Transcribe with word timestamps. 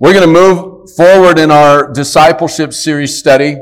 We're 0.00 0.12
going 0.12 0.32
to 0.32 0.32
move 0.32 0.90
forward 0.92 1.40
in 1.40 1.50
our 1.50 1.92
discipleship 1.92 2.72
series 2.72 3.18
study. 3.18 3.56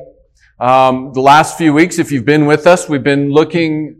Um, 0.60 1.15
the 1.15 1.23
last 1.23 1.56
few 1.56 1.73
weeks, 1.73 1.98
if 1.98 2.12
you've 2.12 2.27
been 2.27 2.44
with 2.44 2.66
us, 2.66 2.90
we've 2.90 3.02
been 3.02 3.31
looking, 3.31 3.98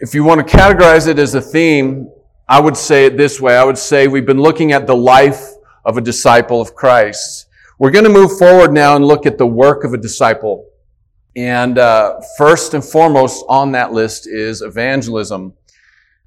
if 0.00 0.14
you 0.14 0.22
want 0.22 0.46
to 0.46 0.54
categorize 0.54 1.08
it 1.08 1.18
as 1.18 1.34
a 1.34 1.40
theme, 1.40 2.10
I 2.46 2.60
would 2.60 2.76
say 2.76 3.06
it 3.06 3.16
this 3.16 3.40
way. 3.40 3.56
I 3.56 3.64
would 3.64 3.78
say 3.78 4.06
we've 4.06 4.26
been 4.26 4.42
looking 4.42 4.72
at 4.72 4.86
the 4.86 4.94
life 4.94 5.48
of 5.86 5.96
a 5.96 6.02
disciple 6.02 6.60
of 6.60 6.74
Christ. 6.74 7.46
We're 7.78 7.90
going 7.90 8.04
to 8.04 8.10
move 8.10 8.36
forward 8.36 8.70
now 8.74 8.94
and 8.94 9.06
look 9.06 9.24
at 9.24 9.38
the 9.38 9.46
work 9.46 9.82
of 9.82 9.94
a 9.94 9.98
disciple. 9.98 10.68
And 11.36 11.78
uh, 11.78 12.20
first 12.36 12.74
and 12.74 12.84
foremost 12.84 13.42
on 13.48 13.72
that 13.72 13.94
list 13.94 14.26
is 14.26 14.60
evangelism. 14.60 15.54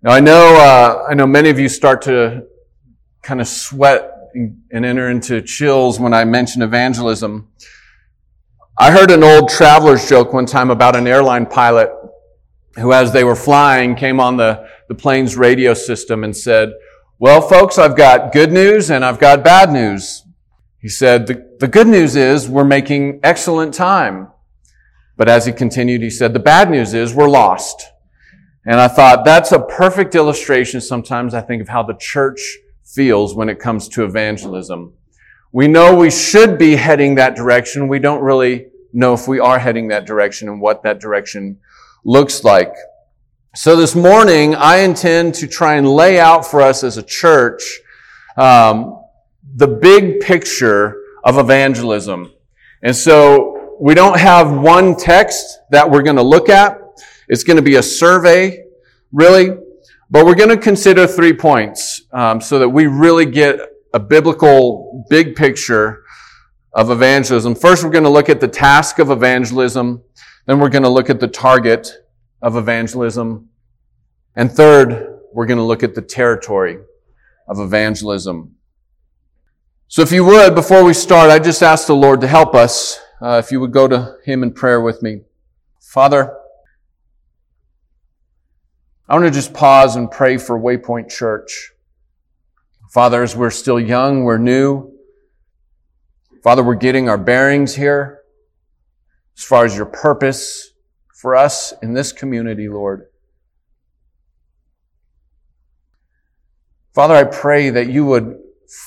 Now 0.01 0.09
I 0.09 0.21
know 0.21 0.55
uh, 0.59 1.05
I 1.07 1.13
know 1.13 1.27
many 1.27 1.51
of 1.51 1.59
you 1.59 1.69
start 1.69 2.01
to 2.03 2.47
kind 3.21 3.39
of 3.39 3.47
sweat 3.47 4.18
and 4.33 4.85
enter 4.85 5.09
into 5.09 5.41
chills 5.41 5.99
when 5.99 6.13
I 6.13 6.25
mention 6.25 6.61
evangelism. 6.61 7.47
I 8.77 8.91
heard 8.91 9.11
an 9.11 9.23
old 9.23 9.49
traveler's 9.49 10.07
joke 10.07 10.33
one 10.33 10.45
time 10.45 10.69
about 10.69 10.95
an 10.95 11.07
airline 11.07 11.45
pilot 11.45 11.89
who, 12.75 12.93
as 12.93 13.11
they 13.11 13.23
were 13.23 13.35
flying, 13.35 13.95
came 13.95 14.19
on 14.19 14.37
the, 14.37 14.67
the 14.87 14.95
plane's 14.95 15.35
radio 15.35 15.73
system 15.73 16.23
and 16.23 16.35
said, 16.35 16.71
Well, 17.17 17.41
folks, 17.41 17.77
I've 17.77 17.97
got 17.97 18.31
good 18.31 18.51
news 18.51 18.89
and 18.89 19.03
I've 19.03 19.19
got 19.19 19.43
bad 19.43 19.71
news. 19.71 20.23
He 20.81 20.87
said, 20.87 21.27
the, 21.27 21.57
the 21.59 21.67
good 21.67 21.87
news 21.87 22.15
is 22.15 22.47
we're 22.47 22.63
making 22.63 23.19
excellent 23.21 23.73
time. 23.73 24.29
But 25.17 25.27
as 25.27 25.45
he 25.45 25.51
continued, 25.51 26.01
he 26.01 26.09
said, 26.09 26.31
The 26.33 26.39
bad 26.39 26.71
news 26.71 26.93
is 26.93 27.13
we're 27.13 27.27
lost. 27.27 27.83
And 28.65 28.79
I 28.79 28.87
thought 28.87 29.25
that's 29.25 29.51
a 29.51 29.59
perfect 29.59 30.15
illustration 30.15 30.79
sometimes, 30.79 31.33
I 31.33 31.41
think, 31.41 31.61
of 31.61 31.69
how 31.69 31.83
the 31.83 31.95
church 31.95 32.57
feels 32.93 33.35
when 33.35 33.49
it 33.49 33.59
comes 33.59 33.87
to 33.89 34.03
evangelism. 34.03 34.93
We 35.51 35.67
know 35.67 35.95
we 35.95 36.11
should 36.11 36.57
be 36.57 36.75
heading 36.75 37.15
that 37.15 37.35
direction. 37.35 37.87
We 37.87 37.99
don't 37.99 38.21
really 38.21 38.67
know 38.93 39.13
if 39.13 39.27
we 39.27 39.39
are 39.39 39.59
heading 39.59 39.89
that 39.89 40.05
direction 40.05 40.49
and 40.49 40.59
what 40.59 40.83
that 40.83 40.99
direction 40.99 41.59
looks 42.03 42.43
like. 42.43 42.73
So 43.55 43.75
this 43.75 43.95
morning, 43.95 44.55
I 44.55 44.77
intend 44.77 45.35
to 45.35 45.47
try 45.47 45.75
and 45.75 45.87
lay 45.87 46.19
out 46.19 46.45
for 46.45 46.61
us 46.61 46.83
as 46.83 46.97
a 46.97 47.03
church 47.03 47.79
um, 48.37 49.03
the 49.55 49.67
big 49.67 50.21
picture 50.21 50.95
of 51.23 51.37
evangelism. 51.37 52.31
And 52.81 52.95
so 52.95 53.75
we 53.79 53.93
don't 53.93 54.19
have 54.19 54.51
one 54.51 54.95
text 54.95 55.59
that 55.71 55.89
we're 55.89 56.03
going 56.03 56.15
to 56.15 56.23
look 56.23 56.49
at. 56.49 56.79
It's 57.27 57.43
going 57.43 57.57
to 57.57 57.63
be 57.63 57.75
a 57.75 57.83
survey, 57.83 58.63
really. 59.11 59.57
But 60.11 60.25
we're 60.25 60.35
going 60.35 60.49
to 60.49 60.57
consider 60.57 61.05
three 61.05 61.33
points 61.33 62.01
um, 62.11 62.41
so 62.41 62.57
that 62.59 62.69
we 62.69 62.87
really 62.87 63.25
get 63.25 63.59
a 63.93 63.99
biblical 63.99 65.05
big 65.09 65.35
picture 65.35 66.03
of 66.73 66.89
evangelism. 66.89 67.55
First, 67.55 67.83
we're 67.83 67.91
going 67.91 68.03
to 68.03 68.09
look 68.09 68.29
at 68.29 68.39
the 68.39 68.47
task 68.47 68.99
of 68.99 69.11
evangelism. 69.11 70.03
Then 70.47 70.59
we're 70.59 70.69
going 70.69 70.83
to 70.83 70.89
look 70.89 71.09
at 71.09 71.19
the 71.19 71.27
target 71.27 71.91
of 72.41 72.55
evangelism. 72.55 73.49
And 74.35 74.51
third, 74.51 75.19
we're 75.33 75.45
going 75.45 75.57
to 75.57 75.63
look 75.63 75.83
at 75.83 75.93
the 75.93 76.01
territory 76.01 76.79
of 77.47 77.59
evangelism. 77.59 78.55
So 79.87 80.01
if 80.01 80.11
you 80.11 80.23
would, 80.25 80.55
before 80.55 80.83
we 80.83 80.93
start, 80.93 81.29
I 81.29 81.39
just 81.39 81.61
ask 81.61 81.87
the 81.87 81.95
Lord 81.95 82.21
to 82.21 82.27
help 82.27 82.55
us. 82.55 82.99
Uh, 83.21 83.41
if 83.43 83.51
you 83.51 83.59
would 83.59 83.73
go 83.73 83.87
to 83.87 84.17
Him 84.23 84.43
in 84.43 84.53
prayer 84.53 84.81
with 84.81 85.03
me. 85.03 85.21
Father, 85.81 86.38
I 89.09 89.15
want 89.15 89.25
to 89.25 89.31
just 89.31 89.55
pause 89.55 89.95
and 89.95 90.11
pray 90.11 90.37
for 90.37 90.59
Waypoint 90.59 91.09
Church. 91.09 91.71
Father, 92.91 93.23
as 93.23 93.35
we're 93.35 93.49
still 93.49 93.79
young, 93.79 94.23
we're 94.23 94.37
new. 94.37 94.91
Father, 96.43 96.63
we're 96.63 96.75
getting 96.75 97.09
our 97.09 97.17
bearings 97.17 97.73
here 97.73 98.19
as 99.35 99.43
far 99.43 99.65
as 99.65 99.75
your 99.75 99.87
purpose 99.87 100.73
for 101.15 101.35
us 101.35 101.73
in 101.81 101.93
this 101.93 102.11
community, 102.11 102.69
Lord. 102.69 103.07
Father, 106.93 107.15
I 107.15 107.23
pray 107.23 107.71
that 107.71 107.89
you 107.89 108.05
would 108.05 108.37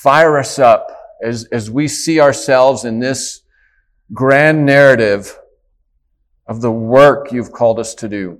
fire 0.01 0.37
us 0.37 0.57
up 0.57 0.87
as, 1.21 1.43
as 1.51 1.69
we 1.69 1.89
see 1.89 2.21
ourselves 2.21 2.85
in 2.85 2.99
this 2.99 3.41
grand 4.13 4.65
narrative 4.65 5.37
of 6.47 6.61
the 6.61 6.71
work 6.71 7.33
you've 7.33 7.51
called 7.51 7.77
us 7.77 7.93
to 7.95 8.07
do. 8.07 8.39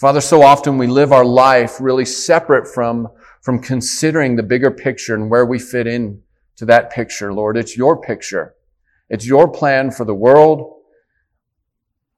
Father, 0.00 0.22
so 0.22 0.40
often 0.40 0.78
we 0.78 0.86
live 0.86 1.12
our 1.12 1.26
life 1.26 1.78
really 1.78 2.06
separate 2.06 2.66
from, 2.66 3.06
from 3.42 3.60
considering 3.60 4.34
the 4.34 4.42
bigger 4.42 4.70
picture 4.70 5.14
and 5.14 5.28
where 5.28 5.44
we 5.44 5.58
fit 5.58 5.86
in 5.86 6.22
to 6.56 6.64
that 6.64 6.90
picture, 6.90 7.34
Lord. 7.34 7.58
It's 7.58 7.76
your 7.76 8.00
picture. 8.00 8.54
It's 9.10 9.26
your 9.26 9.46
plan 9.46 9.90
for 9.90 10.06
the 10.06 10.14
world. 10.14 10.78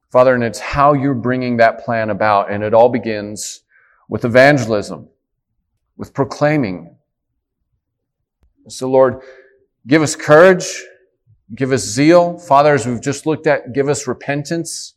Father, 0.09 0.33
and 0.33 0.45
it's 0.45 0.59
how 0.59 0.93
you're 0.93 1.13
bringing 1.13 1.57
that 1.57 1.83
plan 1.83 2.09
about. 2.09 2.49
And 2.49 2.63
it 2.63 2.73
all 2.73 2.87
begins 2.87 3.63
with 4.07 4.23
evangelism, 4.23 5.09
with 5.97 6.13
proclaiming. 6.13 6.95
So, 8.69 8.89
Lord, 8.89 9.19
give 9.85 10.01
us 10.01 10.15
courage, 10.15 10.85
give 11.53 11.73
us 11.73 11.81
zeal. 11.81 12.39
Father, 12.39 12.75
as 12.75 12.87
we've 12.87 13.01
just 13.01 13.25
looked 13.25 13.45
at, 13.45 13.73
give 13.73 13.89
us 13.89 14.07
repentance. 14.07 14.93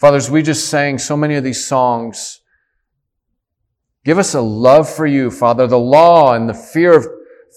Fathers, 0.00 0.30
we 0.30 0.42
just 0.42 0.70
sang 0.70 0.96
so 0.96 1.14
many 1.14 1.34
of 1.34 1.44
these 1.44 1.66
songs. 1.66 2.40
Give 4.02 4.16
us 4.16 4.32
a 4.32 4.40
love 4.40 4.88
for 4.88 5.06
you, 5.06 5.30
Father, 5.30 5.66
the 5.66 5.78
law 5.78 6.32
and 6.32 6.48
the 6.48 6.54
fear 6.54 6.96
of, 6.96 7.06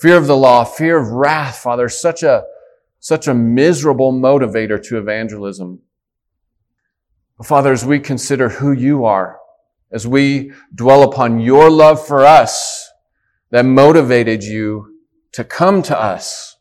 fear 0.01 0.17
of 0.17 0.27
the 0.27 0.35
law, 0.35 0.65
fear 0.65 0.97
of 0.97 1.07
wrath, 1.07 1.59
Father, 1.59 1.87
such 1.87 2.21
a, 2.21 2.43
such 2.99 3.29
a 3.29 3.33
miserable 3.33 4.11
motivator 4.11 4.83
to 4.83 4.97
evangelism. 4.97 5.83
Father, 7.45 7.71
as 7.71 7.85
we 7.85 7.97
consider 7.97 8.49
who 8.49 8.73
you 8.73 9.05
are, 9.05 9.39
as 9.89 10.05
we 10.05 10.51
dwell 10.75 11.03
upon 11.03 11.39
your 11.39 11.69
love 11.69 12.05
for 12.05 12.25
us 12.25 12.89
that 13.51 13.63
motivated 13.63 14.43
you 14.43 14.97
to 15.31 15.45
come 15.45 15.81
to 15.83 15.97
us, 15.97 16.57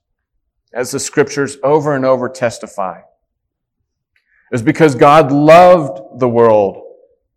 as 0.72 0.92
the 0.92 1.00
scriptures 1.00 1.56
over 1.64 1.96
and 1.96 2.04
over 2.04 2.28
testify 2.28 3.00
is 4.52 4.62
because 4.62 4.94
God 4.94 5.32
loved 5.32 6.20
the 6.20 6.28
world 6.28 6.82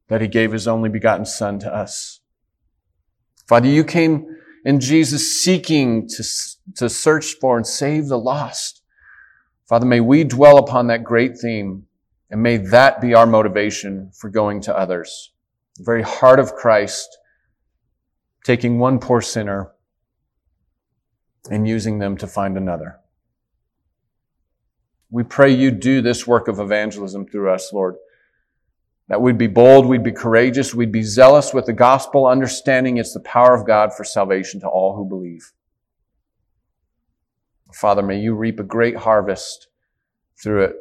that 0.10 0.22
he 0.22 0.28
gave 0.28 0.52
his 0.52 0.68
only 0.68 0.90
begotten 0.90 1.26
son 1.26 1.58
to 1.60 1.74
us. 1.74 2.20
Father, 3.48 3.68
you 3.68 3.84
came 3.84 4.28
in 4.66 4.80
Jesus 4.80 5.42
seeking 5.42 6.08
to, 6.10 6.24
to 6.76 6.90
search 6.90 7.36
for 7.40 7.58
and 7.58 7.66
save 7.66 8.08
the 8.08 8.20
lost. 8.20 8.82
Father, 9.68 9.86
may 9.86 10.02
we 10.02 10.24
dwell 10.24 10.58
upon 10.58 10.88
that 10.88 11.04
great 11.04 11.38
theme 11.38 11.86
and 12.30 12.44
may 12.44 12.58
that 12.58 13.00
be 13.00 13.14
our 13.14 13.26
motivation 13.26 14.12
for 14.14 14.30
going 14.30 14.60
to 14.62 14.78
others. 14.78 15.32
The 15.78 15.84
very 15.84 16.02
heart 16.02 16.40
of 16.40 16.54
Christ, 16.54 17.08
taking 18.44 18.78
one 18.78 19.00
poor 19.00 19.22
sinner 19.22 19.72
and 21.50 21.68
using 21.68 22.00
them 22.00 22.18
to 22.18 22.28
find 22.28 22.58
another. 22.58 23.00
We 25.16 25.24
pray 25.24 25.50
you 25.50 25.72
do 25.72 26.02
this 26.02 26.28
work 26.28 26.50
of 26.50 26.60
evangelism 26.60 27.26
through 27.26 27.50
us, 27.50 27.72
Lord. 27.72 27.96
That 29.08 29.22
we'd 29.22 29.38
be 29.38 29.48
bold, 29.48 29.86
we'd 29.86 30.04
be 30.04 30.12
courageous, 30.12 30.76
we'd 30.76 30.92
be 30.92 31.04
zealous 31.04 31.54
with 31.54 31.68
the 31.68 31.72
gospel, 31.72 32.28
understanding 32.28 32.98
it's 32.98 33.14
the 33.14 33.22
power 33.22 33.56
of 33.56 33.66
God 33.66 33.94
for 33.94 34.04
salvation 34.04 34.60
to 34.60 34.68
all 34.68 34.94
who 34.94 35.08
believe. 35.08 35.54
Father, 37.74 38.04
may 38.04 38.20
you 38.20 38.36
reap 38.36 38.60
a 38.60 38.64
great 38.64 38.98
harvest 38.98 39.70
through 40.44 40.66
it. 40.66 40.76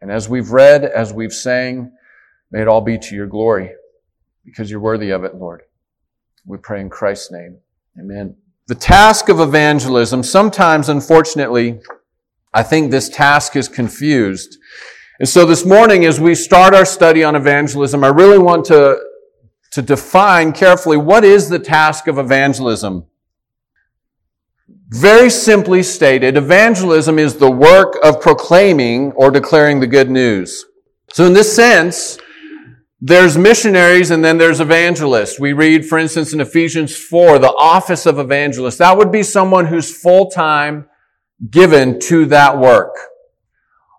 And 0.00 0.12
as 0.12 0.28
we've 0.28 0.52
read, 0.52 0.84
as 0.84 1.12
we've 1.12 1.32
sang, 1.32 1.90
may 2.52 2.62
it 2.62 2.68
all 2.68 2.82
be 2.82 2.98
to 2.98 3.16
your 3.16 3.26
glory 3.26 3.72
because 4.44 4.70
you're 4.70 4.78
worthy 4.78 5.10
of 5.10 5.24
it, 5.24 5.34
Lord. 5.34 5.62
We 6.46 6.58
pray 6.58 6.80
in 6.80 6.88
Christ's 6.88 7.32
name. 7.32 7.58
Amen. 7.98 8.36
The 8.68 8.76
task 8.76 9.28
of 9.28 9.40
evangelism, 9.40 10.22
sometimes, 10.22 10.88
unfortunately, 10.88 11.80
I 12.52 12.62
think 12.62 12.90
this 12.90 13.08
task 13.08 13.56
is 13.56 13.68
confused. 13.68 14.58
And 15.20 15.28
so 15.28 15.44
this 15.44 15.64
morning, 15.64 16.04
as 16.04 16.18
we 16.18 16.34
start 16.34 16.74
our 16.74 16.84
study 16.84 17.22
on 17.22 17.36
evangelism, 17.36 18.02
I 18.02 18.08
really 18.08 18.38
want 18.38 18.64
to, 18.66 19.00
to 19.72 19.82
define 19.82 20.52
carefully 20.52 20.96
what 20.96 21.24
is 21.24 21.48
the 21.48 21.58
task 21.58 22.06
of 22.06 22.18
evangelism. 22.18 23.06
Very 24.88 25.30
simply 25.30 25.84
stated, 25.84 26.36
evangelism 26.36 27.18
is 27.18 27.36
the 27.36 27.50
work 27.50 27.96
of 28.02 28.20
proclaiming 28.20 29.12
or 29.12 29.30
declaring 29.30 29.78
the 29.78 29.86
good 29.86 30.10
news. 30.10 30.64
So 31.12 31.26
in 31.26 31.32
this 31.32 31.54
sense, 31.54 32.18
there's 33.00 33.38
missionaries 33.38 34.10
and 34.10 34.24
then 34.24 34.38
there's 34.38 34.60
evangelists. 34.60 35.38
We 35.38 35.52
read, 35.52 35.86
for 35.86 35.98
instance, 35.98 36.32
in 36.32 36.40
Ephesians 36.40 36.96
4, 36.96 37.38
the 37.38 37.52
office 37.52 38.04
of 38.04 38.18
evangelist. 38.18 38.78
That 38.78 38.98
would 38.98 39.12
be 39.12 39.22
someone 39.22 39.66
who's 39.66 39.94
full-time 39.94 40.89
given 41.48 41.98
to 42.00 42.26
that 42.26 42.58
work. 42.58 42.94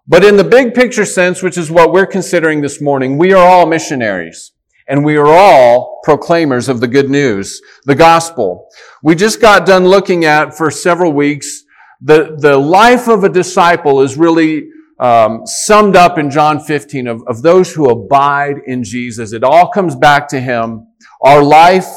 But 0.07 0.23
in 0.23 0.38
the 0.38 0.43
big 0.43 0.73
picture 0.73 1.05
sense, 1.05 1.41
which 1.41 1.57
is 1.57 1.71
what 1.71 1.91
we're 1.91 2.05
considering 2.05 2.61
this 2.61 2.81
morning, 2.81 3.17
we 3.17 3.33
are 3.33 3.47
all 3.47 3.65
missionaries. 3.65 4.51
and 4.88 5.05
we 5.05 5.15
are 5.15 5.27
all 5.27 6.01
proclaimers 6.03 6.67
of 6.67 6.81
the 6.81 6.88
good 6.88 7.09
news, 7.09 7.61
the 7.85 7.95
gospel. 7.95 8.67
We 9.01 9.15
just 9.15 9.39
got 9.39 9.65
done 9.65 9.85
looking 9.85 10.25
at 10.25 10.57
for 10.57 10.69
several 10.69 11.13
weeks 11.13 11.63
the, 12.01 12.35
the 12.38 12.57
life 12.57 13.07
of 13.07 13.23
a 13.23 13.29
disciple 13.29 14.01
is 14.01 14.17
really 14.17 14.69
um, 14.99 15.45
summed 15.45 15.95
up 15.95 16.17
in 16.17 16.31
John 16.31 16.59
15 16.59 17.07
of, 17.07 17.23
of 17.27 17.43
those 17.43 17.73
who 17.73 17.89
abide 17.89 18.55
in 18.65 18.83
Jesus. 18.83 19.33
It 19.33 19.43
all 19.43 19.69
comes 19.69 19.95
back 19.95 20.27
to 20.29 20.39
Him. 20.39 20.88
Our 21.21 21.43
life, 21.43 21.88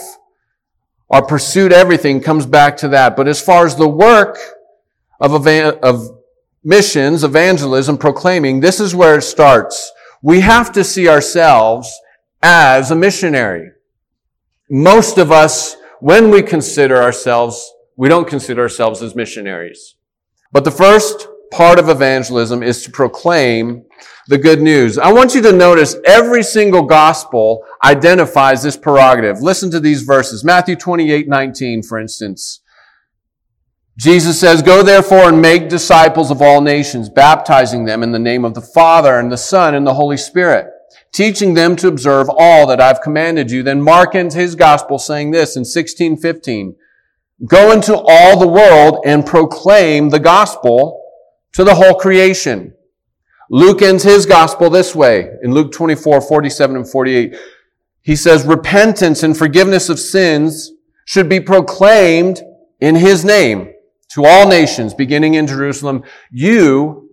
our 1.10 1.24
pursuit, 1.24 1.72
everything 1.72 2.20
comes 2.20 2.44
back 2.44 2.76
to 2.78 2.88
that. 2.88 3.16
But 3.16 3.28
as 3.28 3.40
far 3.40 3.64
as 3.64 3.76
the 3.76 3.88
work 3.88 4.38
of, 5.20 5.46
of 5.46 6.18
missions, 6.62 7.24
evangelism, 7.24 7.98
proclaiming, 7.98 8.60
this 8.60 8.80
is 8.80 8.94
where 8.94 9.18
it 9.18 9.22
starts. 9.22 9.92
We 10.22 10.40
have 10.40 10.72
to 10.72 10.84
see 10.84 11.08
ourselves 11.08 11.92
as 12.42 12.90
a 12.90 12.96
missionary. 12.96 13.70
Most 14.70 15.18
of 15.18 15.30
us, 15.30 15.76
when 16.00 16.30
we 16.30 16.42
consider 16.42 17.02
ourselves, 17.02 17.72
we 17.96 18.08
don't 18.08 18.26
consider 18.26 18.62
ourselves 18.62 19.02
as 19.02 19.14
missionaries. 19.14 19.96
But 20.52 20.64
the 20.64 20.70
first 20.70 21.28
part 21.52 21.78
of 21.78 21.88
evangelism 21.88 22.62
is 22.62 22.82
to 22.82 22.90
proclaim 22.90 23.84
the 24.26 24.38
good 24.38 24.60
news. 24.60 24.98
I 24.98 25.12
want 25.12 25.34
you 25.34 25.42
to 25.42 25.52
notice 25.52 25.96
every 26.04 26.42
single 26.42 26.82
gospel 26.82 27.64
identifies 27.84 28.62
this 28.62 28.76
prerogative. 28.76 29.40
Listen 29.40 29.70
to 29.70 29.80
these 29.80 30.02
verses. 30.02 30.42
Matthew 30.42 30.76
28, 30.76 31.28
19, 31.28 31.82
for 31.82 31.98
instance. 31.98 32.60
Jesus 33.96 34.40
says, 34.40 34.62
Go 34.62 34.82
therefore 34.82 35.28
and 35.28 35.40
make 35.40 35.68
disciples 35.68 36.30
of 36.30 36.42
all 36.42 36.60
nations, 36.60 37.08
baptizing 37.08 37.84
them 37.84 38.02
in 38.02 38.12
the 38.12 38.18
name 38.18 38.44
of 38.44 38.54
the 38.54 38.60
Father 38.60 39.18
and 39.18 39.30
the 39.30 39.36
Son 39.36 39.74
and 39.74 39.86
the 39.86 39.94
Holy 39.94 40.16
Spirit, 40.16 40.66
teaching 41.12 41.54
them 41.54 41.76
to 41.76 41.88
observe 41.88 42.28
all 42.28 42.66
that 42.66 42.80
I've 42.80 43.00
commanded 43.00 43.50
you. 43.50 43.62
Then 43.62 43.80
Mark 43.80 44.14
ends 44.14 44.34
his 44.34 44.56
gospel 44.56 44.98
saying 44.98 45.30
this 45.30 45.56
in 45.56 45.60
1615, 45.60 46.74
Go 47.46 47.70
into 47.70 47.96
all 47.96 48.38
the 48.38 48.48
world 48.48 49.04
and 49.04 49.24
proclaim 49.24 50.08
the 50.08 50.20
gospel 50.20 51.00
to 51.52 51.62
the 51.62 51.74
whole 51.74 51.94
creation. 51.94 52.74
Luke 53.50 53.82
ends 53.82 54.02
his 54.02 54.26
gospel 54.26 54.70
this 54.70 54.94
way 54.94 55.30
in 55.42 55.52
Luke 55.52 55.70
24, 55.70 56.20
47 56.20 56.76
and 56.76 56.88
48. 56.88 57.36
He 58.02 58.16
says, 58.16 58.44
repentance 58.44 59.22
and 59.22 59.36
forgiveness 59.36 59.88
of 59.88 59.98
sins 59.98 60.72
should 61.04 61.28
be 61.28 61.40
proclaimed 61.40 62.42
in 62.80 62.96
his 62.96 63.24
name 63.24 63.73
to 64.14 64.24
all 64.24 64.48
nations, 64.48 64.94
beginning 64.94 65.34
in 65.34 65.46
Jerusalem. 65.46 66.04
You 66.30 67.10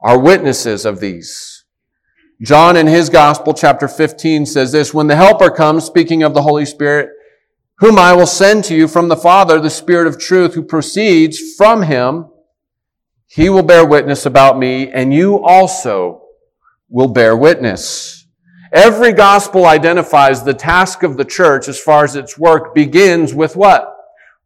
are 0.00 0.18
witnesses 0.18 0.86
of 0.86 0.98
these. 0.98 1.64
John 2.42 2.76
in 2.76 2.86
his 2.86 3.10
gospel, 3.10 3.52
chapter 3.52 3.86
15 3.86 4.46
says 4.46 4.72
this, 4.72 4.94
when 4.94 5.06
the 5.06 5.16
helper 5.16 5.50
comes, 5.50 5.84
speaking 5.84 6.22
of 6.22 6.34
the 6.34 6.42
Holy 6.42 6.64
Spirit, 6.64 7.10
whom 7.78 7.98
I 7.98 8.14
will 8.14 8.26
send 8.26 8.64
to 8.64 8.74
you 8.74 8.88
from 8.88 9.08
the 9.08 9.16
Father, 9.16 9.60
the 9.60 9.70
Spirit 9.70 10.06
of 10.06 10.18
truth 10.18 10.54
who 10.54 10.62
proceeds 10.62 11.54
from 11.56 11.82
him, 11.82 12.30
he 13.26 13.48
will 13.48 13.62
bear 13.62 13.86
witness 13.86 14.26
about 14.26 14.58
me, 14.58 14.90
and 14.90 15.12
you 15.12 15.38
also 15.42 16.22
will 16.88 17.08
bear 17.08 17.36
witness. 17.36 18.26
Every 18.72 19.12
gospel 19.12 19.66
identifies 19.66 20.42
the 20.42 20.54
task 20.54 21.02
of 21.02 21.18
the 21.18 21.24
church 21.24 21.68
as 21.68 21.78
far 21.78 22.04
as 22.04 22.16
its 22.16 22.38
work 22.38 22.74
begins 22.74 23.34
with 23.34 23.54
what? 23.54 23.94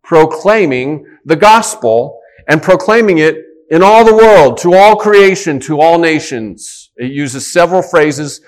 Proclaiming 0.03 1.16
the 1.27 1.37
gospel 1.37 2.21
and 2.49 2.63
proclaiming 2.63 3.19
it 3.19 3.37
in 3.71 3.83
all 3.83 4.05
the 4.05 4.15
world, 4.15 4.57
to 4.59 4.75
all 4.75 4.97
creation, 4.97 5.59
to 5.61 5.81
all 5.81 5.99
nations. 5.99 6.91
It 6.97 7.11
uses 7.11 7.53
several 7.53 7.83
phrases 7.83 8.41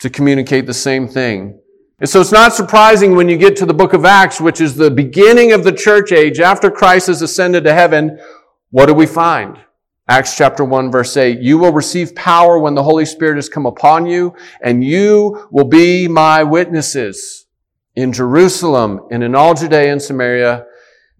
to 0.00 0.10
communicate 0.10 0.66
the 0.66 0.74
same 0.74 1.06
thing. 1.06 1.60
And 2.00 2.10
so 2.10 2.20
it's 2.20 2.32
not 2.32 2.52
surprising 2.52 3.14
when 3.14 3.28
you 3.28 3.38
get 3.38 3.54
to 3.58 3.66
the 3.66 3.72
book 3.72 3.92
of 3.92 4.04
Acts, 4.04 4.40
which 4.40 4.60
is 4.60 4.74
the 4.74 4.90
beginning 4.90 5.52
of 5.52 5.62
the 5.62 5.72
church 5.72 6.10
age 6.10 6.40
after 6.40 6.68
Christ 6.68 7.06
has 7.06 7.22
ascended 7.22 7.62
to 7.62 7.72
heaven, 7.72 8.18
what 8.70 8.86
do 8.86 8.94
we 8.94 9.06
find? 9.06 9.56
Acts 10.08 10.36
chapter 10.36 10.64
1 10.64 10.90
verse 10.90 11.16
8, 11.16 11.38
you 11.38 11.58
will 11.58 11.72
receive 11.72 12.12
power 12.16 12.58
when 12.58 12.74
the 12.74 12.82
Holy 12.82 13.06
Spirit 13.06 13.36
has 13.36 13.48
come 13.48 13.66
upon 13.66 14.04
you, 14.04 14.34
and 14.60 14.82
you 14.82 15.46
will 15.52 15.68
be 15.68 16.08
my 16.08 16.42
witnesses 16.42 17.46
in 17.94 18.12
Jerusalem 18.12 19.06
and 19.12 19.22
in 19.22 19.36
all 19.36 19.54
Judea 19.54 19.92
and 19.92 20.02
Samaria, 20.02 20.66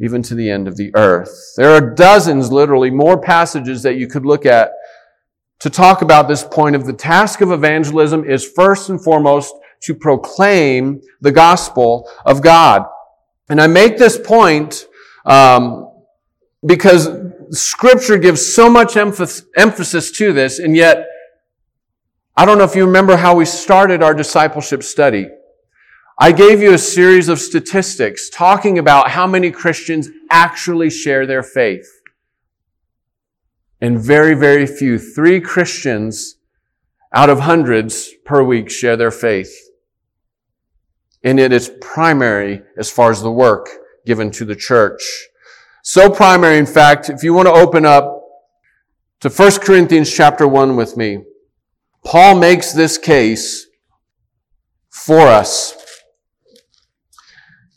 even 0.02 0.20
to 0.20 0.34
the 0.34 0.50
end 0.50 0.66
of 0.66 0.76
the 0.76 0.90
earth. 0.96 1.30
There 1.56 1.70
are 1.70 1.94
dozens, 1.94 2.50
literally, 2.50 2.90
more 2.90 3.18
passages 3.18 3.82
that 3.84 3.94
you 3.94 4.08
could 4.08 4.26
look 4.26 4.44
at 4.44 4.72
to 5.60 5.70
talk 5.70 6.02
about 6.02 6.26
this 6.26 6.42
point 6.42 6.74
of 6.74 6.86
the 6.86 6.92
task 6.92 7.40
of 7.40 7.52
evangelism 7.52 8.28
is 8.28 8.44
first 8.44 8.90
and 8.90 9.02
foremost 9.02 9.54
to 9.82 9.94
proclaim 9.94 11.00
the 11.20 11.30
gospel 11.30 12.10
of 12.26 12.42
God. 12.42 12.84
And 13.48 13.60
I 13.60 13.68
make 13.68 13.96
this 13.96 14.18
point 14.18 14.88
um, 15.24 15.92
because 16.66 17.08
Scripture 17.50 18.18
gives 18.18 18.54
so 18.54 18.68
much 18.68 18.96
emphasis 18.96 20.10
to 20.12 20.32
this, 20.32 20.58
and 20.58 20.74
yet, 20.74 21.06
I 22.36 22.44
don't 22.44 22.58
know 22.58 22.64
if 22.64 22.74
you 22.74 22.86
remember 22.86 23.16
how 23.16 23.36
we 23.36 23.44
started 23.44 24.02
our 24.02 24.14
discipleship 24.14 24.82
study. 24.82 25.28
I 26.18 26.32
gave 26.32 26.60
you 26.60 26.74
a 26.74 26.78
series 26.78 27.28
of 27.28 27.38
statistics 27.38 28.28
talking 28.28 28.78
about 28.78 29.10
how 29.10 29.26
many 29.26 29.50
Christians 29.50 30.08
actually 30.30 30.90
share 30.90 31.26
their 31.26 31.42
faith. 31.42 31.88
And 33.80 33.98
very, 33.98 34.34
very 34.34 34.66
few, 34.66 34.98
three 34.98 35.40
Christians 35.40 36.36
out 37.14 37.30
of 37.30 37.40
hundreds 37.40 38.10
per 38.24 38.42
week 38.42 38.70
share 38.70 38.96
their 38.96 39.10
faith. 39.10 39.52
And 41.24 41.40
it 41.40 41.52
is 41.52 41.72
primary 41.80 42.62
as 42.76 42.90
far 42.90 43.10
as 43.10 43.22
the 43.22 43.32
work 43.32 43.68
given 44.04 44.30
to 44.32 44.44
the 44.44 44.56
church. 44.56 45.02
So 45.82 46.10
primary, 46.10 46.58
in 46.58 46.66
fact, 46.66 47.10
if 47.10 47.24
you 47.24 47.34
want 47.34 47.48
to 47.48 47.52
open 47.52 47.84
up 47.84 48.22
to 49.20 49.28
1 49.28 49.52
Corinthians 49.60 50.12
chapter 50.14 50.46
1 50.46 50.76
with 50.76 50.96
me, 50.96 51.24
Paul 52.04 52.38
makes 52.38 52.72
this 52.72 52.98
case 52.98 53.66
for 54.90 55.26
us. 55.26 55.81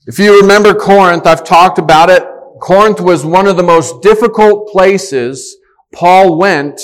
If 0.07 0.19
you 0.19 0.39
remember 0.39 0.75
Corinth, 0.75 1.25
I've 1.25 1.43
talked 1.43 1.79
about 1.79 2.11
it. 2.11 2.23
Corinth 2.61 3.01
was 3.01 3.25
one 3.25 3.47
of 3.47 3.57
the 3.57 3.63
most 3.63 4.03
difficult 4.03 4.67
places 4.67 5.57
Paul 5.93 6.37
went 6.37 6.79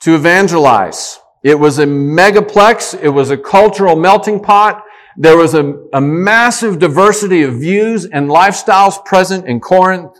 to 0.00 0.16
evangelize. 0.16 1.20
It 1.44 1.58
was 1.58 1.78
a 1.78 1.86
megaplex. 1.86 3.00
It 3.00 3.10
was 3.10 3.30
a 3.30 3.36
cultural 3.36 3.94
melting 3.94 4.40
pot. 4.40 4.82
There 5.16 5.36
was 5.36 5.54
a, 5.54 5.84
a 5.92 6.00
massive 6.00 6.80
diversity 6.80 7.42
of 7.42 7.60
views 7.60 8.06
and 8.06 8.28
lifestyles 8.28 9.04
present 9.04 9.46
in 9.46 9.60
Corinth. 9.60 10.18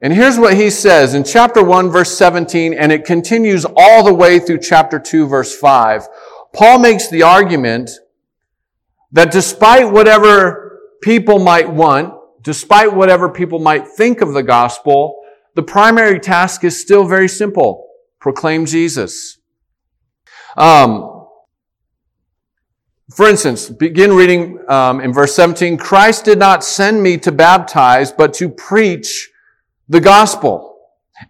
And 0.00 0.12
here's 0.12 0.38
what 0.38 0.54
he 0.54 0.70
says 0.70 1.14
in 1.14 1.22
chapter 1.22 1.62
1 1.62 1.90
verse 1.90 2.16
17, 2.18 2.74
and 2.74 2.90
it 2.90 3.04
continues 3.04 3.64
all 3.76 4.02
the 4.02 4.14
way 4.14 4.40
through 4.40 4.58
chapter 4.58 4.98
2 4.98 5.28
verse 5.28 5.56
5. 5.56 6.08
Paul 6.52 6.80
makes 6.80 7.08
the 7.08 7.22
argument 7.22 7.90
that 9.12 9.30
despite 9.30 9.90
whatever 9.90 10.80
people 11.02 11.38
might 11.38 11.70
want, 11.70 12.14
despite 12.42 12.92
whatever 12.94 13.28
people 13.28 13.58
might 13.58 13.86
think 13.86 14.20
of 14.20 14.32
the 14.32 14.42
gospel, 14.42 15.20
the 15.54 15.62
primary 15.62 16.20
task 16.20 16.64
is 16.64 16.80
still 16.80 17.04
very 17.04 17.28
simple. 17.28 17.88
Proclaim 18.20 18.66
Jesus. 18.66 19.38
Um, 20.56 21.26
for 23.14 23.28
instance, 23.28 23.68
begin 23.68 24.12
reading 24.12 24.60
um, 24.68 25.00
in 25.00 25.12
verse 25.12 25.34
17. 25.34 25.76
Christ 25.76 26.24
did 26.24 26.38
not 26.38 26.62
send 26.62 27.02
me 27.02 27.18
to 27.18 27.32
baptize, 27.32 28.12
but 28.12 28.32
to 28.34 28.48
preach 28.48 29.30
the 29.88 30.00
gospel, 30.00 30.69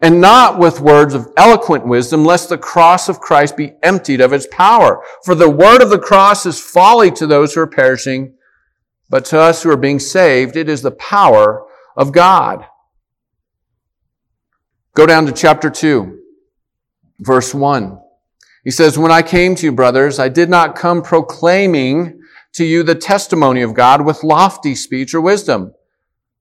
and 0.01 0.21
not 0.21 0.59
with 0.59 0.81
words 0.81 1.15
of 1.15 1.29
eloquent 1.37 1.87
wisdom, 1.87 2.25
lest 2.25 2.49
the 2.49 2.59
cross 2.59 3.09
of 3.09 3.21
Christ 3.21 3.57
be 3.57 3.75
emptied 3.83 4.21
of 4.21 4.33
its 4.33 4.47
power. 4.51 5.03
For 5.25 5.35
the 5.35 5.51
word 5.51 5.83
of 5.83 5.91
the 5.91 5.99
cross 5.99 6.47
is 6.47 6.61
folly 6.61 7.11
to 7.13 7.27
those 7.27 7.55
who 7.55 7.61
are 7.63 7.67
perishing, 7.67 8.35
but 9.09 9.25
to 9.27 9.41
us 9.41 9.63
who 9.63 9.71
are 9.71 9.77
being 9.77 9.99
saved, 9.99 10.57
it 10.57 10.69
is 10.69 10.83
the 10.83 10.93
power 10.93 11.67
of 11.97 12.13
God. 12.13 12.65
Go 14.95 15.07
down 15.07 15.27
to 15.27 15.33
chapter 15.33 15.71
2, 15.71 16.19
verse 17.19 17.55
1. 17.55 17.99
He 18.65 18.71
says, 18.71 18.99
When 18.99 19.11
I 19.11 19.23
came 19.23 19.55
to 19.57 19.67
you, 19.67 19.73
brothers, 19.73 20.19
I 20.19 20.29
did 20.29 20.51
not 20.51 20.77
come 20.77 21.03
proclaiming 21.03 22.21
to 22.55 22.65
you 22.65 22.83
the 22.83 22.95
testimony 22.95 23.63
of 23.63 23.75
God 23.75 24.05
with 24.05 24.25
lofty 24.25 24.75
speech 24.75 25.15
or 25.15 25.21
wisdom. 25.21 25.73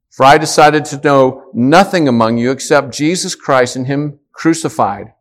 For 0.10 0.26
I 0.26 0.38
decided 0.38 0.86
to 0.86 1.02
know 1.02 1.50
nothing 1.54 2.08
among 2.08 2.38
you 2.38 2.52
except 2.52 2.94
Jesus 2.94 3.36
Christ 3.36 3.76
and 3.76 3.88
Him 3.88 4.20
crucified. 4.32 5.14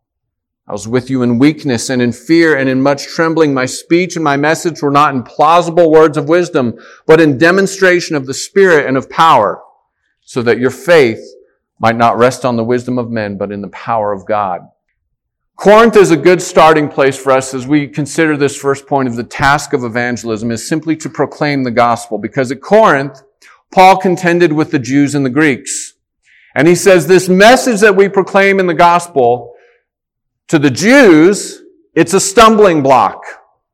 I 0.67 0.73
was 0.73 0.87
with 0.87 1.09
you 1.09 1.23
in 1.23 1.39
weakness 1.39 1.89
and 1.89 2.03
in 2.03 2.13
fear 2.13 2.57
and 2.57 2.69
in 2.69 2.83
much 2.83 3.07
trembling. 3.07 3.55
My 3.55 3.65
speech 3.65 4.17
and 4.17 4.25
my 4.25 4.37
message 4.37 4.83
were 4.83 4.91
not 4.91 5.15
in 5.15 5.23
plausible 5.23 5.91
words 5.91 6.19
of 6.19 6.29
wisdom, 6.29 6.79
but 7.07 7.21
in 7.21 7.39
demonstration 7.39 8.17
of 8.17 8.27
the 8.27 8.35
Spirit 8.35 8.87
and 8.87 8.97
of 8.97 9.09
power, 9.09 9.63
so 10.21 10.43
that 10.43 10.59
your 10.59 10.71
faith 10.71 11.21
might 11.79 11.97
not 11.97 12.19
rest 12.19 12.45
on 12.45 12.57
the 12.57 12.65
wisdom 12.65 12.99
of 12.99 13.11
men, 13.11 13.39
but 13.39 13.51
in 13.51 13.63
the 13.63 13.69
power 13.69 14.13
of 14.13 14.27
God. 14.27 14.61
Corinth 15.57 15.97
is 15.97 16.11
a 16.11 16.17
good 16.17 16.41
starting 16.43 16.89
place 16.89 17.17
for 17.17 17.33
us 17.33 17.55
as 17.55 17.67
we 17.67 17.89
consider 17.89 18.37
this 18.37 18.57
first 18.57 18.87
point 18.87 19.09
of 19.09 19.17
the 19.17 19.25
task 19.25 19.73
of 19.73 19.85
evangelism 19.85 20.51
is 20.51 20.69
simply 20.69 20.95
to 20.97 21.09
proclaim 21.09 21.65
the 21.65 21.71
gospel 21.71 22.19
because 22.19 22.53
at 22.53 22.61
Corinth, 22.61 23.23
Paul 23.73 23.99
contended 23.99 24.53
with 24.53 24.71
the 24.71 24.79
Jews 24.79 25.15
and 25.15 25.25
the 25.25 25.31
Greeks. 25.31 25.95
And 26.55 26.67
he 26.67 26.75
says 26.75 27.07
this 27.07 27.29
message 27.29 27.81
that 27.81 27.97
we 27.97 28.09
proclaim 28.09 28.59
in 28.59 28.67
the 28.67 28.75
gospel 28.75 29.55
to 30.49 30.59
the 30.59 30.71
Jews, 30.71 31.63
it's 31.95 32.15
a 32.15 32.21
stumbling 32.21 32.83
block. 32.83 33.23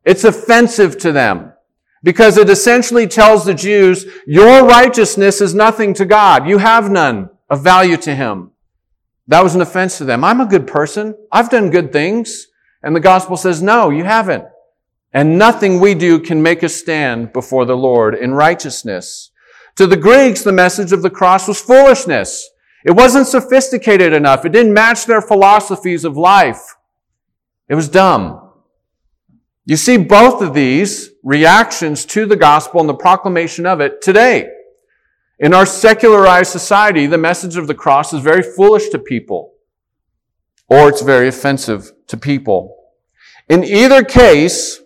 It's 0.04 0.24
offensive 0.24 0.98
to 0.98 1.12
them 1.12 1.52
because 2.02 2.36
it 2.36 2.50
essentially 2.50 3.06
tells 3.06 3.44
the 3.44 3.54
Jews, 3.54 4.04
your 4.26 4.66
righteousness 4.66 5.40
is 5.40 5.54
nothing 5.54 5.94
to 5.94 6.04
God. 6.04 6.46
You 6.46 6.58
have 6.58 6.90
none 6.90 7.30
of 7.48 7.62
value 7.62 7.96
to 7.98 8.14
Him. 8.14 8.50
That 9.28 9.42
was 9.42 9.54
an 9.54 9.62
offense 9.62 9.96
to 9.98 10.04
them. 10.04 10.22
I'm 10.22 10.40
a 10.40 10.46
good 10.46 10.66
person. 10.66 11.14
I've 11.32 11.48
done 11.48 11.70
good 11.70 11.92
things. 11.92 12.48
And 12.82 12.94
the 12.94 13.00
gospel 13.00 13.38
says, 13.38 13.62
no, 13.62 13.88
you 13.88 14.04
haven't. 14.04 14.44
And 15.14 15.38
nothing 15.38 15.80
we 15.80 15.94
do 15.94 16.20
can 16.20 16.42
make 16.42 16.62
us 16.62 16.74
stand 16.74 17.32
before 17.32 17.64
the 17.64 17.76
Lord 17.76 18.14
in 18.14 18.34
righteousness. 18.34 19.30
To 19.76 19.86
the 19.86 19.96
Greeks, 19.96 20.42
the 20.42 20.52
message 20.52 20.92
of 20.92 21.02
the 21.02 21.10
cross 21.10 21.48
was 21.48 21.60
foolishness. 21.60 22.48
It 22.84 22.92
wasn't 22.92 23.26
sophisticated 23.26 24.12
enough. 24.12 24.44
It 24.44 24.52
didn't 24.52 24.74
match 24.74 25.06
their 25.06 25.22
philosophies 25.22 26.04
of 26.04 26.16
life. 26.16 26.76
It 27.68 27.74
was 27.74 27.88
dumb. 27.88 28.52
You 29.64 29.76
see 29.76 29.96
both 29.96 30.42
of 30.42 30.52
these 30.52 31.10
reactions 31.22 32.04
to 32.06 32.26
the 32.26 32.36
gospel 32.36 32.80
and 32.80 32.88
the 32.88 32.94
proclamation 32.94 33.64
of 33.64 33.80
it 33.80 34.02
today. 34.02 34.48
In 35.38 35.54
our 35.54 35.66
secularized 35.66 36.52
society, 36.52 37.06
the 37.06 37.18
message 37.18 37.56
of 37.56 37.66
the 37.66 37.74
cross 37.74 38.12
is 38.12 38.20
very 38.20 38.42
foolish 38.42 38.90
to 38.90 38.98
people, 38.98 39.54
or 40.68 40.88
it's 40.88 41.02
very 41.02 41.26
offensive 41.26 41.90
to 42.08 42.16
people. 42.16 42.76
In 43.48 43.64
either 43.64 44.04
case, 44.04 44.80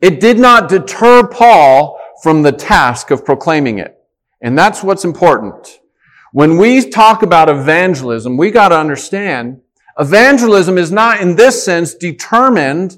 it 0.00 0.20
did 0.20 0.38
not 0.38 0.68
deter 0.68 1.26
Paul 1.26 1.97
from 2.22 2.42
the 2.42 2.52
task 2.52 3.10
of 3.10 3.24
proclaiming 3.24 3.78
it. 3.78 3.96
And 4.40 4.58
that's 4.58 4.82
what's 4.82 5.04
important. 5.04 5.80
When 6.32 6.58
we 6.58 6.88
talk 6.88 7.22
about 7.22 7.48
evangelism, 7.48 8.36
we 8.36 8.50
got 8.50 8.68
to 8.68 8.78
understand 8.78 9.60
evangelism 9.98 10.78
is 10.78 10.92
not 10.92 11.20
in 11.20 11.36
this 11.36 11.64
sense 11.64 11.94
determined 11.94 12.96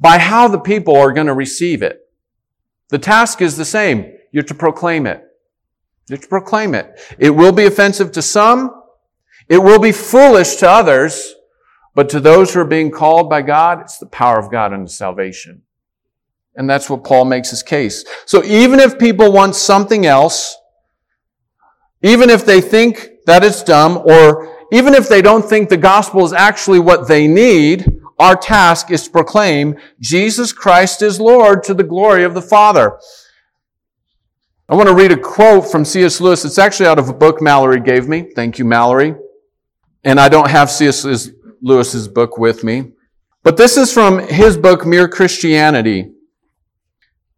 by 0.00 0.18
how 0.18 0.48
the 0.48 0.58
people 0.58 0.96
are 0.96 1.12
going 1.12 1.26
to 1.26 1.34
receive 1.34 1.82
it. 1.82 2.00
The 2.88 2.98
task 2.98 3.40
is 3.40 3.56
the 3.56 3.64
same. 3.64 4.12
You're 4.32 4.42
to 4.44 4.54
proclaim 4.54 5.06
it. 5.06 5.22
Just 6.08 6.28
proclaim 6.28 6.74
it. 6.74 6.98
It 7.18 7.30
will 7.30 7.52
be 7.52 7.66
offensive 7.66 8.10
to 8.12 8.22
some. 8.22 8.82
It 9.48 9.58
will 9.58 9.78
be 9.78 9.92
foolish 9.92 10.56
to 10.56 10.68
others. 10.68 11.34
But 11.94 12.08
to 12.10 12.20
those 12.20 12.54
who 12.54 12.60
are 12.60 12.64
being 12.64 12.90
called 12.90 13.28
by 13.28 13.42
God, 13.42 13.80
it's 13.80 13.98
the 13.98 14.06
power 14.06 14.38
of 14.38 14.50
God 14.50 14.72
unto 14.72 14.88
salvation. 14.88 15.62
And 16.56 16.68
that's 16.68 16.90
what 16.90 17.04
Paul 17.04 17.24
makes 17.24 17.50
his 17.50 17.62
case. 17.62 18.04
So 18.26 18.44
even 18.44 18.80
if 18.80 18.98
people 18.98 19.32
want 19.32 19.54
something 19.54 20.06
else, 20.06 20.56
even 22.02 22.30
if 22.30 22.44
they 22.44 22.60
think 22.60 23.10
that 23.26 23.44
it's 23.44 23.62
dumb, 23.62 24.02
or 24.04 24.66
even 24.72 24.94
if 24.94 25.08
they 25.08 25.22
don't 25.22 25.48
think 25.48 25.68
the 25.68 25.76
gospel 25.76 26.24
is 26.24 26.32
actually 26.32 26.80
what 26.80 27.08
they 27.08 27.26
need, 27.26 28.00
our 28.18 28.36
task 28.36 28.90
is 28.90 29.04
to 29.04 29.10
proclaim 29.10 29.76
Jesus 30.00 30.52
Christ 30.52 31.02
is 31.02 31.20
Lord 31.20 31.62
to 31.64 31.74
the 31.74 31.84
glory 31.84 32.24
of 32.24 32.34
the 32.34 32.42
Father. 32.42 32.98
I 34.68 34.76
want 34.76 34.88
to 34.88 34.94
read 34.94 35.10
a 35.10 35.16
quote 35.16 35.70
from 35.70 35.84
C.S. 35.84 36.20
Lewis. 36.20 36.44
It's 36.44 36.58
actually 36.58 36.86
out 36.86 36.98
of 36.98 37.08
a 37.08 37.12
book 37.12 37.42
Mallory 37.42 37.80
gave 37.80 38.08
me. 38.08 38.30
Thank 38.36 38.58
you, 38.58 38.64
Mallory. 38.64 39.16
And 40.04 40.20
I 40.20 40.28
don't 40.28 40.48
have 40.48 40.70
C.S. 40.70 41.30
Lewis's 41.60 42.08
book 42.08 42.38
with 42.38 42.62
me. 42.62 42.92
But 43.42 43.56
this 43.56 43.76
is 43.76 43.92
from 43.92 44.18
his 44.20 44.56
book, 44.56 44.86
Mere 44.86 45.08
Christianity. 45.08 46.12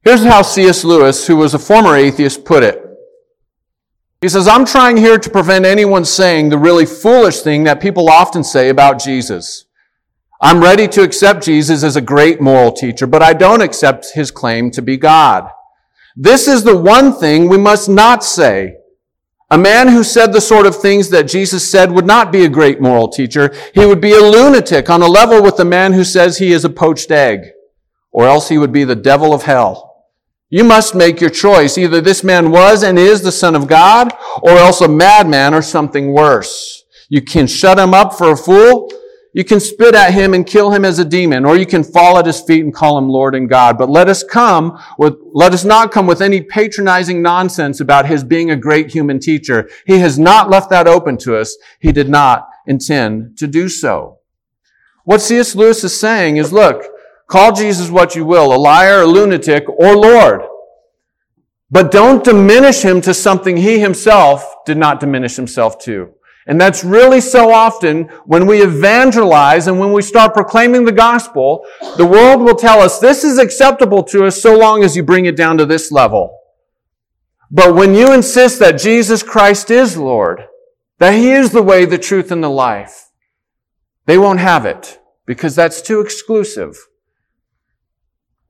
Here's 0.05 0.25
how 0.25 0.43
C.S. 0.43 0.83
Lewis, 0.83 1.27
who 1.29 1.37
was 1.37 1.55
a 1.55 1.61
former 1.61 1.95
atheist, 1.95 2.45
put 2.45 2.65
it. 2.65 2.83
He 4.21 4.29
says, 4.29 4.49
I'm 4.49 4.65
trying 4.65 4.97
here 4.97 5.19
to 5.19 5.31
prevent 5.31 5.65
anyone 5.65 6.05
saying 6.05 6.49
the 6.49 6.59
really 6.59 6.87
foolish 6.87 7.41
thing 7.41 7.65
that 7.65 7.81
people 7.81 8.09
often 8.09 8.43
say 8.43 8.69
about 8.69 9.01
Jesus. 9.01 9.67
I'm 10.41 10.61
ready 10.61 10.89
to 10.89 11.03
accept 11.03 11.45
Jesus 11.45 11.85
as 11.85 11.95
a 11.95 12.01
great 12.01 12.41
moral 12.41 12.73
teacher, 12.73 13.07
but 13.07 13.23
I 13.23 13.33
don't 13.33 13.63
accept 13.63 14.13
his 14.15 14.33
claim 14.33 14.73
to 14.73 14.83
be 14.83 14.97
God. 14.97 15.49
This 16.17 16.49
is 16.49 16.65
the 16.65 16.77
one 16.77 17.13
thing 17.13 17.49
we 17.49 17.59
must 17.59 17.89
not 17.89 18.25
say. 18.25 18.77
A 19.53 19.59
man 19.59 19.87
who 19.87 20.03
said 20.03 20.33
the 20.33 20.41
sort 20.41 20.67
of 20.67 20.75
things 20.75 21.11
that 21.11 21.29
Jesus 21.29 21.71
said 21.71 21.93
would 21.93 22.07
not 22.07 22.33
be 22.33 22.45
a 22.45 22.49
great 22.49 22.81
moral 22.81 23.09
teacher. 23.09 23.55
He 23.73 23.87
would 23.87 24.01
be 24.01 24.15
a 24.15 24.21
lunatic 24.21 24.91
on 24.91 25.03
a 25.03 25.07
level 25.07 25.43
with 25.43 25.57
the 25.57 25.65
man 25.65 25.93
who 25.93 26.03
says 26.03 26.39
he 26.39 26.53
is 26.53 26.65
a 26.65 26.71
poached 26.71 27.13
egg, 27.13 27.53
or 28.11 28.27
else 28.27 28.49
he 28.49 28.59
would 28.59 28.73
be 28.73 28.83
the 28.83 28.97
devil 28.97 29.33
of 29.33 29.45
hell. 29.45 29.92
You 30.53 30.65
must 30.65 30.95
make 30.95 31.19
your 31.19 31.31
choice. 31.31 31.79
Either 31.79 32.03
this 32.03 32.23
man 32.23 32.51
was 32.51 32.83
and 32.83 32.99
is 32.99 33.23
the 33.23 33.33
son 33.33 33.57
of 33.57 33.67
God, 33.67 34.13
or 34.43 34.51
else 34.51 34.83
a 34.83 34.89
madman 34.89 35.55
or 35.55 35.63
something 35.63 36.13
worse. 36.13 36.85
You 37.09 37.23
can 37.23 37.47
shut 37.47 37.79
him 37.79 37.95
up 37.95 38.13
for 38.13 38.33
a 38.33 38.37
fool, 38.37 38.93
you 39.33 39.45
can 39.45 39.61
spit 39.61 39.95
at 39.95 40.13
him 40.13 40.35
and 40.35 40.47
kill 40.47 40.71
him 40.71 40.85
as 40.85 40.99
a 40.99 41.07
demon, 41.07 41.47
or 41.47 41.57
you 41.57 41.65
can 41.65 41.83
fall 41.83 42.19
at 42.19 42.27
his 42.27 42.43
feet 42.43 42.63
and 42.63 42.75
call 42.75 42.99
him 42.99 43.09
Lord 43.09 43.35
and 43.35 43.49
God. 43.49 43.79
But 43.79 43.89
let 43.89 44.11
us 44.11 44.23
come 44.23 44.79
with, 44.99 45.15
let 45.33 45.55
us 45.55 45.65
not 45.65 45.91
come 45.91 46.07
with 46.07 46.21
any 46.21 46.43
patronizing 46.43 47.23
nonsense 47.23 47.81
about 47.81 48.05
his 48.05 48.23
being 48.23 48.51
a 48.51 48.57
great 48.57 48.93
human 48.93 49.21
teacher. 49.21 49.71
He 49.87 50.01
has 50.01 50.19
not 50.19 50.51
left 50.51 50.69
that 50.69 50.87
open 50.87 51.17
to 51.19 51.35
us. 51.35 51.57
He 51.81 51.93
did 51.93 52.11
not 52.11 52.47
intend 52.67 53.39
to 53.39 53.47
do 53.47 53.71
so. 53.71 54.19
What 55.05 55.23
C.S. 55.23 55.57
Lewis 55.57 55.83
is 55.83 55.99
saying 55.99 56.37
is, 56.37 56.53
look, 56.53 56.85
call 57.33 57.53
Jesus 57.53 57.89
what 57.89 58.15
you 58.15 58.27
will, 58.27 58.55
a 58.55 58.57
liar, 58.57 59.01
a 59.01 59.07
lunatic, 59.07 59.67
or 59.67 59.97
Lord. 59.97 60.43
But 61.71 61.91
don't 61.91 62.23
diminish 62.23 62.83
him 62.83 63.01
to 63.01 63.15
something 63.15 63.57
he 63.57 63.81
himself 63.81 64.55
did 64.67 64.77
not 64.77 65.01
diminish 65.01 65.37
himself 65.37 65.79
to. 65.85 66.13
And 66.47 66.61
that's 66.61 66.85
really 66.85 67.23
so 67.23 67.51
often 67.51 68.05
when 68.27 68.47
we 68.47 68.63
evangelize 68.63 69.67
and 69.67 69.81
when 69.81 69.93
we 69.93 70.03
start 70.03 70.35
proclaiming 70.35 70.85
the 70.85 70.93
gospel, 70.93 71.65
the 71.97 72.05
world 72.05 72.43
will 72.43 72.55
tell 72.55 72.81
us 72.81 72.99
this 72.99 73.25
is 73.25 73.39
acceptable 73.39 74.03
to 74.05 74.27
us 74.27 74.43
so 74.43 74.59
long 74.59 74.85
as 74.85 74.95
you 74.95 75.03
bring 75.03 75.25
it 75.25 75.37
down 75.37 75.57
to 75.57 75.65
this 75.65 75.91
level. 75.91 76.39
But 77.51 77.75
when 77.75 77.95
you 77.95 78.13
insist 78.13 78.59
that 78.59 78.79
Jesus 78.79 79.23
Christ 79.23 79.71
is 79.71 79.97
Lord, 79.97 80.45
that 80.99 81.15
He 81.15 81.31
is 81.31 81.53
the 81.53 81.63
way, 81.63 81.87
the 81.87 81.97
truth, 81.97 82.31
and 82.31 82.45
the 82.45 82.51
life, 82.51 83.09
they 84.05 84.19
won't 84.19 84.41
have 84.41 84.67
it 84.67 84.99
because 85.25 85.57
that's 85.57 85.81
too 85.81 86.01
exclusive. 86.01 86.77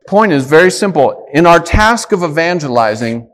Point 0.06 0.32
is 0.32 0.46
very 0.46 0.70
simple. 0.70 1.26
In 1.32 1.46
our 1.46 1.60
task 1.60 2.12
of 2.12 2.22
evangelizing, 2.22 3.30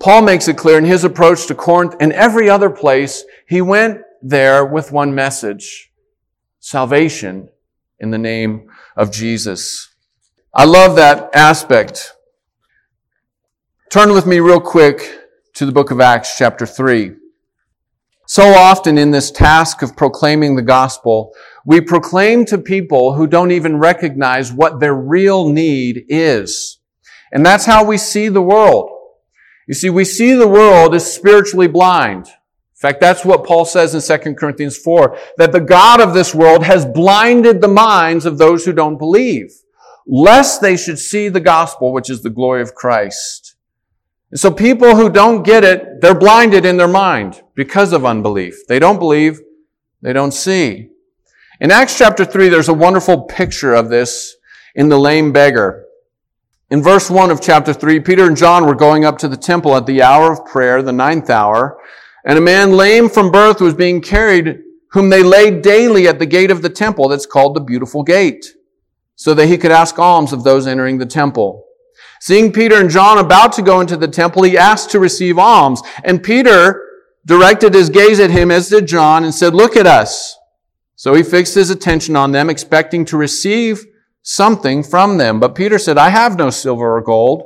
Paul 0.00 0.22
makes 0.22 0.48
it 0.48 0.56
clear 0.56 0.78
in 0.78 0.84
his 0.84 1.04
approach 1.04 1.46
to 1.46 1.54
Corinth 1.54 1.96
and 2.00 2.12
every 2.12 2.48
other 2.48 2.70
place, 2.70 3.24
he 3.48 3.60
went 3.60 4.00
there 4.22 4.64
with 4.64 4.92
one 4.92 5.14
message. 5.14 5.92
Salvation 6.60 7.48
in 7.98 8.10
the 8.10 8.18
name 8.18 8.68
of 8.96 9.12
Jesus. 9.12 9.94
I 10.54 10.64
love 10.64 10.96
that 10.96 11.30
aspect. 11.34 12.14
Turn 13.90 14.12
with 14.12 14.26
me 14.26 14.38
real 14.40 14.60
quick 14.60 15.18
to 15.54 15.66
the 15.66 15.72
book 15.72 15.90
of 15.90 16.00
Acts 16.00 16.36
chapter 16.36 16.66
3. 16.66 17.14
So 18.26 18.42
often 18.42 18.98
in 18.98 19.10
this 19.10 19.30
task 19.30 19.82
of 19.82 19.96
proclaiming 19.96 20.54
the 20.54 20.62
gospel, 20.62 21.32
we 21.68 21.82
proclaim 21.82 22.46
to 22.46 22.56
people 22.56 23.12
who 23.12 23.26
don't 23.26 23.50
even 23.50 23.76
recognize 23.76 24.50
what 24.50 24.80
their 24.80 24.94
real 24.94 25.50
need 25.50 26.02
is. 26.08 26.78
And 27.30 27.44
that's 27.44 27.66
how 27.66 27.84
we 27.84 27.98
see 27.98 28.28
the 28.28 28.40
world. 28.40 28.88
You 29.66 29.74
see, 29.74 29.90
we 29.90 30.06
see 30.06 30.32
the 30.32 30.48
world 30.48 30.94
as 30.94 31.12
spiritually 31.12 31.68
blind. 31.68 32.26
In 32.26 32.80
fact, 32.80 33.02
that's 33.02 33.22
what 33.22 33.44
Paul 33.44 33.66
says 33.66 33.94
in 33.94 34.18
2 34.20 34.34
Corinthians 34.36 34.78
4, 34.78 35.18
that 35.36 35.52
the 35.52 35.60
God 35.60 36.00
of 36.00 36.14
this 36.14 36.34
world 36.34 36.64
has 36.64 36.86
blinded 36.86 37.60
the 37.60 37.68
minds 37.68 38.24
of 38.24 38.38
those 38.38 38.64
who 38.64 38.72
don't 38.72 38.96
believe, 38.96 39.52
lest 40.06 40.62
they 40.62 40.74
should 40.74 40.98
see 40.98 41.28
the 41.28 41.38
gospel, 41.38 41.92
which 41.92 42.08
is 42.08 42.22
the 42.22 42.30
glory 42.30 42.62
of 42.62 42.74
Christ. 42.74 43.56
And 44.30 44.40
so 44.40 44.50
people 44.50 44.96
who 44.96 45.10
don't 45.10 45.42
get 45.42 45.64
it, 45.64 46.00
they're 46.00 46.18
blinded 46.18 46.64
in 46.64 46.78
their 46.78 46.88
mind 46.88 47.42
because 47.54 47.92
of 47.92 48.06
unbelief. 48.06 48.56
They 48.68 48.78
don't 48.78 48.98
believe, 48.98 49.42
they 50.00 50.14
don't 50.14 50.32
see. 50.32 50.92
In 51.60 51.72
Acts 51.72 51.98
chapter 51.98 52.24
3, 52.24 52.50
there's 52.50 52.68
a 52.68 52.74
wonderful 52.74 53.22
picture 53.22 53.74
of 53.74 53.88
this 53.88 54.36
in 54.76 54.88
the 54.88 54.98
lame 54.98 55.32
beggar. 55.32 55.86
In 56.70 56.84
verse 56.84 57.10
1 57.10 57.32
of 57.32 57.40
chapter 57.40 57.72
3, 57.72 57.98
Peter 57.98 58.26
and 58.26 58.36
John 58.36 58.64
were 58.64 58.76
going 58.76 59.04
up 59.04 59.18
to 59.18 59.28
the 59.28 59.36
temple 59.36 59.74
at 59.74 59.84
the 59.84 60.00
hour 60.00 60.30
of 60.30 60.44
prayer, 60.46 60.82
the 60.82 60.92
ninth 60.92 61.30
hour, 61.30 61.80
and 62.24 62.38
a 62.38 62.42
man 62.42 62.72
lame 62.72 63.08
from 63.08 63.32
birth 63.32 63.60
was 63.60 63.74
being 63.74 64.00
carried, 64.00 64.60
whom 64.92 65.10
they 65.10 65.24
laid 65.24 65.62
daily 65.62 66.06
at 66.06 66.20
the 66.20 66.26
gate 66.26 66.52
of 66.52 66.62
the 66.62 66.70
temple 66.70 67.08
that's 67.08 67.26
called 67.26 67.56
the 67.56 67.60
Beautiful 67.60 68.04
Gate, 68.04 68.54
so 69.16 69.34
that 69.34 69.48
he 69.48 69.58
could 69.58 69.72
ask 69.72 69.98
alms 69.98 70.32
of 70.32 70.44
those 70.44 70.68
entering 70.68 70.98
the 70.98 71.06
temple. 71.06 71.64
Seeing 72.20 72.52
Peter 72.52 72.76
and 72.76 72.88
John 72.88 73.18
about 73.18 73.52
to 73.54 73.62
go 73.62 73.80
into 73.80 73.96
the 73.96 74.06
temple, 74.06 74.44
he 74.44 74.56
asked 74.56 74.90
to 74.90 75.00
receive 75.00 75.40
alms. 75.40 75.82
And 76.04 76.22
Peter 76.22 76.84
directed 77.26 77.74
his 77.74 77.90
gaze 77.90 78.20
at 78.20 78.30
him 78.30 78.52
as 78.52 78.68
did 78.68 78.86
John 78.86 79.24
and 79.24 79.34
said, 79.34 79.54
Look 79.54 79.76
at 79.76 79.86
us. 79.86 80.37
So 80.98 81.14
he 81.14 81.22
fixed 81.22 81.54
his 81.54 81.70
attention 81.70 82.16
on 82.16 82.32
them, 82.32 82.50
expecting 82.50 83.04
to 83.04 83.16
receive 83.16 83.86
something 84.22 84.82
from 84.82 85.16
them. 85.16 85.38
But 85.38 85.54
Peter 85.54 85.78
said, 85.78 85.96
I 85.96 86.08
have 86.08 86.36
no 86.36 86.50
silver 86.50 86.96
or 86.96 87.00
gold, 87.00 87.44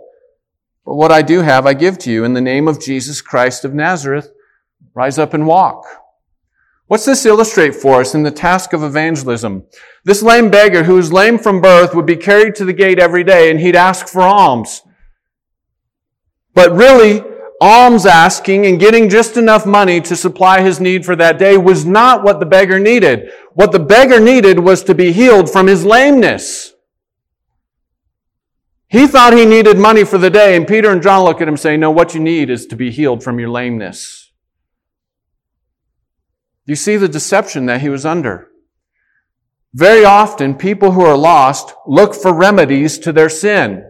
but 0.86 0.94
what 0.94 1.12
I 1.12 1.20
do 1.20 1.40
have 1.42 1.66
I 1.66 1.74
give 1.74 1.98
to 1.98 2.10
you. 2.10 2.24
In 2.24 2.32
the 2.32 2.40
name 2.40 2.66
of 2.66 2.80
Jesus 2.80 3.20
Christ 3.20 3.66
of 3.66 3.74
Nazareth, 3.74 4.32
rise 4.94 5.18
up 5.18 5.34
and 5.34 5.46
walk. 5.46 5.84
What's 6.86 7.04
this 7.04 7.26
illustrate 7.26 7.74
for 7.74 8.00
us 8.00 8.14
in 8.14 8.22
the 8.22 8.30
task 8.30 8.72
of 8.72 8.82
evangelism? 8.82 9.64
This 10.02 10.22
lame 10.22 10.50
beggar 10.50 10.84
who 10.84 10.94
was 10.94 11.12
lame 11.12 11.38
from 11.38 11.60
birth 11.60 11.94
would 11.94 12.06
be 12.06 12.16
carried 12.16 12.54
to 12.54 12.64
the 12.64 12.72
gate 12.72 12.98
every 12.98 13.22
day 13.22 13.50
and 13.50 13.60
he'd 13.60 13.76
ask 13.76 14.08
for 14.08 14.22
alms. 14.22 14.80
But 16.54 16.72
really, 16.72 17.22
alms 17.62 18.06
asking 18.06 18.66
and 18.66 18.80
getting 18.80 19.08
just 19.08 19.36
enough 19.36 19.64
money 19.64 20.00
to 20.00 20.16
supply 20.16 20.60
his 20.60 20.80
need 20.80 21.04
for 21.06 21.14
that 21.14 21.38
day 21.38 21.56
was 21.56 21.86
not 21.86 22.24
what 22.24 22.40
the 22.40 22.46
beggar 22.46 22.80
needed. 22.80 23.30
What 23.52 23.70
the 23.70 23.78
beggar 23.78 24.18
needed 24.18 24.58
was 24.58 24.82
to 24.82 24.96
be 24.96 25.12
healed 25.12 25.48
from 25.48 25.68
his 25.68 25.84
lameness. 25.84 26.72
He 28.88 29.06
thought 29.06 29.32
he 29.32 29.46
needed 29.46 29.78
money 29.78 30.02
for 30.02 30.18
the 30.18 30.28
day, 30.28 30.56
and 30.56 30.66
Peter 30.66 30.90
and 30.90 31.00
John 31.00 31.24
look 31.24 31.36
at 31.36 31.44
him 31.44 31.54
and 31.54 31.60
say, 31.60 31.76
No, 31.76 31.92
what 31.92 32.14
you 32.14 32.20
need 32.20 32.50
is 32.50 32.66
to 32.66 32.76
be 32.76 32.90
healed 32.90 33.22
from 33.22 33.38
your 33.38 33.48
lameness. 33.48 34.32
You 36.66 36.74
see 36.74 36.96
the 36.96 37.08
deception 37.08 37.66
that 37.66 37.80
he 37.80 37.88
was 37.88 38.04
under. 38.04 38.48
Very 39.72 40.04
often, 40.04 40.56
people 40.56 40.92
who 40.92 41.02
are 41.02 41.16
lost 41.16 41.74
look 41.86 42.12
for 42.12 42.34
remedies 42.34 42.98
to 42.98 43.12
their 43.12 43.28
sin. 43.28 43.88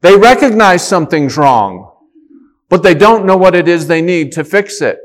They 0.00 0.16
recognize 0.16 0.86
something's 0.86 1.36
wrong, 1.36 1.92
but 2.70 2.82
they 2.82 2.94
don't 2.94 3.26
know 3.26 3.36
what 3.36 3.54
it 3.54 3.68
is 3.68 3.86
they 3.86 4.00
need 4.00 4.32
to 4.32 4.44
fix 4.44 4.80
it. 4.80 4.98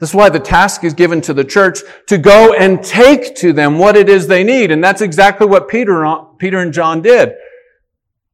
That's 0.00 0.14
why 0.14 0.30
the 0.30 0.40
task 0.40 0.82
is 0.82 0.94
given 0.94 1.20
to 1.20 1.32
the 1.32 1.44
church 1.44 1.78
to 2.08 2.18
go 2.18 2.54
and 2.54 2.82
take 2.82 3.36
to 3.36 3.52
them 3.52 3.78
what 3.78 3.94
it 3.94 4.08
is 4.08 4.26
they 4.26 4.42
need. 4.42 4.72
And 4.72 4.82
that's 4.82 5.00
exactly 5.00 5.46
what 5.46 5.68
Peter, 5.68 6.04
Peter 6.38 6.58
and 6.58 6.72
John 6.72 7.02
did. 7.02 7.34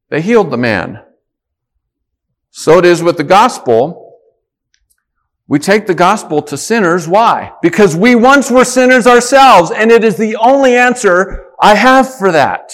They 0.09 0.21
healed 0.21 0.49
the 0.49 0.57
man. 0.57 1.03
So 2.49 2.79
it 2.79 2.85
is 2.85 3.03
with 3.03 3.17
the 3.17 3.23
gospel. 3.23 4.17
We 5.47 5.59
take 5.59 5.85
the 5.85 5.93
gospel 5.93 6.41
to 6.43 6.57
sinners. 6.57 7.07
Why? 7.07 7.53
Because 7.61 7.95
we 7.95 8.15
once 8.15 8.49
were 8.49 8.65
sinners 8.65 9.05
ourselves, 9.05 9.69
and 9.69 9.91
it 9.91 10.03
is 10.03 10.15
the 10.15 10.37
only 10.37 10.75
answer 10.75 11.51
I 11.61 11.75
have 11.75 12.11
for 12.17 12.31
that. 12.31 12.71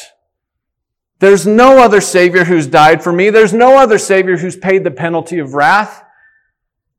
There's 1.25 1.48
no 1.48 1.79
other 1.79 2.01
Savior 2.01 2.44
who's 2.44 2.67
died 2.67 3.03
for 3.03 3.12
me. 3.12 3.32
There's 3.32 3.51
no 3.51 3.79
other 3.79 3.98
Savior 3.98 4.38
who's 4.38 4.55
paid 4.55 4.84
the 4.84 4.91
penalty 4.91 5.39
of 5.39 5.55
wrath. 5.55 6.03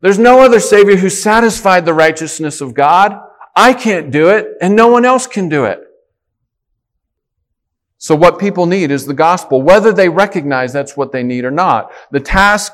There's 0.01 0.19
no 0.19 0.41
other 0.41 0.59
Savior 0.59 0.97
who 0.97 1.11
satisfied 1.11 1.85
the 1.85 1.95
righteousness 1.95 2.61
of 2.61 2.75
God. 2.75 3.17
I 3.55 3.73
can't 3.73 4.11
do 4.11 4.31
it, 4.31 4.49
and 4.61 4.75
no 4.75 4.89
one 4.89 5.05
else 5.05 5.29
can 5.29 5.49
do 5.49 5.65
it. 5.65 5.79
So 7.99 8.17
what 8.17 8.41
people 8.41 8.67
need 8.67 8.91
is 8.91 9.07
the 9.07 9.15
gospel, 9.15 9.63
whether 9.63 9.93
they 9.93 10.09
recognize 10.09 10.73
that's 10.73 10.97
what 10.97 11.13
they 11.13 11.23
need 11.23 11.45
or 11.45 11.53
not. 11.53 11.93
The 12.11 12.19
task 12.19 12.73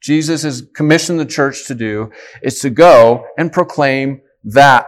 Jesus 0.00 0.44
has 0.44 0.68
commissioned 0.72 1.18
the 1.18 1.26
church 1.26 1.66
to 1.66 1.74
do 1.74 2.12
is 2.44 2.60
to 2.60 2.70
go 2.70 3.26
and 3.36 3.52
proclaim 3.52 4.20
that. 4.44 4.86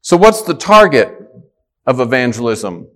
So 0.00 0.16
what's 0.16 0.42
the 0.42 0.54
target 0.54 1.16
of 1.86 2.00
evangelism? 2.00 2.88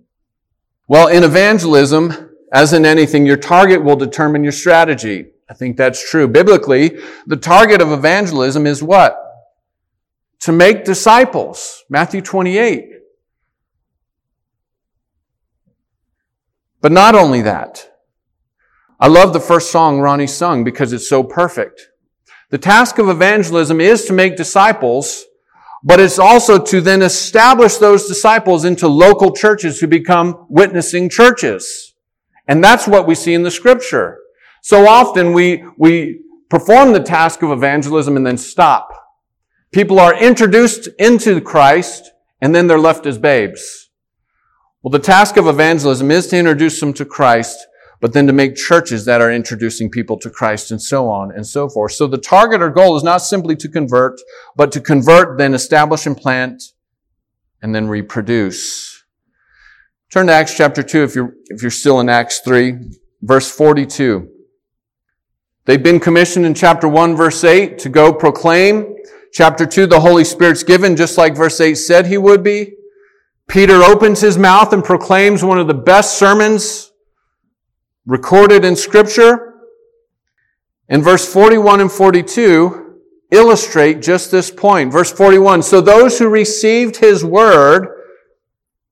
Well, 0.91 1.07
in 1.07 1.23
evangelism, 1.23 2.31
as 2.51 2.73
in 2.73 2.85
anything, 2.85 3.25
your 3.25 3.37
target 3.37 3.81
will 3.81 3.95
determine 3.95 4.43
your 4.43 4.51
strategy. 4.51 5.27
I 5.49 5.53
think 5.53 5.77
that's 5.77 6.09
true. 6.11 6.27
Biblically, 6.27 6.99
the 7.25 7.37
target 7.37 7.81
of 7.81 7.93
evangelism 7.93 8.67
is 8.67 8.83
what? 8.83 9.17
To 10.41 10.51
make 10.51 10.83
disciples. 10.83 11.85
Matthew 11.89 12.19
28. 12.19 12.89
But 16.81 16.91
not 16.91 17.15
only 17.15 17.41
that. 17.43 17.89
I 18.99 19.07
love 19.07 19.31
the 19.31 19.39
first 19.39 19.71
song 19.71 20.01
Ronnie 20.01 20.27
sung 20.27 20.65
because 20.65 20.91
it's 20.91 21.07
so 21.07 21.23
perfect. 21.23 21.87
The 22.49 22.57
task 22.57 22.97
of 22.97 23.07
evangelism 23.07 23.79
is 23.79 24.03
to 24.07 24.13
make 24.13 24.35
disciples, 24.35 25.23
but 25.83 25.99
it's 25.99 26.19
also 26.19 26.63
to 26.63 26.81
then 26.81 27.01
establish 27.01 27.77
those 27.77 28.07
disciples 28.07 28.65
into 28.65 28.87
local 28.87 29.31
churches 29.31 29.79
who 29.79 29.87
become 29.87 30.45
witnessing 30.49 31.09
churches. 31.09 31.95
And 32.47 32.63
that's 32.63 32.87
what 32.87 33.07
we 33.07 33.15
see 33.15 33.33
in 33.33 33.43
the 33.43 33.51
scripture. 33.51 34.19
So 34.61 34.87
often 34.87 35.33
we, 35.33 35.63
we 35.77 36.21
perform 36.49 36.93
the 36.93 36.99
task 36.99 37.41
of 37.41 37.51
evangelism 37.51 38.15
and 38.15 38.25
then 38.25 38.37
stop. 38.37 38.89
People 39.71 39.99
are 39.99 40.15
introduced 40.15 40.87
into 40.99 41.41
Christ 41.41 42.11
and 42.41 42.53
then 42.53 42.67
they're 42.67 42.77
left 42.79 43.05
as 43.05 43.17
babes. 43.17 43.89
Well, 44.83 44.91
the 44.91 44.99
task 44.99 45.37
of 45.37 45.47
evangelism 45.47 46.11
is 46.11 46.27
to 46.27 46.37
introduce 46.37 46.79
them 46.79 46.93
to 46.93 47.05
Christ, 47.05 47.67
but 48.01 48.13
then 48.13 48.25
to 48.25 48.33
make 48.33 48.55
churches 48.55 49.05
that 49.05 49.21
are 49.21 49.31
introducing 49.31 49.89
people 49.89 50.17
to 50.17 50.29
Christ 50.29 50.71
and 50.71 50.81
so 50.81 51.07
on 51.07 51.31
and 51.31 51.45
so 51.45 51.69
forth. 51.69 51.93
So 51.93 52.07
the 52.07 52.17
target 52.17 52.61
or 52.61 52.71
goal 52.71 52.97
is 52.97 53.03
not 53.03 53.19
simply 53.19 53.55
to 53.57 53.69
convert, 53.69 54.19
but 54.55 54.71
to 54.71 54.81
convert, 54.81 55.37
then 55.37 55.53
establish 55.53 56.07
and 56.07 56.17
plant, 56.17 56.63
and 57.61 57.73
then 57.75 57.87
reproduce. 57.87 59.03
Turn 60.11 60.27
to 60.27 60.33
Acts 60.33 60.57
chapter 60.57 60.81
2 60.81 61.03
if 61.03 61.15
you're, 61.15 61.33
if 61.45 61.61
you're 61.61 61.71
still 61.71 61.99
in 61.99 62.09
Acts 62.09 62.39
3, 62.39 62.73
verse 63.21 63.49
42. 63.51 64.27
They've 65.65 65.81
been 65.81 65.99
commissioned 65.99 66.47
in 66.47 66.55
chapter 66.55 66.87
1, 66.87 67.15
verse 67.15 67.43
8 67.43 67.77
to 67.79 67.89
go 67.89 68.11
proclaim. 68.11 68.95
Chapter 69.31 69.65
2, 69.67 69.85
the 69.85 69.99
Holy 69.99 70.23
Spirit's 70.23 70.63
given, 70.63 70.95
just 70.95 71.19
like 71.19 71.35
verse 71.35 71.61
8 71.61 71.75
said 71.75 72.07
he 72.07 72.17
would 72.17 72.43
be. 72.43 72.73
Peter 73.47 73.83
opens 73.83 74.21
his 74.21 74.39
mouth 74.39 74.73
and 74.73 74.83
proclaims 74.83 75.43
one 75.43 75.59
of 75.59 75.67
the 75.67 75.73
best 75.73 76.17
sermons 76.17 76.90
recorded 78.05 78.65
in 78.65 78.75
scripture. 78.75 79.53
In 80.89 81.01
verse 81.01 81.31
41 81.31 81.81
and 81.81 81.91
42 81.91 82.97
illustrate 83.31 84.01
just 84.01 84.29
this 84.29 84.51
point. 84.51 84.91
Verse 84.91 85.11
41, 85.11 85.63
so 85.63 85.79
those 85.81 86.19
who 86.19 86.27
received 86.27 86.97
his 86.97 87.23
word 87.23 87.87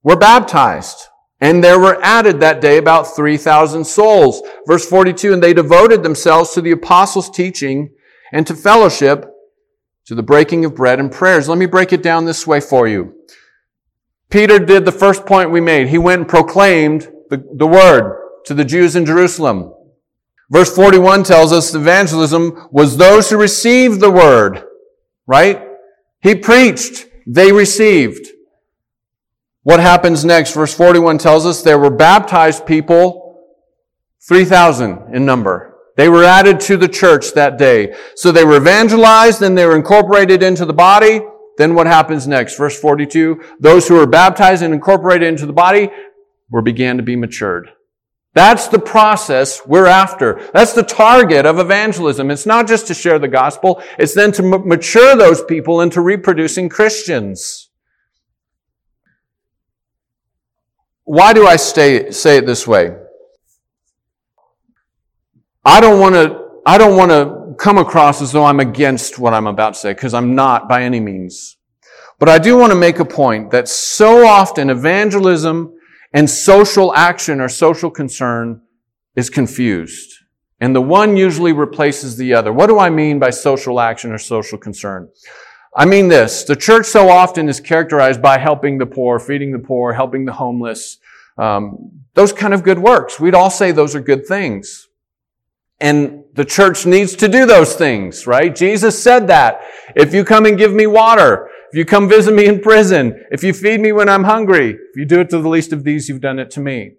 were 0.02 0.16
baptized. 0.16 1.08
And 1.42 1.64
there 1.64 1.78
were 1.78 1.98
added 2.02 2.40
that 2.40 2.60
day 2.60 2.78
about 2.78 3.14
3,000 3.14 3.84
souls. 3.84 4.42
Verse 4.66 4.86
42, 4.86 5.34
and 5.34 5.42
they 5.42 5.54
devoted 5.54 6.02
themselves 6.02 6.52
to 6.52 6.60
the 6.60 6.70
apostles' 6.70 7.30
teaching 7.30 7.90
and 8.32 8.46
to 8.46 8.54
fellowship, 8.54 9.26
to 10.06 10.14
the 10.14 10.22
breaking 10.22 10.64
of 10.64 10.74
bread 10.74 11.00
and 11.00 11.10
prayers. 11.10 11.48
Let 11.48 11.58
me 11.58 11.66
break 11.66 11.92
it 11.92 12.02
down 12.02 12.24
this 12.24 12.46
way 12.46 12.60
for 12.60 12.88
you. 12.88 13.14
Peter 14.28 14.58
did 14.58 14.84
the 14.84 14.92
first 14.92 15.26
point 15.26 15.50
we 15.50 15.60
made. 15.60 15.88
He 15.88 15.98
went 15.98 16.20
and 16.20 16.28
proclaimed 16.28 17.10
the, 17.30 17.44
the 17.56 17.66
word 17.66 18.19
to 18.50 18.54
the 18.54 18.64
Jews 18.64 18.96
in 18.96 19.06
Jerusalem. 19.06 19.72
Verse 20.50 20.74
41 20.74 21.22
tells 21.22 21.52
us 21.52 21.72
evangelism 21.72 22.66
was 22.72 22.96
those 22.96 23.30
who 23.30 23.36
received 23.36 24.00
the 24.00 24.10
word, 24.10 24.64
right? 25.24 25.62
He 26.20 26.34
preached, 26.34 27.06
they 27.28 27.52
received. 27.52 28.26
What 29.62 29.78
happens 29.78 30.24
next? 30.24 30.52
Verse 30.52 30.74
41 30.74 31.18
tells 31.18 31.46
us 31.46 31.62
there 31.62 31.78
were 31.78 31.90
baptized 31.90 32.66
people, 32.66 33.40
3,000 34.26 35.14
in 35.14 35.24
number. 35.24 35.76
They 35.96 36.08
were 36.08 36.24
added 36.24 36.58
to 36.62 36.76
the 36.76 36.88
church 36.88 37.34
that 37.34 37.56
day. 37.56 37.94
So 38.16 38.32
they 38.32 38.44
were 38.44 38.56
evangelized, 38.56 39.38
then 39.38 39.54
they 39.54 39.64
were 39.64 39.76
incorporated 39.76 40.42
into 40.42 40.66
the 40.66 40.72
body, 40.72 41.20
then 41.56 41.76
what 41.76 41.86
happens 41.86 42.26
next? 42.26 42.56
Verse 42.56 42.76
42, 42.80 43.40
those 43.60 43.86
who 43.86 43.94
were 43.94 44.08
baptized 44.08 44.64
and 44.64 44.74
incorporated 44.74 45.28
into 45.28 45.46
the 45.46 45.52
body 45.52 45.88
were 46.50 46.62
began 46.62 46.96
to 46.96 47.04
be 47.04 47.14
matured. 47.14 47.70
That's 48.32 48.68
the 48.68 48.78
process 48.78 49.66
we're 49.66 49.86
after. 49.86 50.48
That's 50.52 50.72
the 50.72 50.84
target 50.84 51.46
of 51.46 51.58
evangelism. 51.58 52.30
It's 52.30 52.46
not 52.46 52.68
just 52.68 52.86
to 52.86 52.94
share 52.94 53.18
the 53.18 53.28
gospel, 53.28 53.82
it's 53.98 54.14
then 54.14 54.30
to 54.32 54.44
m- 54.44 54.68
mature 54.68 55.16
those 55.16 55.42
people 55.42 55.80
into 55.80 56.00
reproducing 56.00 56.68
Christians. 56.68 57.70
Why 61.04 61.32
do 61.32 61.44
I 61.44 61.56
stay, 61.56 62.12
say 62.12 62.36
it 62.36 62.46
this 62.46 62.68
way? 62.68 62.96
I 65.64 65.80
don't 65.80 65.98
want 65.98 66.14
to, 66.14 66.60
I 66.64 66.78
don't 66.78 66.96
want 66.96 67.10
to 67.10 67.56
come 67.58 67.78
across 67.78 68.22
as 68.22 68.30
though 68.30 68.44
I'm 68.44 68.60
against 68.60 69.18
what 69.18 69.34
I'm 69.34 69.48
about 69.48 69.74
to 69.74 69.80
say, 69.80 69.92
because 69.92 70.14
I'm 70.14 70.36
not 70.36 70.68
by 70.68 70.84
any 70.84 71.00
means. 71.00 71.56
But 72.20 72.28
I 72.28 72.38
do 72.38 72.56
want 72.56 72.70
to 72.70 72.78
make 72.78 73.00
a 73.00 73.04
point 73.04 73.50
that 73.50 73.66
so 73.66 74.24
often 74.24 74.70
evangelism 74.70 75.74
and 76.12 76.28
social 76.28 76.94
action 76.94 77.40
or 77.40 77.48
social 77.48 77.90
concern 77.90 78.62
is 79.16 79.30
confused. 79.30 80.14
And 80.60 80.76
the 80.76 80.82
one 80.82 81.16
usually 81.16 81.52
replaces 81.52 82.16
the 82.16 82.34
other. 82.34 82.52
What 82.52 82.66
do 82.66 82.78
I 82.78 82.90
mean 82.90 83.18
by 83.18 83.30
social 83.30 83.80
action 83.80 84.12
or 84.12 84.18
social 84.18 84.58
concern? 84.58 85.08
I 85.74 85.86
mean 85.86 86.08
this. 86.08 86.44
The 86.44 86.56
church 86.56 86.86
so 86.86 87.08
often 87.08 87.48
is 87.48 87.60
characterized 87.60 88.20
by 88.20 88.38
helping 88.38 88.78
the 88.78 88.86
poor, 88.86 89.18
feeding 89.18 89.52
the 89.52 89.58
poor, 89.58 89.92
helping 89.92 90.24
the 90.24 90.32
homeless, 90.32 90.98
um, 91.38 91.92
those 92.14 92.32
kind 92.32 92.52
of 92.52 92.62
good 92.62 92.78
works. 92.78 93.20
We'd 93.20 93.34
all 93.34 93.50
say 93.50 93.70
those 93.70 93.94
are 93.94 94.00
good 94.00 94.26
things. 94.26 94.88
And 95.80 96.24
the 96.34 96.44
church 96.44 96.84
needs 96.84 97.16
to 97.16 97.28
do 97.28 97.46
those 97.46 97.74
things, 97.74 98.26
right? 98.26 98.54
Jesus 98.54 99.02
said 99.02 99.28
that. 99.28 99.62
If 99.96 100.12
you 100.12 100.24
come 100.24 100.44
and 100.44 100.58
give 100.58 100.74
me 100.74 100.86
water, 100.86 101.48
if 101.72 101.78
you 101.78 101.84
come 101.84 102.08
visit 102.08 102.34
me 102.34 102.46
in 102.46 102.60
prison, 102.60 103.24
if 103.30 103.44
you 103.44 103.52
feed 103.52 103.80
me 103.80 103.92
when 103.92 104.08
I'm 104.08 104.24
hungry, 104.24 104.70
if 104.70 104.96
you 104.96 105.04
do 105.04 105.20
it 105.20 105.30
to 105.30 105.38
the 105.38 105.48
least 105.48 105.72
of 105.72 105.84
these, 105.84 106.08
you've 106.08 106.20
done 106.20 106.40
it 106.40 106.50
to 106.52 106.60
me. 106.60 106.94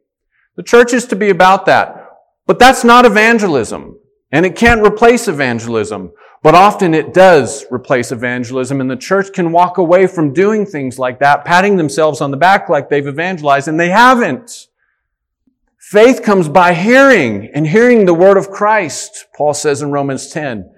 The 0.55 0.63
church 0.63 0.93
is 0.93 1.05
to 1.07 1.15
be 1.15 1.29
about 1.29 1.65
that. 1.65 2.07
But 2.47 2.57
that's 2.57 2.85
not 2.85 3.05
evangelism. 3.05 3.99
And 4.31 4.45
it 4.45 4.55
can't 4.55 4.85
replace 4.85 5.27
evangelism. 5.27 6.13
But 6.41 6.55
often 6.55 6.93
it 6.93 7.13
does 7.13 7.65
replace 7.69 8.11
evangelism 8.11 8.79
and 8.79 8.89
the 8.89 8.95
church 8.95 9.33
can 9.33 9.51
walk 9.51 9.77
away 9.77 10.07
from 10.07 10.33
doing 10.33 10.65
things 10.65 10.97
like 10.97 11.19
that, 11.19 11.45
patting 11.45 11.75
themselves 11.75 12.21
on 12.21 12.31
the 12.31 12.37
back 12.37 12.69
like 12.69 12.89
they've 12.89 13.07
evangelized 13.07 13.67
and 13.67 13.79
they 13.79 13.89
haven't. 13.89 14.67
Faith 15.77 16.23
comes 16.23 16.47
by 16.47 16.73
hearing 16.73 17.49
and 17.53 17.67
hearing 17.67 18.05
the 18.05 18.13
word 18.13 18.37
of 18.37 18.49
Christ, 18.49 19.25
Paul 19.35 19.53
says 19.53 19.81
in 19.81 19.91
Romans 19.91 20.29
10. 20.29 20.71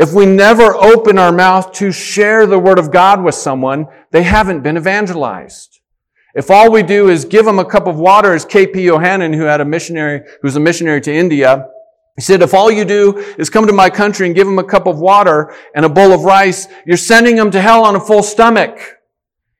If 0.00 0.14
we 0.14 0.24
never 0.24 0.74
open 0.74 1.18
our 1.18 1.30
mouth 1.30 1.72
to 1.72 1.92
share 1.92 2.46
the 2.46 2.58
word 2.58 2.78
of 2.78 2.90
God 2.90 3.22
with 3.22 3.34
someone, 3.34 3.86
they 4.12 4.22
haven't 4.22 4.62
been 4.62 4.78
evangelized. 4.78 5.78
If 6.34 6.50
all 6.50 6.72
we 6.72 6.82
do 6.82 7.10
is 7.10 7.26
give 7.26 7.44
them 7.44 7.58
a 7.58 7.66
cup 7.66 7.86
of 7.86 7.98
water, 7.98 8.32
as 8.32 8.46
K.P. 8.46 8.86
Yohannan, 8.86 9.34
who 9.34 9.42
had 9.42 9.60
a 9.60 9.64
missionary, 9.66 10.20
who 10.20 10.46
was 10.46 10.56
a 10.56 10.60
missionary 10.60 11.02
to 11.02 11.12
India, 11.12 11.68
he 12.16 12.22
said, 12.22 12.40
if 12.40 12.54
all 12.54 12.70
you 12.70 12.86
do 12.86 13.18
is 13.36 13.50
come 13.50 13.66
to 13.66 13.74
my 13.74 13.90
country 13.90 14.24
and 14.24 14.34
give 14.34 14.46
them 14.46 14.58
a 14.58 14.64
cup 14.64 14.86
of 14.86 15.00
water 15.00 15.54
and 15.74 15.84
a 15.84 15.88
bowl 15.90 16.12
of 16.12 16.24
rice, 16.24 16.66
you're 16.86 16.96
sending 16.96 17.36
them 17.36 17.50
to 17.50 17.60
hell 17.60 17.84
on 17.84 17.94
a 17.94 18.00
full 18.00 18.22
stomach. 18.22 18.78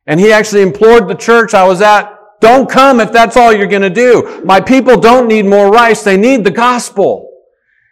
And 0.07 0.19
he 0.19 0.33
actually 0.33 0.63
implored 0.63 1.07
the 1.07 1.17
church 1.17 1.53
I 1.53 1.67
was 1.67 1.83
at, 1.83 2.17
don't 2.41 2.71
come 2.71 3.01
if 3.01 3.13
that's 3.13 3.37
all 3.37 3.53
you're 3.53 3.67
going 3.67 3.83
to 3.83 3.91
do. 3.91 4.43
My 4.47 4.63
people 4.63 4.99
don't 4.99 5.29
need 5.29 5.45
more 5.45 5.71
rice. 5.71 6.03
They 6.03 6.17
need 6.17 6.45
the 6.45 6.51
gospel. 6.51 7.31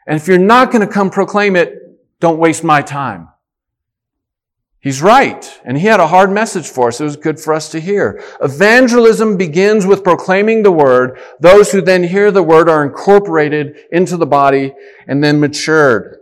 And 0.06 0.16
if 0.16 0.26
you're 0.26 0.38
not 0.38 0.72
going 0.72 0.86
to 0.86 0.90
come 0.90 1.10
proclaim 1.10 1.54
it, 1.54 1.74
don't 2.20 2.38
waste 2.38 2.64
my 2.64 2.82
time. 2.82 3.28
He's 4.80 5.02
right. 5.02 5.60
And 5.64 5.76
he 5.76 5.86
had 5.86 6.00
a 6.00 6.06
hard 6.06 6.30
message 6.30 6.68
for 6.68 6.88
us. 6.88 7.00
It 7.00 7.04
was 7.04 7.16
good 7.16 7.40
for 7.40 7.52
us 7.52 7.68
to 7.70 7.80
hear. 7.80 8.22
Evangelism 8.40 9.36
begins 9.36 9.84
with 9.84 10.04
proclaiming 10.04 10.62
the 10.62 10.70
word. 10.70 11.18
Those 11.40 11.72
who 11.72 11.80
then 11.80 12.04
hear 12.04 12.30
the 12.30 12.44
word 12.44 12.68
are 12.68 12.84
incorporated 12.84 13.76
into 13.90 14.16
the 14.16 14.26
body 14.26 14.74
and 15.08 15.22
then 15.22 15.40
matured. 15.40 16.20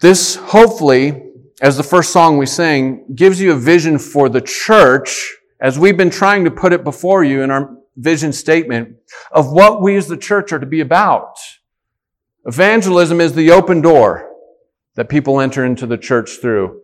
This 0.00 0.34
hopefully, 0.34 1.30
as 1.60 1.76
the 1.76 1.84
first 1.84 2.12
song 2.12 2.38
we 2.38 2.46
sang, 2.46 3.06
gives 3.14 3.40
you 3.40 3.52
a 3.52 3.56
vision 3.56 3.98
for 3.98 4.28
the 4.28 4.40
church 4.40 5.36
as 5.60 5.78
we've 5.78 5.96
been 5.96 6.10
trying 6.10 6.44
to 6.44 6.50
put 6.50 6.72
it 6.72 6.82
before 6.82 7.22
you 7.22 7.42
in 7.42 7.52
our 7.52 7.76
vision 7.96 8.32
statement 8.32 8.96
of 9.30 9.52
what 9.52 9.80
we 9.80 9.96
as 9.96 10.08
the 10.08 10.16
church 10.16 10.52
are 10.52 10.58
to 10.58 10.66
be 10.66 10.80
about. 10.80 11.36
Evangelism 12.44 13.20
is 13.20 13.34
the 13.34 13.50
open 13.50 13.80
door 13.80 14.30
that 14.96 15.08
people 15.08 15.40
enter 15.40 15.64
into 15.64 15.86
the 15.86 15.96
church 15.96 16.38
through. 16.40 16.80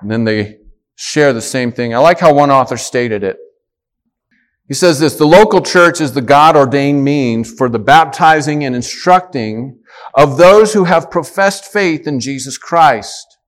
And 0.00 0.10
then 0.10 0.24
they 0.24 0.58
share 0.96 1.32
the 1.32 1.40
same 1.42 1.72
thing. 1.72 1.94
I 1.94 1.98
like 1.98 2.18
how 2.18 2.34
one 2.34 2.50
author 2.50 2.76
stated 2.76 3.22
it. 3.22 3.38
He 4.68 4.74
says 4.74 4.98
this, 4.98 5.16
the 5.16 5.26
local 5.26 5.60
church 5.60 6.00
is 6.00 6.12
the 6.12 6.22
God 6.22 6.56
ordained 6.56 7.04
means 7.04 7.52
for 7.52 7.68
the 7.68 7.78
baptizing 7.78 8.64
and 8.64 8.74
instructing 8.74 9.78
of 10.14 10.38
those 10.38 10.72
who 10.72 10.84
have 10.84 11.10
professed 11.10 11.70
faith 11.70 12.06
in 12.06 12.20
Jesus 12.20 12.56
Christ. 12.56 13.38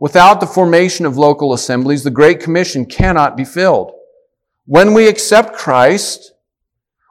Without 0.00 0.40
the 0.40 0.46
formation 0.46 1.06
of 1.06 1.16
local 1.16 1.52
assemblies, 1.52 2.02
the 2.02 2.10
Great 2.10 2.40
Commission 2.40 2.86
cannot 2.86 3.36
be 3.36 3.44
filled. 3.44 3.92
When 4.64 4.94
we 4.94 5.08
accept 5.08 5.54
Christ, 5.54 6.32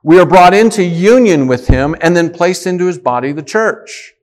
we 0.04 0.20
are 0.20 0.26
brought 0.26 0.54
into 0.54 0.84
union 0.84 1.48
with 1.48 1.68
Him 1.68 1.96
and 2.02 2.16
then 2.16 2.30
placed 2.30 2.68
into 2.68 2.88
His 2.88 3.00
body, 3.00 3.32
the 3.32 3.42
church. 3.42 4.13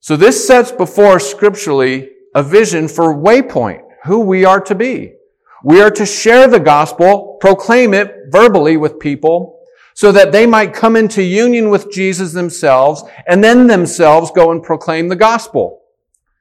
So 0.00 0.16
this 0.16 0.46
sets 0.46 0.72
before 0.72 1.20
scripturally 1.20 2.10
a 2.34 2.42
vision 2.42 2.88
for 2.88 3.14
waypoint, 3.14 3.82
who 4.04 4.20
we 4.20 4.44
are 4.44 4.60
to 4.62 4.74
be. 4.74 5.14
We 5.62 5.80
are 5.80 5.90
to 5.90 6.06
share 6.06 6.48
the 6.48 6.58
gospel, 6.58 7.36
proclaim 7.40 7.94
it 7.94 8.12
verbally 8.28 8.76
with 8.76 8.98
people, 8.98 9.60
so 9.94 10.10
that 10.12 10.32
they 10.32 10.46
might 10.46 10.72
come 10.72 10.96
into 10.96 11.22
union 11.22 11.70
with 11.70 11.92
Jesus 11.92 12.32
themselves, 12.32 13.04
and 13.26 13.44
then 13.44 13.66
themselves 13.66 14.30
go 14.30 14.50
and 14.50 14.62
proclaim 14.62 15.08
the 15.08 15.16
gospel 15.16 15.82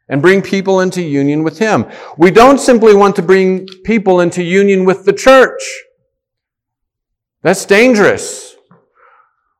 and 0.08 0.22
bring 0.22 0.42
people 0.42 0.80
into 0.80 1.04
union 1.04 1.44
with 1.44 1.60
Him. 1.60 1.86
We 2.18 2.32
don't 2.32 2.60
simply 2.60 2.96
want 2.96 3.16
to 3.18 3.22
bring 3.22 3.68
people 3.84 4.22
into 4.22 4.42
union 4.42 4.86
with 4.86 5.06
the 5.06 5.14
church. 5.14 5.62
That's 7.42 7.66
dangerous. 7.66 8.56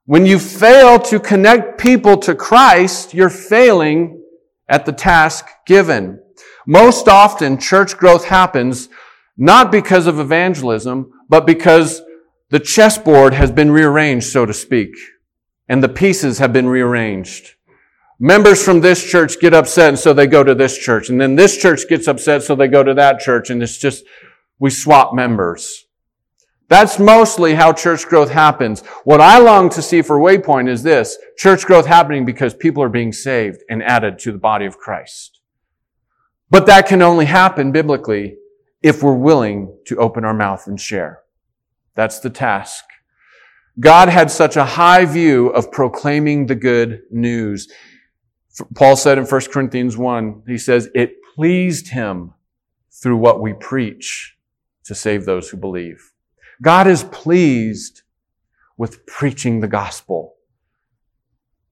When 0.06 0.26
you 0.26 0.40
fail 0.40 1.00
to 1.00 1.20
connect 1.20 1.80
people 1.80 2.18
to 2.18 2.36
Christ, 2.36 3.14
you're 3.14 3.30
failing 3.30 4.22
at 4.68 4.86
the 4.86 4.92
task 4.92 5.46
given. 5.66 6.20
Most 6.66 7.08
often, 7.08 7.58
church 7.58 7.96
growth 7.98 8.26
happens 8.26 8.90
not 9.38 9.72
because 9.72 10.08
of 10.08 10.20
evangelism, 10.20 11.12
but 11.30 11.46
because 11.48 12.02
the 12.50 12.60
chessboard 12.60 13.34
has 13.34 13.52
been 13.52 13.72
rearranged, 13.72 14.28
so 14.28 14.46
to 14.46 14.54
speak, 14.54 14.90
and 15.68 15.82
the 15.82 15.90
pieces 15.90 16.40
have 16.40 16.52
been 16.52 16.68
rearranged. 16.68 17.56
Members 18.20 18.62
from 18.62 18.82
this 18.82 19.10
church 19.10 19.40
get 19.40 19.54
upset, 19.54 19.90
and 19.90 20.00
so 20.00 20.12
they 20.14 20.28
go 20.28 20.44
to 20.44 20.54
this 20.54 20.78
church. 20.78 21.10
And 21.10 21.22
then 21.22 21.36
this 21.36 21.58
church 21.58 21.88
gets 21.88 22.08
upset, 22.08 22.44
so 22.44 22.54
they 22.54 22.68
go 22.68 22.84
to 22.84 22.94
that 22.96 23.20
church. 23.20 23.50
And 23.50 23.64
it's 23.64 23.78
just, 23.78 24.04
we 24.60 24.70
swap 24.70 25.14
members. 25.14 25.86
That's 26.70 27.00
mostly 27.00 27.56
how 27.56 27.74
church 27.74 28.06
growth 28.06 28.30
happens. 28.30 28.82
What 29.04 29.20
I 29.20 29.40
long 29.40 29.70
to 29.72 29.82
see 29.82 30.04
for 30.04 30.20
Waypoint 30.20 30.70
is 30.70 30.84
this 30.84 31.18
church 31.36 31.66
growth 31.66 31.88
happening 31.88 32.26
because 32.26 32.54
people 32.54 32.84
are 32.84 32.90
being 32.90 33.12
saved 33.12 33.64
and 33.70 33.82
added 33.84 34.20
to 34.20 34.32
the 34.32 34.38
body 34.38 34.66
of 34.66 34.78
Christ. 34.78 35.42
But 36.52 36.68
that 36.68 36.88
can 36.88 37.02
only 37.02 37.26
happen 37.26 37.72
biblically 37.72 38.38
if 38.84 39.02
we're 39.02 39.16
willing 39.16 39.78
to 39.88 39.98
open 39.98 40.24
our 40.24 40.34
mouth 40.34 40.68
and 40.68 40.80
share. 40.80 41.22
That's 41.96 42.20
the 42.20 42.30
task. 42.30 42.86
God 43.80 44.10
had 44.10 44.30
such 44.30 44.56
a 44.56 44.66
high 44.66 45.06
view 45.06 45.48
of 45.50 45.72
proclaiming 45.72 46.46
the 46.46 46.56
good 46.56 47.02
news. 47.10 47.68
Paul 48.76 48.96
said 48.96 49.18
in 49.18 49.26
1 49.26 49.42
Corinthians 49.52 49.98
1, 49.98 50.44
he 50.48 50.58
says, 50.58 50.90
it 50.94 51.16
pleased 51.36 51.90
him 51.90 52.34
through 52.92 53.18
what 53.18 53.42
we 53.42 53.54
preach 53.54 54.38
to 54.84 54.94
save 54.94 55.26
those 55.26 55.50
who 55.50 55.58
believe. 55.58 56.09
God 56.62 56.88
is 56.88 57.04
pleased 57.04 58.04
with 58.78 59.06
preaching 59.06 59.60
the 59.60 59.68
gospel. 59.68 60.36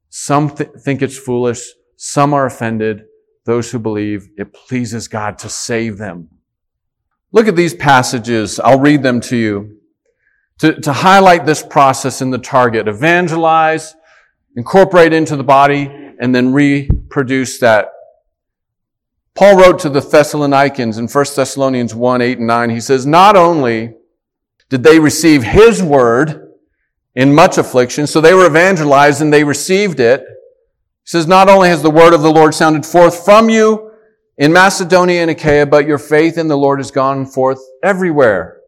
Some 0.10 0.50
th- 0.50 0.70
think 0.80 1.02
it's 1.02 1.18
foolish. 1.18 1.62
Some 1.96 2.34
are 2.34 2.46
offended. 2.46 3.04
Those 3.46 3.72
who 3.72 3.80
believe 3.80 4.30
it 4.38 4.54
pleases 4.54 5.08
God 5.08 5.38
to 5.40 5.50
save 5.50 5.98
them. 5.98 6.30
Look 7.32 7.48
at 7.48 7.56
these 7.56 7.74
passages. 7.74 8.60
I'll 8.60 8.80
read 8.80 9.04
them 9.04 9.20
to 9.22 9.38
you 9.38 9.78
to, 10.60 10.80
to 10.82 10.94
highlight 10.94 11.46
this 11.46 11.64
process 11.64 12.22
in 12.22 12.32
the 12.32 12.38
target. 12.38 12.88
Evangelize, 12.88 13.96
incorporate 14.56 15.14
into 15.14 15.36
the 15.36 15.44
body, 15.44 15.92
and 16.20 16.34
then 16.34 16.54
reproduce 16.54 17.60
that. 17.60 17.90
Paul 19.36 19.58
wrote 19.58 19.80
to 19.80 19.90
the 19.90 20.02
Thessalonians 20.02 20.98
in 20.98 21.08
1 21.08 21.26
Thessalonians 21.36 21.94
1, 21.94 22.22
8 22.22 22.38
and 22.40 22.48
9. 22.48 22.70
He 22.72 22.80
says, 22.80 23.06
not 23.06 23.36
only 23.36 23.94
did 24.70 24.84
they 24.84 25.00
receive 25.00 25.44
his 25.44 25.82
word 25.82 26.52
in 27.16 27.34
much 27.34 27.58
affliction. 27.58 28.06
So 28.06 28.22
they 28.22 28.34
were 28.34 28.46
evangelized 28.46 29.22
and 29.22 29.34
they 29.34 29.44
received 29.44 30.00
it. 30.00 30.22
He 30.22 31.10
says, 31.10 31.26
not 31.26 31.50
only 31.50 31.70
has 31.70 31.82
the 31.82 31.90
word 31.90 32.14
of 32.14 32.22
the 32.22 32.32
Lord 32.32 32.54
sounded 32.54 32.86
forth 32.86 33.26
from 33.26 33.50
you 33.50 33.92
in 34.38 34.54
Macedonia 34.54 35.22
and 35.22 35.32
Achaia, 35.32 35.66
but 35.66 35.88
your 35.88 35.98
faith 35.98 36.38
in 36.38 36.48
the 36.48 36.58
Lord 36.58 36.80
has 36.80 36.92
gone 36.92 37.26
forth 37.26 37.60
everywhere. 37.82 38.62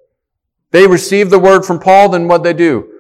They 0.72 0.88
received 0.88 1.32
the 1.32 1.40
word 1.40 1.64
from 1.64 1.80
Paul, 1.80 2.10
then 2.10 2.28
what 2.28 2.44
they 2.44 2.54
do? 2.54 2.92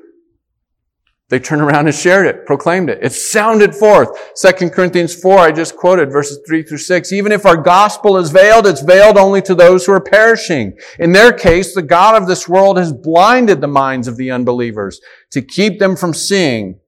They 1.30 1.40
turned 1.40 1.62
around 1.62 1.86
and 1.86 1.96
shared 1.96 2.26
it, 2.26 2.48
proclaimed 2.48 2.90
it. 2.90 3.04
It 3.04 3.14
sounded 3.14 3.76
forth. 3.76 4.10
2 4.36 4.72
Corinthians 4.72 5.14
4, 5.14 5.38
I 5.38 5.52
just 5.52 5.78
quoted 5.78 6.12
verses 6.12 6.40
3 6.48 6.64
through 6.64 6.80
6. 6.80 7.12
Even 7.12 7.32
if 7.32 7.46
our 7.46 7.56
gospel 7.56 8.18
is 8.18 8.32
veiled, 8.32 8.66
it's 8.66 8.82
veiled 8.82 9.16
only 9.16 9.40
to 9.44 9.54
those 9.54 9.86
who 9.86 9.92
are 9.92 10.02
perishing. 10.02 10.76
In 10.98 11.12
their 11.12 11.32
case, 11.32 11.76
the 11.76 11.84
God 11.84 12.20
of 12.20 12.28
this 12.28 12.50
world 12.50 12.80
has 12.80 12.92
blinded 12.92 13.62
the 13.62 13.68
minds 13.68 14.08
of 14.08 14.18
the 14.18 14.32
unbelievers 14.32 15.00
to 15.30 15.44
keep 15.44 15.78
them 15.78 15.96
from 15.96 16.16
seeing 16.16 16.80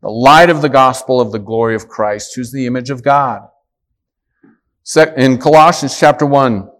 the 0.00 0.10
light 0.10 0.48
of 0.48 0.62
the 0.62 0.68
gospel 0.68 1.20
of 1.20 1.32
the 1.32 1.40
glory 1.40 1.74
of 1.74 1.88
Christ, 1.88 2.36
who's 2.36 2.52
the 2.52 2.66
image 2.66 2.90
of 2.90 3.02
God. 3.02 3.48
In 5.16 5.38
Colossians 5.38 5.98
chapter 5.98 6.24
1, 6.24 6.70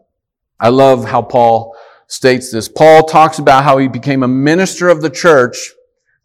I 0.61 0.69
love 0.69 1.05
how 1.05 1.23
Paul 1.23 1.75
states 2.07 2.53
this. 2.53 2.69
Paul 2.69 3.03
talks 3.03 3.41
about 3.41 3.65
how 3.65 3.79
he 3.79 3.89
became 3.89 4.23
a 4.23 4.29
minister 4.29 4.89
of 4.89 5.03
the 5.03 5.11
church 5.11 5.73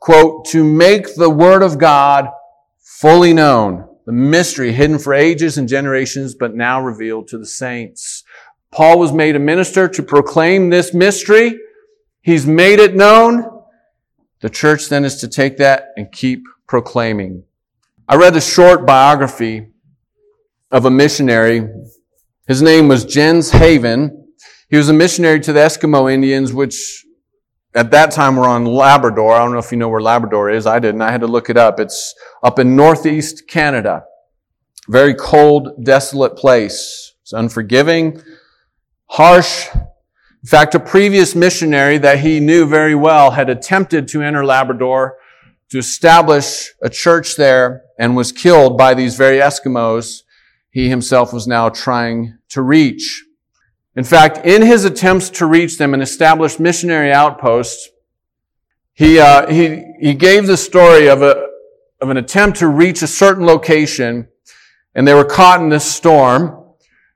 quote, 0.03 0.43
to 0.43 0.65
make 0.65 1.15
the 1.15 1.29
word 1.29 1.63
of 1.63 1.77
God 1.77 2.27
fully 2.81 3.33
known, 3.33 3.87
the 4.05 4.11
mystery 4.11 4.73
hidden 4.73 4.99
for 4.99 5.13
ages 5.13 5.57
and 5.57 5.69
generations, 5.69 6.35
but 6.35 6.53
now 6.53 6.83
revealed 6.83 7.29
to 7.29 7.37
the 7.37 7.45
saints. 7.45 8.25
Paul 8.69 8.99
was 8.99 9.13
made 9.13 9.37
a 9.37 9.39
minister 9.39 9.87
to 9.87 10.03
proclaim 10.03 10.69
this 10.69 10.93
mystery. 10.93 11.57
He's 12.21 12.45
made 12.45 12.79
it 12.79 12.95
known. 12.95 13.45
The 14.41 14.49
church 14.49 14.89
then 14.89 15.05
is 15.05 15.21
to 15.21 15.29
take 15.29 15.55
that 15.57 15.91
and 15.95 16.11
keep 16.11 16.43
proclaiming. 16.67 17.45
I 18.05 18.17
read 18.17 18.35
a 18.35 18.41
short 18.41 18.85
biography 18.85 19.67
of 20.69 20.83
a 20.83 20.91
missionary 20.91 21.69
His 22.45 22.61
name 22.61 22.89
was 22.89 23.05
Jens 23.05 23.51
Haven. 23.51 24.33
He 24.69 24.75
was 24.75 24.89
a 24.89 24.93
missionary 24.93 25.39
to 25.39 25.53
the 25.53 25.61
Eskimo 25.61 26.11
Indians, 26.11 26.51
which 26.51 27.02
at 27.75 27.91
that 27.91 28.11
time 28.11 28.35
we're 28.35 28.47
on 28.47 28.65
Labrador. 28.65 29.33
I 29.33 29.39
don't 29.39 29.53
know 29.53 29.59
if 29.59 29.71
you 29.71 29.77
know 29.77 29.89
where 29.89 30.01
Labrador 30.01 30.49
is. 30.49 30.65
I 30.65 30.79
didn't. 30.79 31.01
I 31.01 31.11
had 31.11 31.21
to 31.21 31.27
look 31.27 31.49
it 31.49 31.57
up. 31.57 31.79
It's 31.79 32.13
up 32.43 32.59
in 32.59 32.75
northeast 32.75 33.47
Canada. 33.47 34.05
Very 34.87 35.13
cold, 35.13 35.83
desolate 35.83 36.35
place. 36.35 37.13
It's 37.21 37.33
unforgiving, 37.33 38.21
harsh. 39.07 39.67
In 39.73 40.47
fact, 40.47 40.75
a 40.75 40.79
previous 40.79 41.35
missionary 41.35 41.97
that 41.99 42.19
he 42.19 42.39
knew 42.39 42.65
very 42.65 42.95
well 42.95 43.31
had 43.31 43.49
attempted 43.49 44.07
to 44.09 44.21
enter 44.21 44.45
Labrador 44.45 45.17
to 45.69 45.77
establish 45.77 46.73
a 46.81 46.89
church 46.89 47.37
there 47.37 47.83
and 47.97 48.15
was 48.15 48.31
killed 48.31 48.77
by 48.77 48.93
these 48.93 49.15
very 49.15 49.37
Eskimos 49.37 50.23
he 50.73 50.89
himself 50.89 51.31
was 51.31 51.47
now 51.47 51.69
trying 51.69 52.39
to 52.49 52.63
reach. 52.63 53.22
In 53.95 54.03
fact, 54.03 54.45
in 54.45 54.63
his 54.63 54.85
attempts 54.85 55.29
to 55.31 55.45
reach 55.45 55.77
them 55.77 55.93
and 55.93 56.01
establish 56.01 56.59
missionary 56.59 57.11
outposts, 57.11 57.89
he, 58.93 59.19
uh, 59.19 59.47
he, 59.51 59.83
he 59.99 60.13
gave 60.13 60.47
the 60.47 60.57
story 60.57 61.07
of, 61.07 61.21
a, 61.21 61.47
of 62.01 62.09
an 62.09 62.17
attempt 62.17 62.59
to 62.59 62.67
reach 62.67 63.01
a 63.01 63.07
certain 63.07 63.45
location, 63.45 64.27
and 64.95 65.07
they 65.07 65.13
were 65.13 65.25
caught 65.25 65.61
in 65.61 65.69
this 65.69 65.85
storm. 65.85 66.59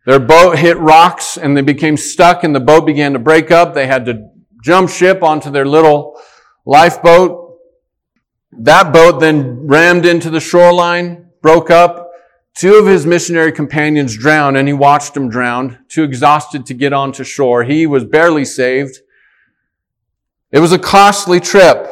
Their 0.06 0.20
boat 0.20 0.58
hit 0.58 0.78
rocks, 0.78 1.38
and 1.38 1.58
they 1.58 1.62
became 1.62 1.98
stuck, 1.98 2.44
and 2.44 2.56
the 2.56 2.60
boat 2.60 2.86
began 2.86 3.14
to 3.14 3.20
break 3.20 3.52
up. 3.52 3.74
They 3.74 3.88
had 3.88 4.06
to 4.06 4.30
jump 4.64 4.90
ship 4.90 5.24
onto 5.24 5.50
their 5.50 5.66
little 5.66 6.20
lifeboat. 6.66 7.60
That 8.52 8.94
boat 8.94 9.20
then 9.20 9.68
rammed 9.68 10.06
into 10.06 10.30
the 10.30 10.40
shoreline, 10.40 11.30
broke 11.42 11.70
up, 11.70 12.07
Two 12.58 12.76
of 12.76 12.88
his 12.88 13.06
missionary 13.06 13.52
companions 13.52 14.18
drowned 14.18 14.58
and 14.58 14.68
he 14.68 14.74
watched 14.74 15.14
them 15.14 15.30
drown, 15.30 15.78
too 15.90 16.04
exhausted 16.04 16.66
to 16.66 16.74
get 16.74 16.92
onto 16.92 17.24
shore. 17.24 17.64
He 17.64 17.86
was 17.86 18.04
barely 18.04 18.46
saved. 18.46 18.98
It 20.52 20.60
was 20.60 20.72
a 20.72 20.80
costly 20.80 21.40
trip. 21.40 21.88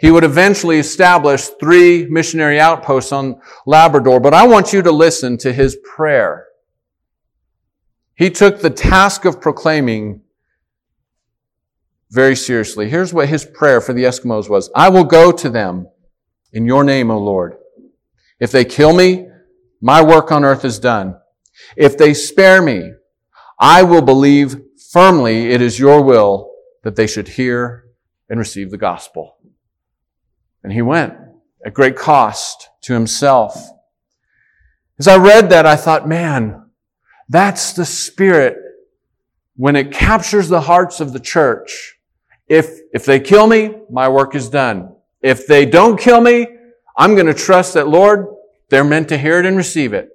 He 0.00 0.10
would 0.10 0.24
eventually 0.24 0.78
establish 0.78 1.46
three 1.60 2.06
missionary 2.06 2.58
outposts 2.58 3.12
on 3.12 3.40
Labrador, 3.64 4.18
but 4.18 4.34
I 4.34 4.44
want 4.44 4.72
you 4.72 4.82
to 4.82 4.90
listen 4.90 5.38
to 5.38 5.52
his 5.52 5.76
prayer. 5.84 6.46
He 8.16 8.30
took 8.30 8.60
the 8.60 8.70
task 8.70 9.24
of 9.24 9.40
proclaiming 9.40 10.22
very 12.10 12.34
seriously. 12.34 12.88
Here's 12.88 13.14
what 13.14 13.28
his 13.28 13.44
prayer 13.44 13.80
for 13.80 13.92
the 13.92 14.02
Eskimos 14.02 14.48
was. 14.48 14.68
I 14.74 14.88
will 14.88 15.04
go 15.04 15.30
to 15.30 15.48
them 15.48 15.86
in 16.52 16.66
your 16.66 16.82
name, 16.82 17.12
O 17.12 17.18
Lord. 17.18 17.56
If 18.40 18.50
they 18.50 18.64
kill 18.64 18.92
me, 18.92 19.27
my 19.80 20.02
work 20.02 20.32
on 20.32 20.44
earth 20.44 20.64
is 20.64 20.78
done. 20.78 21.16
If 21.76 21.96
they 21.96 22.14
spare 22.14 22.62
me, 22.62 22.92
I 23.58 23.82
will 23.82 24.02
believe 24.02 24.56
firmly 24.92 25.50
it 25.50 25.60
is 25.60 25.78
your 25.78 26.02
will 26.02 26.50
that 26.84 26.96
they 26.96 27.06
should 27.06 27.28
hear 27.28 27.84
and 28.28 28.38
receive 28.38 28.70
the 28.70 28.78
gospel. 28.78 29.36
And 30.62 30.72
he 30.72 30.82
went 30.82 31.14
at 31.64 31.74
great 31.74 31.96
cost 31.96 32.68
to 32.82 32.94
himself. 32.94 33.70
As 34.98 35.08
I 35.08 35.16
read 35.16 35.50
that, 35.50 35.66
I 35.66 35.76
thought, 35.76 36.08
man, 36.08 36.70
that's 37.28 37.72
the 37.72 37.84
spirit 37.84 38.56
when 39.56 39.76
it 39.76 39.92
captures 39.92 40.48
the 40.48 40.62
hearts 40.62 41.00
of 41.00 41.12
the 41.12 41.20
church. 41.20 41.96
If, 42.48 42.80
if 42.92 43.04
they 43.04 43.20
kill 43.20 43.46
me, 43.46 43.74
my 43.90 44.08
work 44.08 44.34
is 44.34 44.48
done. 44.48 44.94
If 45.20 45.46
they 45.46 45.66
don't 45.66 45.98
kill 45.98 46.20
me, 46.20 46.46
I'm 46.96 47.14
going 47.14 47.26
to 47.26 47.34
trust 47.34 47.74
that, 47.74 47.88
Lord, 47.88 48.26
they're 48.68 48.84
meant 48.84 49.08
to 49.08 49.18
hear 49.18 49.38
it 49.38 49.46
and 49.46 49.56
receive 49.56 49.92
it. 49.92 50.10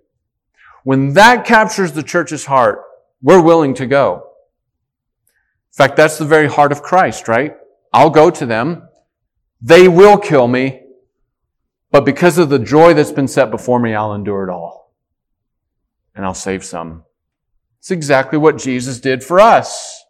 When 0.83 1.13
that 1.13 1.45
captures 1.45 1.93
the 1.93 2.03
church's 2.03 2.45
heart, 2.45 2.81
we're 3.21 3.41
willing 3.41 3.73
to 3.75 3.85
go. 3.85 4.31
In 5.71 5.77
fact, 5.77 5.95
that's 5.95 6.17
the 6.17 6.25
very 6.25 6.47
heart 6.47 6.71
of 6.71 6.83
Christ, 6.83 7.27
right? 7.27 7.55
I'll 7.91 8.09
go 8.09 8.29
to 8.29 8.45
them. 8.45 8.87
They 9.61 9.87
will 9.87 10.17
kill 10.17 10.47
me. 10.47 10.81
But 11.89 12.05
because 12.05 12.37
of 12.37 12.49
the 12.49 12.59
joy 12.59 12.93
that's 12.93 13.11
been 13.11 13.27
set 13.27 13.49
before 13.49 13.79
me, 13.79 13.93
I'll 13.93 14.13
endure 14.13 14.47
it 14.47 14.51
all. 14.51 14.93
And 16.15 16.25
I'll 16.25 16.33
save 16.33 16.63
some. 16.63 17.03
It's 17.79 17.91
exactly 17.91 18.37
what 18.37 18.57
Jesus 18.57 18.99
did 18.99 19.23
for 19.23 19.39
us. 19.39 20.03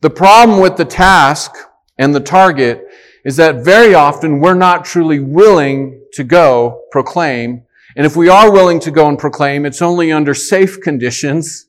The 0.00 0.10
problem 0.10 0.60
with 0.60 0.76
the 0.76 0.84
task 0.84 1.52
and 1.96 2.14
the 2.14 2.20
target 2.20 2.84
is 3.24 3.36
that 3.36 3.64
very 3.64 3.94
often 3.94 4.40
we're 4.40 4.54
not 4.54 4.84
truly 4.84 5.20
willing 5.20 5.97
to 6.12 6.24
go 6.24 6.82
proclaim. 6.90 7.64
And 7.96 8.06
if 8.06 8.16
we 8.16 8.28
are 8.28 8.52
willing 8.52 8.80
to 8.80 8.90
go 8.90 9.08
and 9.08 9.18
proclaim, 9.18 9.66
it's 9.66 9.82
only 9.82 10.12
under 10.12 10.34
safe 10.34 10.80
conditions 10.80 11.66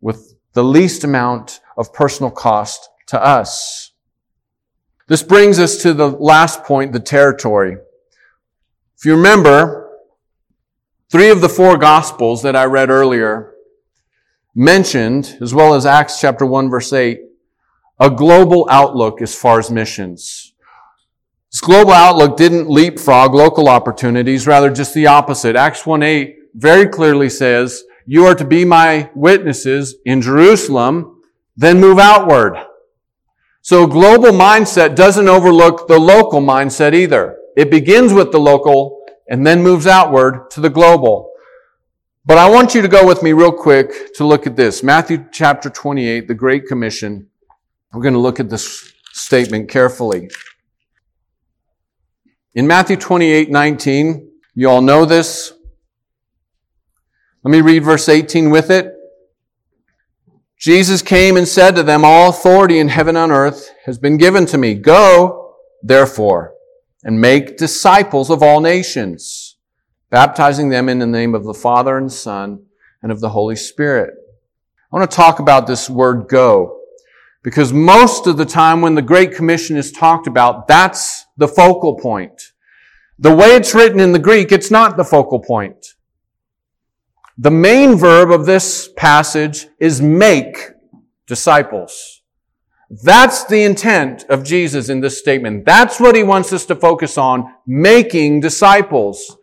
with 0.00 0.34
the 0.52 0.64
least 0.64 1.04
amount 1.04 1.60
of 1.76 1.92
personal 1.92 2.30
cost 2.30 2.88
to 3.06 3.22
us. 3.22 3.92
This 5.06 5.22
brings 5.22 5.58
us 5.58 5.82
to 5.82 5.92
the 5.92 6.08
last 6.08 6.64
point, 6.64 6.92
the 6.92 7.00
territory. 7.00 7.76
If 8.96 9.04
you 9.04 9.16
remember, 9.16 9.90
three 11.10 11.28
of 11.28 11.40
the 11.40 11.48
four 11.48 11.76
gospels 11.76 12.42
that 12.42 12.56
I 12.56 12.64
read 12.64 12.88
earlier 12.88 13.54
mentioned, 14.54 15.36
as 15.42 15.52
well 15.52 15.74
as 15.74 15.84
Acts 15.84 16.20
chapter 16.20 16.46
1 16.46 16.70
verse 16.70 16.92
8, 16.92 17.20
a 18.00 18.10
global 18.10 18.66
outlook 18.70 19.20
as 19.20 19.34
far 19.34 19.58
as 19.58 19.70
missions. 19.70 20.53
This 21.54 21.60
global 21.60 21.92
outlook 21.92 22.36
didn't 22.36 22.68
leapfrog 22.68 23.32
local 23.32 23.68
opportunities, 23.68 24.44
rather 24.44 24.72
just 24.72 24.92
the 24.92 25.06
opposite. 25.06 25.54
Acts 25.54 25.84
1.8 25.84 26.34
very 26.54 26.88
clearly 26.88 27.28
says, 27.28 27.84
you 28.06 28.26
are 28.26 28.34
to 28.34 28.44
be 28.44 28.64
my 28.64 29.08
witnesses 29.14 29.94
in 30.04 30.20
Jerusalem, 30.20 31.22
then 31.56 31.78
move 31.78 32.00
outward. 32.00 32.56
So 33.62 33.86
global 33.86 34.30
mindset 34.30 34.96
doesn't 34.96 35.28
overlook 35.28 35.86
the 35.86 35.96
local 35.96 36.40
mindset 36.40 36.92
either. 36.92 37.36
It 37.56 37.70
begins 37.70 38.12
with 38.12 38.32
the 38.32 38.40
local 38.40 39.04
and 39.28 39.46
then 39.46 39.62
moves 39.62 39.86
outward 39.86 40.50
to 40.50 40.60
the 40.60 40.70
global. 40.70 41.30
But 42.26 42.38
I 42.38 42.50
want 42.50 42.74
you 42.74 42.82
to 42.82 42.88
go 42.88 43.06
with 43.06 43.22
me 43.22 43.32
real 43.32 43.52
quick 43.52 44.12
to 44.14 44.26
look 44.26 44.48
at 44.48 44.56
this. 44.56 44.82
Matthew 44.82 45.24
chapter 45.30 45.70
28, 45.70 46.26
the 46.26 46.34
Great 46.34 46.66
Commission. 46.66 47.28
We're 47.92 48.02
going 48.02 48.14
to 48.14 48.18
look 48.18 48.40
at 48.40 48.50
this 48.50 48.92
statement 49.12 49.68
carefully. 49.68 50.30
In 52.56 52.68
Matthew 52.68 52.96
28, 52.96 53.50
19, 53.50 54.30
you 54.54 54.70
all 54.70 54.80
know 54.80 55.04
this. 55.04 55.52
Let 57.42 57.50
me 57.50 57.60
read 57.60 57.82
verse 57.82 58.08
18 58.08 58.48
with 58.48 58.70
it. 58.70 58.94
Jesus 60.56 61.02
came 61.02 61.36
and 61.36 61.48
said 61.48 61.74
to 61.74 61.82
them, 61.82 62.04
All 62.04 62.30
authority 62.30 62.78
in 62.78 62.88
heaven 62.88 63.16
and 63.16 63.32
earth 63.32 63.70
has 63.86 63.98
been 63.98 64.18
given 64.18 64.46
to 64.46 64.56
me. 64.56 64.74
Go, 64.74 65.56
therefore, 65.82 66.54
and 67.02 67.20
make 67.20 67.56
disciples 67.56 68.30
of 68.30 68.40
all 68.40 68.60
nations, 68.60 69.56
baptizing 70.10 70.68
them 70.68 70.88
in 70.88 71.00
the 71.00 71.06
name 71.08 71.34
of 71.34 71.44
the 71.44 71.54
Father 71.54 71.98
and 71.98 72.12
Son 72.12 72.66
and 73.02 73.10
of 73.10 73.18
the 73.18 73.30
Holy 73.30 73.56
Spirit. 73.56 74.14
I 74.92 74.96
want 74.96 75.10
to 75.10 75.16
talk 75.16 75.40
about 75.40 75.66
this 75.66 75.90
word 75.90 76.28
go. 76.28 76.78
Because 77.42 77.72
most 77.72 78.28
of 78.28 78.36
the 78.36 78.46
time 78.46 78.80
when 78.80 78.94
the 78.94 79.02
Great 79.02 79.34
Commission 79.34 79.76
is 79.76 79.90
talked 79.90 80.28
about, 80.28 80.68
that's 80.68 81.23
the 81.36 81.48
focal 81.48 81.96
point. 81.96 82.52
The 83.18 83.34
way 83.34 83.48
it's 83.54 83.74
written 83.74 84.00
in 84.00 84.12
the 84.12 84.18
Greek, 84.18 84.52
it's 84.52 84.70
not 84.70 84.96
the 84.96 85.04
focal 85.04 85.40
point. 85.40 85.94
The 87.38 87.50
main 87.50 87.96
verb 87.96 88.30
of 88.30 88.46
this 88.46 88.88
passage 88.96 89.66
is 89.78 90.00
make 90.00 90.56
disciples. 91.26 92.22
That's 93.02 93.44
the 93.44 93.64
intent 93.64 94.24
of 94.28 94.44
Jesus 94.44 94.88
in 94.88 95.00
this 95.00 95.18
statement. 95.18 95.64
That's 95.64 95.98
what 95.98 96.14
he 96.14 96.22
wants 96.22 96.52
us 96.52 96.64
to 96.66 96.76
focus 96.76 97.18
on, 97.18 97.52
making 97.66 98.40
disciples. 98.40 99.36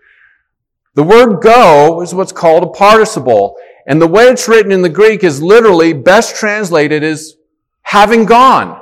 The 0.94 1.04
word 1.04 1.42
go 1.42 2.02
is 2.02 2.14
what's 2.14 2.32
called 2.32 2.64
a 2.64 2.68
participle. 2.68 3.56
And 3.88 4.02
the 4.02 4.08
way 4.08 4.26
it's 4.26 4.48
written 4.48 4.72
in 4.72 4.82
the 4.84 4.90
Greek 4.90 5.24
is 5.24 5.42
literally 5.42 5.92
best 5.92 6.36
translated 6.36 7.04
as 7.04 7.36
having 7.82 8.26
gone. 8.26 8.81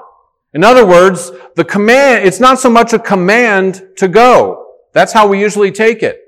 In 0.54 0.64
other 0.64 0.86
words, 0.86 1.32
the 1.56 1.64
command, 1.64 2.26
it's 2.28 2.40
not 2.40 2.60
so 2.60 2.70
much 2.70 2.94
a 2.94 3.00
command 3.00 3.88
to 3.98 4.08
go. 4.08 4.66
That's 4.94 5.14
how 5.14 5.28
we 5.28 5.40
usually 5.40 5.72
take 5.72 6.02
it. 6.02 6.22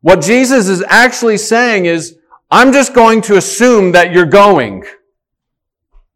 What 0.00 0.22
Jesus 0.22 0.68
is 0.68 0.82
actually 0.88 1.38
saying 1.38 1.86
is, 1.86 2.18
I'm 2.50 2.72
just 2.72 2.94
going 2.94 3.22
to 3.22 3.36
assume 3.36 3.92
that 3.92 4.12
you're 4.12 4.26
going. 4.26 4.84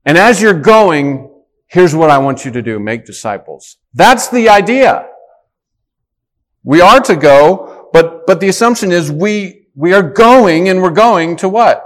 And 0.05 0.17
as 0.17 0.41
you're 0.41 0.59
going, 0.59 1.31
here's 1.67 1.95
what 1.95 2.11
I 2.11 2.19
want 2.19 2.45
you 2.45 2.51
to 2.53 2.63
do. 2.63 2.79
Make 2.79 3.05
disciples. 3.05 3.77
That's 3.95 4.29
the 4.29 4.49
idea. 4.49 5.07
We 6.65 6.81
are 6.81 7.01
to 7.01 7.17
go, 7.17 7.89
but, 7.93 8.27
but 8.27 8.41
the 8.41 8.49
assumption 8.49 8.93
is 8.93 9.11
we, 9.11 9.69
we 9.75 9.95
are 9.95 10.03
going 10.03 10.69
and 10.69 10.83
we're 10.83 10.91
going 10.91 11.37
to 11.37 11.49
what? 11.49 11.83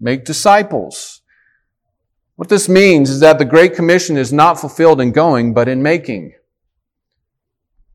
Make 0.00 0.24
disciples. 0.24 1.21
What 2.42 2.48
this 2.48 2.68
means 2.68 3.08
is 3.08 3.20
that 3.20 3.38
the 3.38 3.44
Great 3.44 3.76
Commission 3.76 4.16
is 4.16 4.32
not 4.32 4.58
fulfilled 4.58 5.00
in 5.00 5.12
going, 5.12 5.54
but 5.54 5.68
in 5.68 5.80
making. 5.80 6.34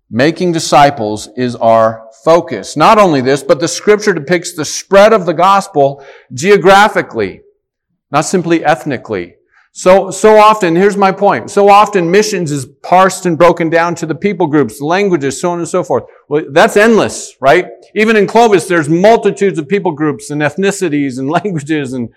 Making 0.09 0.53
disciples 0.53 1.27
is 1.35 1.57
our 1.57 2.07
focus. 2.23 2.77
Not 2.77 2.97
only 2.97 3.19
this, 3.19 3.43
but 3.43 3.59
the 3.59 3.67
scripture 3.67 4.13
depicts 4.13 4.53
the 4.53 4.63
spread 4.63 5.11
of 5.11 5.25
the 5.25 5.33
gospel 5.33 6.01
geographically, 6.33 7.41
not 8.09 8.21
simply 8.21 8.63
ethnically. 8.63 9.35
So, 9.73 10.11
so 10.11 10.37
often, 10.37 10.77
here's 10.77 10.95
my 10.95 11.11
point. 11.11 11.51
So 11.51 11.67
often 11.67 12.09
missions 12.09 12.49
is 12.49 12.65
parsed 12.65 13.25
and 13.25 13.37
broken 13.37 13.69
down 13.69 13.95
to 13.95 14.05
the 14.05 14.15
people 14.15 14.47
groups, 14.47 14.79
languages, 14.79 15.41
so 15.41 15.51
on 15.51 15.59
and 15.59 15.67
so 15.67 15.83
forth. 15.83 16.05
Well, 16.29 16.45
that's 16.51 16.77
endless, 16.77 17.35
right? 17.41 17.67
Even 17.95 18.15
in 18.15 18.27
Clovis, 18.27 18.69
there's 18.69 18.87
multitudes 18.87 19.59
of 19.59 19.67
people 19.67 19.91
groups 19.91 20.29
and 20.29 20.41
ethnicities 20.41 21.19
and 21.19 21.29
languages 21.43 21.91
and 21.91 22.09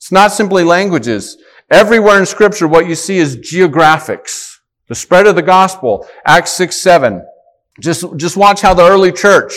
it's 0.00 0.10
not 0.10 0.32
simply 0.32 0.64
languages. 0.64 1.36
Everywhere 1.70 2.18
in 2.18 2.24
scripture, 2.24 2.66
what 2.66 2.88
you 2.88 2.94
see 2.94 3.18
is 3.18 3.36
geographics. 3.36 4.56
The 4.88 4.94
spread 4.94 5.26
of 5.26 5.36
the 5.36 5.42
gospel. 5.42 6.08
Acts 6.24 6.52
6, 6.52 6.74
7. 6.74 7.22
Just, 7.80 8.16
just 8.16 8.34
watch 8.34 8.62
how 8.62 8.72
the 8.72 8.82
early 8.82 9.12
church 9.12 9.52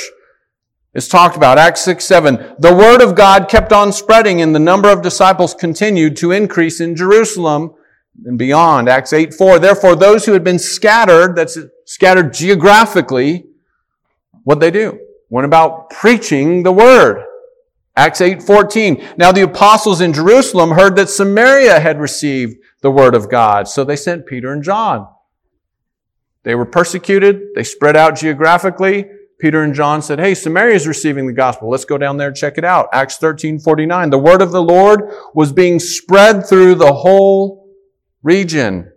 is 0.94 1.08
talked 1.08 1.38
about. 1.38 1.58
Acts 1.58 1.80
6, 1.86 2.04
7. 2.04 2.56
The 2.60 2.76
word 2.76 3.02
of 3.02 3.16
God 3.16 3.48
kept 3.48 3.72
on 3.72 3.94
spreading 3.94 4.42
and 4.42 4.54
the 4.54 4.60
number 4.60 4.90
of 4.90 5.02
disciples 5.02 5.54
continued 5.54 6.18
to 6.18 6.34
increase 6.34 6.82
in 6.82 6.98
Jerusalem 6.98 7.74
and 8.26 8.38
beyond. 8.38 8.90
Acts 8.90 9.14
8, 9.14 9.34
4. 9.34 9.60
Therefore, 9.60 9.96
those 9.96 10.26
who 10.26 10.34
had 10.34 10.44
been 10.44 10.60
scattered, 10.60 11.38
that's 11.38 11.58
scattered 11.86 12.34
geographically, 12.34 13.46
what 14.44 14.60
they 14.60 14.72
do? 14.72 15.00
Went 15.30 15.46
about 15.46 15.90
preaching 15.90 16.64
the 16.64 16.74
word. 16.74 17.24
Acts 17.96 18.22
8:14. 18.22 19.04
Now 19.18 19.32
the 19.32 19.44
apostles 19.44 20.02
in 20.02 20.14
Jerusalem 20.14 20.72
heard 20.72 20.96
that 20.96 21.10
Samaria 21.10 21.80
had 21.80 22.00
received 22.00 22.58
the 22.82 22.92
word 22.92 23.14
of 23.16 23.30
God. 23.30 23.68
So 23.68 23.84
they 23.84 23.96
sent 23.96 24.26
Peter 24.26 24.52
and 24.52 24.64
John. 24.64 25.08
They 26.44 26.56
were 26.56 26.66
persecuted. 26.66 27.42
They 27.56 27.64
spread 27.64 27.96
out 27.96 28.16
geographically. 28.16 29.06
Peter 29.40 29.62
and 29.62 29.74
John 29.74 30.02
said, 30.02 30.20
Hey, 30.20 30.34
Samaria 30.34 30.76
is 30.76 30.88
receiving 30.88 31.28
the 31.28 31.34
gospel. 31.34 31.70
Let's 31.70 31.86
go 31.86 31.98
down 31.98 32.18
there 32.18 32.30
and 32.30 32.38
check 32.38 32.58
it 32.58 32.66
out. 32.66 32.90
Acts 32.94 33.18
13:49. 33.20 34.10
The 34.10 34.18
word 34.18 34.42
of 34.42 34.52
the 34.52 34.64
Lord 34.64 35.02
was 35.34 35.52
being 35.52 35.80
spread 35.80 36.48
through 36.48 36.76
the 36.76 36.94
whole 36.94 37.70
region. 38.24 38.92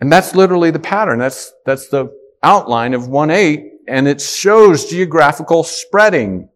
And 0.00 0.10
that's 0.10 0.34
literally 0.34 0.70
the 0.70 0.78
pattern. 0.78 1.18
That's, 1.18 1.52
that's 1.64 1.88
the 1.88 2.08
outline 2.42 2.94
of 2.94 3.08
1 3.08 3.30
8, 3.30 3.72
and 3.88 4.06
it 4.06 4.20
shows 4.20 4.86
geographical 4.86 5.64
spreading. 5.64 6.48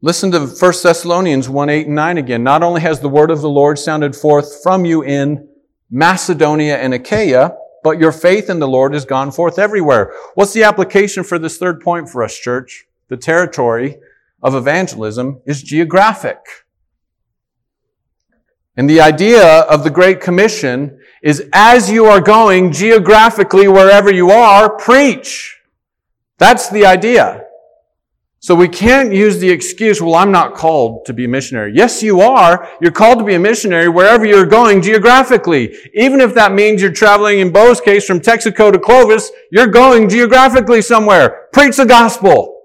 Listen 0.00 0.30
to 0.30 0.46
1 0.46 0.56
Thessalonians 0.82 1.48
1 1.48 1.68
8 1.68 1.86
and 1.86 1.96
9 1.96 2.18
again. 2.18 2.44
Not 2.44 2.62
only 2.62 2.80
has 2.82 3.00
the 3.00 3.08
word 3.08 3.32
of 3.32 3.40
the 3.40 3.48
Lord 3.48 3.80
sounded 3.80 4.14
forth 4.14 4.62
from 4.62 4.84
you 4.84 5.02
in 5.02 5.48
Macedonia 5.90 6.76
and 6.76 6.94
Achaia, 6.94 7.56
but 7.82 7.98
your 7.98 8.12
faith 8.12 8.48
in 8.48 8.60
the 8.60 8.68
Lord 8.68 8.94
has 8.94 9.04
gone 9.04 9.32
forth 9.32 9.58
everywhere. 9.58 10.14
What's 10.34 10.52
the 10.52 10.62
application 10.62 11.24
for 11.24 11.36
this 11.36 11.58
third 11.58 11.80
point 11.80 12.08
for 12.08 12.22
us, 12.22 12.38
church? 12.38 12.86
The 13.08 13.16
territory 13.16 13.96
of 14.40 14.54
evangelism 14.54 15.42
is 15.46 15.64
geographic. 15.64 16.38
And 18.76 18.88
the 18.88 19.00
idea 19.00 19.62
of 19.62 19.82
the 19.82 19.90
Great 19.90 20.20
Commission 20.20 21.00
is 21.24 21.42
as 21.52 21.90
you 21.90 22.04
are 22.04 22.20
going 22.20 22.70
geographically 22.70 23.66
wherever 23.66 24.12
you 24.12 24.30
are, 24.30 24.70
preach. 24.70 25.58
That's 26.38 26.68
the 26.68 26.86
idea. 26.86 27.47
So 28.40 28.54
we 28.54 28.68
can't 28.68 29.12
use 29.12 29.38
the 29.38 29.50
excuse, 29.50 30.00
well, 30.00 30.14
I'm 30.14 30.30
not 30.30 30.54
called 30.54 31.04
to 31.06 31.12
be 31.12 31.24
a 31.24 31.28
missionary. 31.28 31.72
Yes, 31.74 32.04
you 32.04 32.20
are. 32.20 32.68
You're 32.80 32.92
called 32.92 33.18
to 33.18 33.24
be 33.24 33.34
a 33.34 33.38
missionary 33.38 33.88
wherever 33.88 34.24
you're 34.24 34.46
going 34.46 34.80
geographically. 34.80 35.74
Even 35.92 36.20
if 36.20 36.34
that 36.34 36.52
means 36.52 36.80
you're 36.80 36.92
traveling 36.92 37.40
in 37.40 37.52
Bo's 37.52 37.80
case 37.80 38.06
from 38.06 38.20
Texico 38.20 38.72
to 38.72 38.78
Clovis, 38.78 39.32
you're 39.50 39.66
going 39.66 40.08
geographically 40.08 40.82
somewhere. 40.82 41.48
Preach 41.52 41.76
the 41.76 41.84
gospel. 41.84 42.60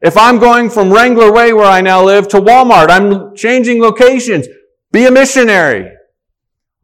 If 0.00 0.16
I'm 0.16 0.38
going 0.38 0.70
from 0.70 0.92
Wrangler 0.92 1.32
Way, 1.32 1.52
where 1.52 1.66
I 1.66 1.80
now 1.80 2.04
live, 2.04 2.28
to 2.28 2.36
Walmart, 2.36 2.88
I'm 2.88 3.34
changing 3.34 3.80
locations. 3.80 4.46
Be 4.92 5.06
a 5.06 5.10
missionary. 5.10 5.90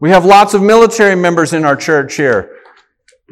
We 0.01 0.11
have 0.11 0.25
lots 0.25 0.53
of 0.53 0.63
military 0.63 1.15
members 1.15 1.53
in 1.53 1.65
our 1.65 1.77
church 1.77 2.17
here. 2.17 2.57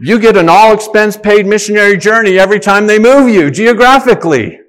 You 0.01 0.21
get 0.21 0.37
an 0.37 0.49
all 0.49 0.73
expense 0.73 1.17
paid 1.17 1.47
missionary 1.47 1.97
journey 1.99 2.39
every 2.39 2.61
time 2.61 2.87
they 2.87 3.01
move 3.01 3.29
you 3.29 3.51
geographically. 3.51 4.60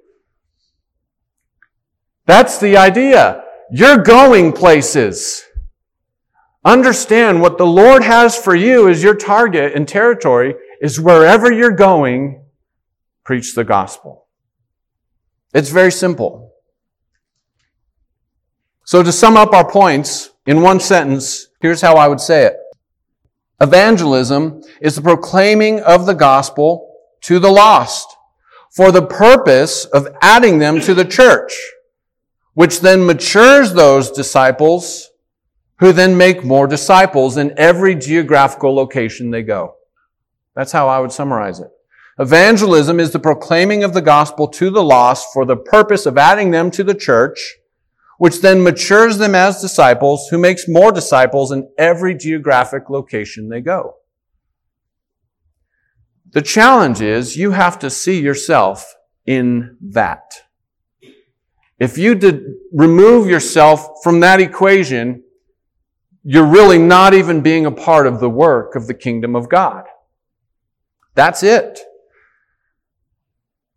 That's 2.26 2.60
the 2.60 2.78
idea. 2.78 3.44
You're 3.72 3.98
going 3.98 4.54
places. 4.54 5.44
Understand 6.64 7.42
what 7.42 7.58
the 7.58 7.66
Lord 7.66 8.04
has 8.04 8.38
for 8.38 8.54
you 8.54 8.88
as 8.88 9.02
your 9.02 9.16
target 9.16 9.74
and 9.76 9.88
territory 9.88 10.56
is 10.82 11.00
wherever 11.00 11.52
you're 11.52 11.72
going, 11.72 12.44
preach 13.24 13.56
the 13.56 13.64
gospel. 13.64 14.28
It's 15.54 15.70
very 15.70 15.92
simple. 15.92 16.54
So 18.86 19.02
to 19.02 19.12
sum 19.12 19.38
up 19.38 19.54
our 19.54 19.70
points 19.70 20.32
in 20.46 20.62
one 20.62 20.80
sentence, 20.80 21.48
here's 21.62 21.82
how 21.82 21.96
I 21.96 22.08
would 22.08 22.20
say 22.20 22.46
it. 22.46 22.58
Evangelism 23.60 24.62
is 24.82 24.96
the 24.96 25.02
proclaiming 25.02 25.80
of 25.82 26.06
the 26.06 26.14
gospel 26.14 26.94
to 27.22 27.40
the 27.40 27.52
lost 27.52 28.08
for 28.76 28.92
the 28.92 29.06
purpose 29.06 29.86
of 29.86 30.08
adding 30.22 30.60
them 30.60 30.80
to 30.82 30.94
the 30.94 31.06
church 31.06 31.54
which 32.54 32.82
then 32.82 33.06
matures 33.06 33.74
those 33.74 34.12
disciples 34.12 35.10
who 35.80 35.92
then 35.92 36.16
make 36.16 36.44
more 36.44 36.68
disciples 36.68 37.38
in 37.38 37.54
every 37.58 37.96
geographical 37.96 38.74
location 38.76 39.32
they 39.32 39.42
go. 39.42 39.76
That's 40.56 40.72
how 40.72 40.88
I 40.88 41.00
would 41.00 41.12
summarize 41.12 41.60
it. 41.60 41.72
Evangelism 42.20 43.00
is 43.00 43.12
the 43.12 43.20
proclaiming 43.20 43.84
of 43.84 43.94
the 43.94 44.02
gospel 44.02 44.48
to 44.50 44.70
the 44.70 44.84
lost 44.84 45.30
for 45.34 45.46
the 45.46 45.56
purpose 45.56 46.06
of 46.06 46.18
adding 46.18 46.52
them 46.52 46.70
to 46.72 46.84
the 46.84 46.94
church, 46.94 47.56
which 48.18 48.42
then 48.42 48.62
matures 48.62 49.18
them 49.18 49.34
as 49.34 49.62
disciples 49.62 50.28
who 50.30 50.38
makes 50.38 50.68
more 50.68 50.92
disciples 50.92 51.52
in 51.52 51.68
every 51.78 52.14
geographic 52.14 52.90
location 52.90 53.50
they 53.50 53.62
go. 53.62 53.96
The 56.32 56.42
challenge 56.42 57.02
is 57.02 57.38
you 57.38 57.52
have 57.52 57.80
to 57.80 57.90
see 57.90 58.22
yourself 58.22 58.94
in 59.26 59.78
that. 59.82 60.44
If 61.82 61.98
you 61.98 62.14
did 62.14 62.44
remove 62.72 63.28
yourself 63.28 64.04
from 64.04 64.20
that 64.20 64.40
equation, 64.40 65.24
you're 66.24 66.46
really 66.46 66.78
not 66.78 67.16
even 67.16 67.42
being 67.42 67.66
a 67.66 67.72
part 67.72 68.06
of 68.06 68.20
the 68.20 68.30
work 68.30 68.76
of 68.76 68.86
the 68.86 68.94
kingdom 68.94 69.36
of 69.36 69.50
God. 69.50 69.86
That's 71.16 71.42
it. 71.42 71.80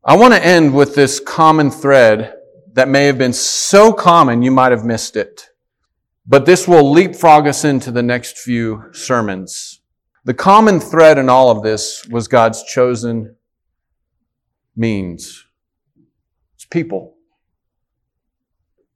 I 0.04 0.18
want 0.18 0.34
to 0.34 0.44
end 0.44 0.74
with 0.74 0.94
this 0.94 1.18
common 1.18 1.70
thread 1.70 2.34
that 2.74 2.90
may 2.90 3.06
have 3.06 3.16
been 3.16 3.32
so 3.32 3.90
common 3.90 4.42
you 4.42 4.50
might 4.50 4.72
have 4.72 4.84
missed 4.84 5.16
it. 5.16 5.48
But 6.26 6.44
this 6.44 6.68
will 6.68 6.92
leapfrog 6.92 7.46
us 7.46 7.64
into 7.64 7.90
the 7.90 8.02
next 8.02 8.36
few 8.36 8.84
sermons. 8.92 9.80
The 10.26 10.34
common 10.34 10.78
thread 10.78 11.16
in 11.16 11.30
all 11.30 11.48
of 11.48 11.62
this 11.62 12.06
was 12.08 12.28
God's 12.28 12.64
chosen 12.64 13.36
means. 14.76 15.46
It's 16.54 16.66
people. 16.66 17.13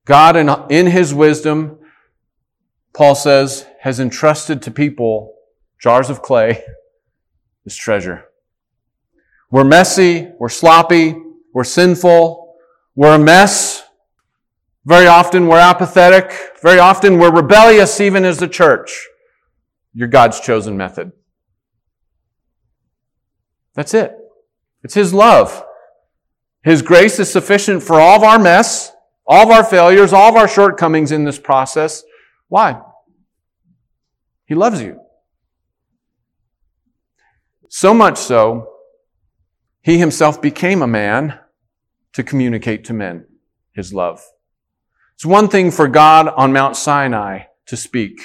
God, 0.08 0.36
in, 0.38 0.48
in 0.70 0.86
his 0.86 1.12
wisdom, 1.12 1.78
Paul 2.94 3.14
says, 3.14 3.66
has 3.82 4.00
entrusted 4.00 4.62
to 4.62 4.70
people 4.70 5.34
jars 5.78 6.08
of 6.08 6.22
clay, 6.22 6.64
his 7.64 7.76
treasure. 7.76 8.24
We're 9.50 9.64
messy, 9.64 10.30
we're 10.38 10.48
sloppy, 10.48 11.14
we're 11.52 11.62
sinful, 11.62 12.54
we're 12.94 13.16
a 13.16 13.18
mess. 13.18 13.84
Very 14.86 15.06
often 15.06 15.46
we're 15.46 15.58
apathetic. 15.58 16.32
Very 16.62 16.78
often 16.78 17.18
we're 17.18 17.34
rebellious 17.34 18.00
even 18.00 18.24
as 18.24 18.40
a 18.40 18.48
church. 18.48 19.06
You're 19.92 20.08
God's 20.08 20.40
chosen 20.40 20.78
method. 20.78 21.12
That's 23.74 23.92
it. 23.92 24.16
It's 24.82 24.94
His 24.94 25.12
love. 25.12 25.62
His 26.62 26.80
grace 26.80 27.18
is 27.18 27.30
sufficient 27.30 27.82
for 27.82 28.00
all 28.00 28.16
of 28.16 28.22
our 28.22 28.38
mess 28.38 28.92
all 29.28 29.44
of 29.44 29.50
our 29.50 29.62
failures, 29.62 30.14
all 30.14 30.30
of 30.30 30.36
our 30.36 30.48
shortcomings 30.48 31.12
in 31.12 31.24
this 31.24 31.38
process. 31.38 32.02
Why? 32.48 32.80
He 34.46 34.54
loves 34.54 34.80
you. 34.80 35.00
So 37.68 37.92
much 37.92 38.16
so, 38.16 38.70
he 39.82 39.98
himself 39.98 40.40
became 40.40 40.80
a 40.80 40.86
man 40.86 41.38
to 42.14 42.22
communicate 42.22 42.84
to 42.86 42.94
men 42.94 43.26
his 43.72 43.92
love. 43.92 44.24
It's 45.14 45.26
one 45.26 45.48
thing 45.48 45.70
for 45.70 45.86
God 45.86 46.28
on 46.28 46.52
Mount 46.52 46.76
Sinai 46.76 47.44
to 47.66 47.76
speak. 47.76 48.22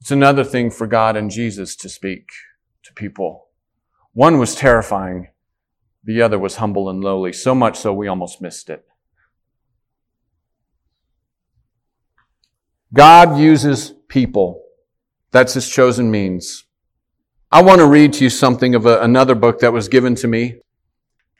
It's 0.00 0.10
another 0.10 0.44
thing 0.44 0.70
for 0.70 0.86
God 0.86 1.16
and 1.16 1.30
Jesus 1.30 1.76
to 1.76 1.88
speak 1.88 2.30
to 2.84 2.94
people. 2.94 3.48
One 4.14 4.38
was 4.38 4.54
terrifying. 4.54 5.28
The 6.02 6.22
other 6.22 6.38
was 6.38 6.56
humble 6.56 6.88
and 6.88 7.04
lowly, 7.04 7.34
so 7.34 7.54
much 7.54 7.78
so 7.78 7.92
we 7.92 8.08
almost 8.08 8.40
missed 8.40 8.70
it. 8.70 8.86
God 12.92 13.38
uses 13.38 13.92
people. 14.08 14.62
That's 15.30 15.54
his 15.54 15.68
chosen 15.68 16.10
means. 16.10 16.64
I 17.50 17.62
want 17.62 17.80
to 17.80 17.86
read 17.86 18.14
to 18.14 18.24
you 18.24 18.30
something 18.30 18.74
of 18.74 18.86
a, 18.86 19.00
another 19.00 19.34
book 19.34 19.60
that 19.60 19.72
was 19.72 19.88
given 19.88 20.14
to 20.16 20.28
me 20.28 20.60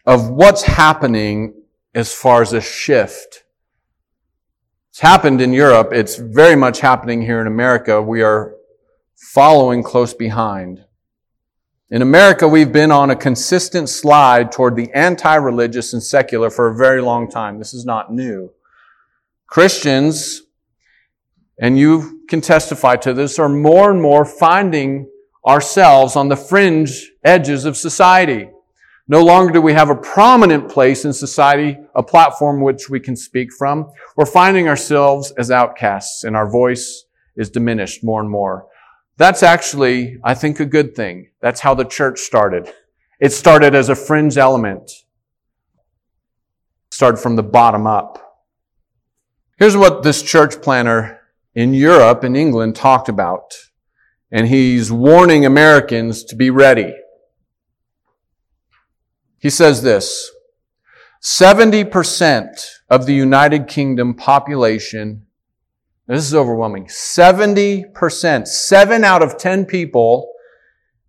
of 0.07 0.31
what's 0.31 0.63
happening 0.63 1.55
as 1.95 2.15
far 2.15 2.43
as 2.43 2.53
a 2.53 2.61
shift. 2.61 3.45
It's 4.91 5.01
happened 5.01 5.41
in 5.41 5.53
Europe. 5.53 5.91
It's 5.93 6.17
very 6.17 6.57
much 6.57 6.81
happening 6.81 7.23
here 7.23 7.41
in 7.41 7.47
America. 7.47 8.01
We 8.01 8.23
are 8.23 8.55
following 9.17 9.83
close 9.83 10.15
behind. 10.15 10.85
In 11.91 12.03
America, 12.03 12.47
we've 12.47 12.73
been 12.73 12.91
on 12.91 13.11
a 13.11 13.17
consistent 13.17 13.89
slide 13.89 14.53
toward 14.53 14.77
the 14.77 14.93
anti-religious 14.93 15.93
and 15.93 16.03
secular 16.03 16.51
for 16.51 16.69
a 16.69 16.77
very 16.77 17.01
long 17.01 17.31
time. 17.31 17.59
This 17.59 17.73
is 17.73 17.85
not 17.85 18.13
new. 18.13 18.53
Christians, 19.47 20.43
and 21.61 21.79
you 21.79 22.23
can 22.29 22.41
testify 22.41 22.97
to 22.97 23.13
this, 23.13 23.39
are 23.39 23.49
more 23.49 23.91
and 23.91 24.01
more 24.01 24.25
finding 24.25 25.11
ourselves 25.47 26.17
on 26.17 26.29
the 26.29 26.37
fringe 26.37 27.11
edges 27.25 27.65
of 27.65 27.77
society. 27.77 28.49
No 29.11 29.25
longer 29.25 29.55
do 29.55 29.63
we 29.63 29.73
have 29.73 29.89
a 29.89 29.97
prominent 29.97 30.71
place 30.71 31.07
in 31.07 31.15
society, 31.15 31.79
a 31.95 32.03
platform 32.03 32.61
which 32.61 32.91
we 32.91 33.01
can 33.01 33.17
speak 33.17 33.51
from. 33.53 33.91
We're 34.17 34.27
finding 34.27 34.69
ourselves 34.69 35.33
as 35.39 35.51
outcasts 35.51 36.25
and 36.25 36.37
our 36.37 36.51
voice 36.51 37.05
is 37.35 37.49
diminished 37.49 38.05
more 38.05 38.21
and 38.21 38.31
more. 38.31 38.67
That's 39.17 39.43
actually, 39.43 40.19
I 40.23 40.35
think, 40.35 40.61
a 40.61 40.67
good 40.67 40.95
thing. 40.95 41.31
That's 41.41 41.61
how 41.61 41.75
the 41.75 41.85
church 41.85 42.21
started. 42.21 42.71
It 43.19 43.33
started 43.33 43.75
as 43.75 43.89
a 43.89 43.97
fringe 43.97 44.37
element. 44.37 44.91
It 44.91 46.95
started 46.95 47.17
from 47.17 47.37
the 47.37 47.43
bottom 47.43 47.87
up. 47.87 48.43
Here's 49.59 49.77
what 49.77 50.03
this 50.03 50.23
church 50.23 50.61
planner 50.61 51.18
in 51.59 51.75
Europe, 51.75 52.23
in 52.23 52.37
England, 52.37 52.77
talked 52.77 53.09
about. 53.09 53.53
And 54.31 54.47
he's 54.47 54.93
warning 54.93 55.45
Americans 55.45 56.23
to 56.27 56.37
be 56.37 56.51
ready. 56.51 56.95
He 59.41 59.51
says 59.51 59.83
this, 59.83 60.31
70% 61.21 62.65
of 62.89 63.07
the 63.07 63.15
United 63.15 63.67
Kingdom 63.67 64.15
population 64.15 65.27
this 66.07 66.25
is 66.25 66.35
overwhelming. 66.35 66.87
70%, 66.87 68.47
7 68.47 69.05
out 69.05 69.23
of 69.23 69.37
10 69.37 69.67
people 69.67 70.33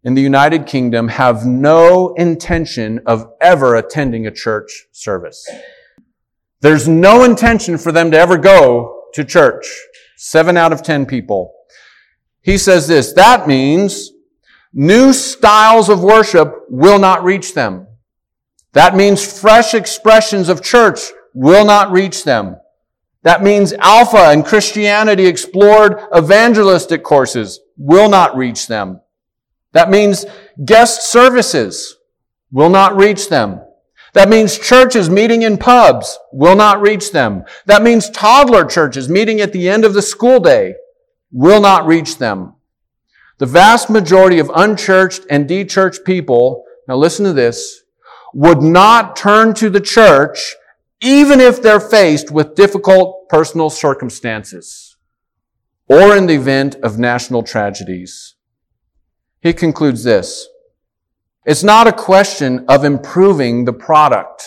in 0.03 0.13
the 0.13 0.21
United 0.21 0.65
Kingdom 0.65 1.07
have 1.07 1.45
no 1.45 2.13
intention 2.15 2.99
of 3.05 3.31
ever 3.39 3.75
attending 3.75 4.27
a 4.27 4.31
church 4.31 4.87
service. 4.91 5.47
There's 6.59 6.87
no 6.87 7.23
intention 7.23 7.77
for 7.77 7.93
them 7.93 8.11
to 8.11 8.19
ever 8.19 8.37
go 8.37 9.03
to 9.13 9.23
church. 9.23 9.65
7 10.21 10.57
out 10.57 10.73
of 10.73 10.83
10 10.83 11.05
people. 11.05 11.53
He 12.41 12.57
says 12.57 12.89
this, 12.89 13.13
that 13.13 13.47
means 13.47 14.11
new 14.73 15.13
styles 15.13 15.87
of 15.87 16.03
worship 16.03 16.53
will 16.67 16.99
not 16.99 17.23
reach 17.23 17.53
them. 17.53 17.87
That 18.73 18.97
means 18.97 19.39
fresh 19.39 19.73
expressions 19.73 20.49
of 20.49 20.61
church 20.61 20.99
will 21.33 21.63
not 21.63 21.91
reach 21.91 22.25
them. 22.25 22.57
That 23.23 23.43
means 23.43 23.71
Alpha 23.71 24.29
and 24.29 24.45
Christianity 24.45 25.25
Explored 25.25 26.01
evangelistic 26.15 27.01
courses 27.01 27.61
will 27.77 28.09
not 28.09 28.35
reach 28.35 28.67
them. 28.67 28.99
That 29.71 29.89
means 29.89 30.25
guest 30.65 31.09
services 31.09 31.95
will 32.51 32.69
not 32.69 32.97
reach 32.97 33.29
them. 33.29 33.61
That 34.13 34.29
means 34.29 34.57
churches 34.57 35.09
meeting 35.09 35.43
in 35.43 35.57
pubs 35.57 36.17
will 36.31 36.55
not 36.55 36.81
reach 36.81 37.11
them. 37.11 37.43
That 37.65 37.83
means 37.83 38.09
toddler 38.09 38.65
churches 38.65 39.07
meeting 39.09 39.39
at 39.41 39.53
the 39.53 39.69
end 39.69 39.85
of 39.85 39.93
the 39.93 40.01
school 40.01 40.39
day 40.39 40.75
will 41.31 41.61
not 41.61 41.85
reach 41.85 42.17
them. 42.17 42.55
The 43.37 43.45
vast 43.45 43.89
majority 43.89 44.39
of 44.39 44.51
unchurched 44.53 45.25
and 45.29 45.47
dechurched 45.47 46.03
people, 46.03 46.65
now 46.87 46.95
listen 46.95 47.25
to 47.25 47.33
this, 47.33 47.83
would 48.33 48.61
not 48.61 49.15
turn 49.15 49.53
to 49.55 49.69
the 49.69 49.79
church 49.79 50.55
even 51.01 51.39
if 51.39 51.61
they're 51.61 51.79
faced 51.79 52.31
with 52.31 52.55
difficult 52.55 53.29
personal 53.29 53.69
circumstances 53.69 54.97
or 55.87 56.15
in 56.15 56.25
the 56.27 56.35
event 56.35 56.75
of 56.83 56.99
national 56.99 57.43
tragedies. 57.43 58.35
He 59.41 59.53
concludes 59.53 60.03
this. 60.03 60.47
It's 61.45 61.63
not 61.63 61.87
a 61.87 61.93
question 61.93 62.65
of 62.67 62.83
improving 62.83 63.65
the 63.65 63.73
product 63.73 64.43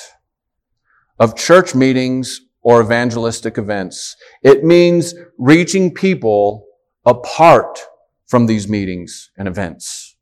of 1.18 1.36
church 1.36 1.74
meetings 1.74 2.40
or 2.62 2.82
evangelistic 2.82 3.58
events. 3.58 4.16
It 4.42 4.62
means 4.64 5.14
reaching 5.38 5.94
people 5.94 6.66
apart 7.04 7.78
from 8.26 8.46
these 8.46 8.68
meetings 8.68 9.30
and 9.36 9.48
events. 9.48 10.16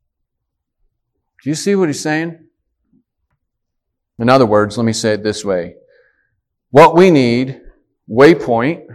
Do 1.43 1.49
you 1.49 1.55
see 1.55 1.75
what 1.75 1.89
he's 1.89 2.01
saying? 2.01 2.39
In 4.19 4.29
other 4.29 4.45
words, 4.45 4.77
let 4.77 4.85
me 4.85 4.93
say 4.93 5.13
it 5.13 5.23
this 5.23 5.43
way. 5.43 5.75
What 6.69 6.95
we 6.95 7.11
need, 7.11 7.61
Waypoint, 8.09 8.85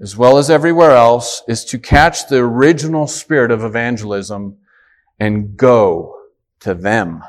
as 0.00 0.16
well 0.16 0.38
as 0.38 0.50
everywhere 0.50 0.92
else, 0.92 1.42
is 1.46 1.64
to 1.66 1.78
catch 1.78 2.26
the 2.26 2.38
original 2.38 3.06
spirit 3.06 3.50
of 3.50 3.62
evangelism 3.62 4.56
and 5.20 5.56
go 5.56 6.16
to 6.60 6.74
them. 6.74 7.22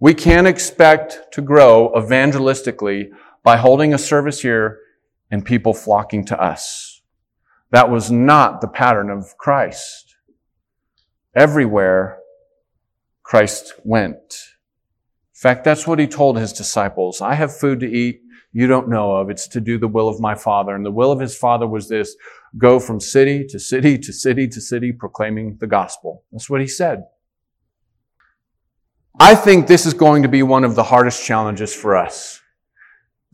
We 0.00 0.14
can't 0.14 0.48
expect 0.48 1.32
to 1.34 1.42
grow 1.42 1.92
evangelistically 1.94 3.10
by 3.44 3.58
holding 3.58 3.94
a 3.94 3.98
service 3.98 4.42
here 4.42 4.80
and 5.30 5.44
people 5.44 5.74
flocking 5.74 6.24
to 6.26 6.42
us. 6.42 7.02
That 7.70 7.90
was 7.90 8.10
not 8.10 8.60
the 8.60 8.68
pattern 8.68 9.10
of 9.10 9.36
Christ. 9.38 10.16
Everywhere 11.34 12.18
Christ 13.22 13.74
went 13.84 14.18
In 15.34 15.48
fact, 15.48 15.64
that's 15.64 15.86
what 15.86 15.98
he 15.98 16.06
told 16.06 16.36
his 16.38 16.52
disciples. 16.52 17.20
I 17.20 17.34
have 17.34 17.56
food 17.56 17.80
to 17.80 17.90
eat 17.90 18.22
you 18.52 18.66
don't 18.66 18.88
know 18.88 19.16
of. 19.16 19.30
It's 19.30 19.48
to 19.48 19.60
do 19.60 19.78
the 19.78 19.88
will 19.88 20.08
of 20.08 20.20
my 20.20 20.34
Father. 20.34 20.74
And 20.74 20.84
the 20.84 20.90
will 20.90 21.10
of 21.10 21.20
his 21.20 21.36
Father 21.36 21.66
was 21.66 21.88
this, 21.88 22.14
go 22.58 22.78
from 22.78 23.00
city 23.00 23.46
to 23.48 23.58
city 23.58 23.98
to 23.98 24.12
city 24.12 24.46
to 24.48 24.60
city 24.60 24.92
proclaiming 24.92 25.56
the 25.58 25.66
gospel. 25.66 26.24
That's 26.32 26.50
what 26.50 26.60
he 26.60 26.66
said. 26.66 27.04
I 29.18 29.34
think 29.34 29.66
this 29.66 29.86
is 29.86 29.94
going 29.94 30.22
to 30.22 30.28
be 30.28 30.42
one 30.42 30.64
of 30.64 30.74
the 30.74 30.84
hardest 30.84 31.24
challenges 31.24 31.74
for 31.74 31.96
us. 31.96 32.40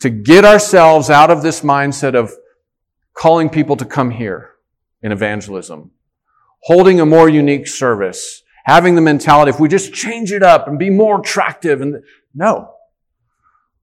To 0.00 0.10
get 0.10 0.44
ourselves 0.44 1.10
out 1.10 1.30
of 1.30 1.42
this 1.42 1.62
mindset 1.62 2.14
of 2.14 2.32
calling 3.14 3.48
people 3.48 3.76
to 3.76 3.84
come 3.84 4.10
here 4.10 4.50
in 5.02 5.12
evangelism, 5.12 5.90
holding 6.62 7.00
a 7.00 7.06
more 7.06 7.28
unique 7.28 7.66
service, 7.66 8.42
having 8.64 8.94
the 8.94 9.00
mentality, 9.00 9.50
if 9.50 9.58
we 9.58 9.68
just 9.68 9.92
change 9.92 10.30
it 10.32 10.42
up 10.42 10.68
and 10.68 10.78
be 10.78 10.90
more 10.90 11.20
attractive 11.20 11.80
and 11.80 12.02
no. 12.34 12.74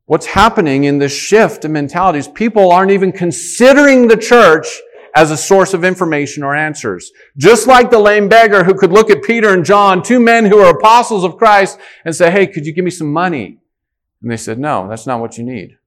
What's 0.06 0.28
happening 0.28 0.84
in 0.84 1.00
this 1.00 1.16
shift 1.16 1.66
in 1.66 1.74
mentalities, 1.74 2.28
people 2.28 2.72
aren't 2.72 2.92
even 2.92 3.12
considering 3.12 4.08
the 4.08 4.18
church 4.18 4.68
as 5.16 5.32
a 5.32 5.38
source 5.38 5.74
of 5.74 5.86
information 5.86 6.44
or 6.44 6.54
answers. 6.54 7.12
Just 7.38 7.68
like 7.68 7.90
the 7.90 8.00
lame 8.00 8.28
beggar 8.28 8.66
who 8.66 8.74
could 8.74 8.92
look 8.92 9.10
at 9.10 9.24
Peter 9.24 9.54
and 9.54 9.64
John, 9.66 10.04
two 10.04 10.20
men 10.20 10.46
who 10.46 10.60
are 10.60 10.76
apostles 10.76 11.24
of 11.24 11.38
Christ, 11.38 11.80
and 12.04 12.14
say, 12.14 12.30
hey, 12.30 12.46
could 12.46 12.66
you 12.66 12.74
give 12.74 12.84
me 12.84 12.92
some 12.92 13.12
money? 13.12 13.60
And 14.22 14.30
they 14.30 14.38
said, 14.38 14.60
no, 14.60 14.90
that's 14.90 15.08
not 15.08 15.22
what 15.22 15.38
you 15.38 15.46
need. 15.46 15.78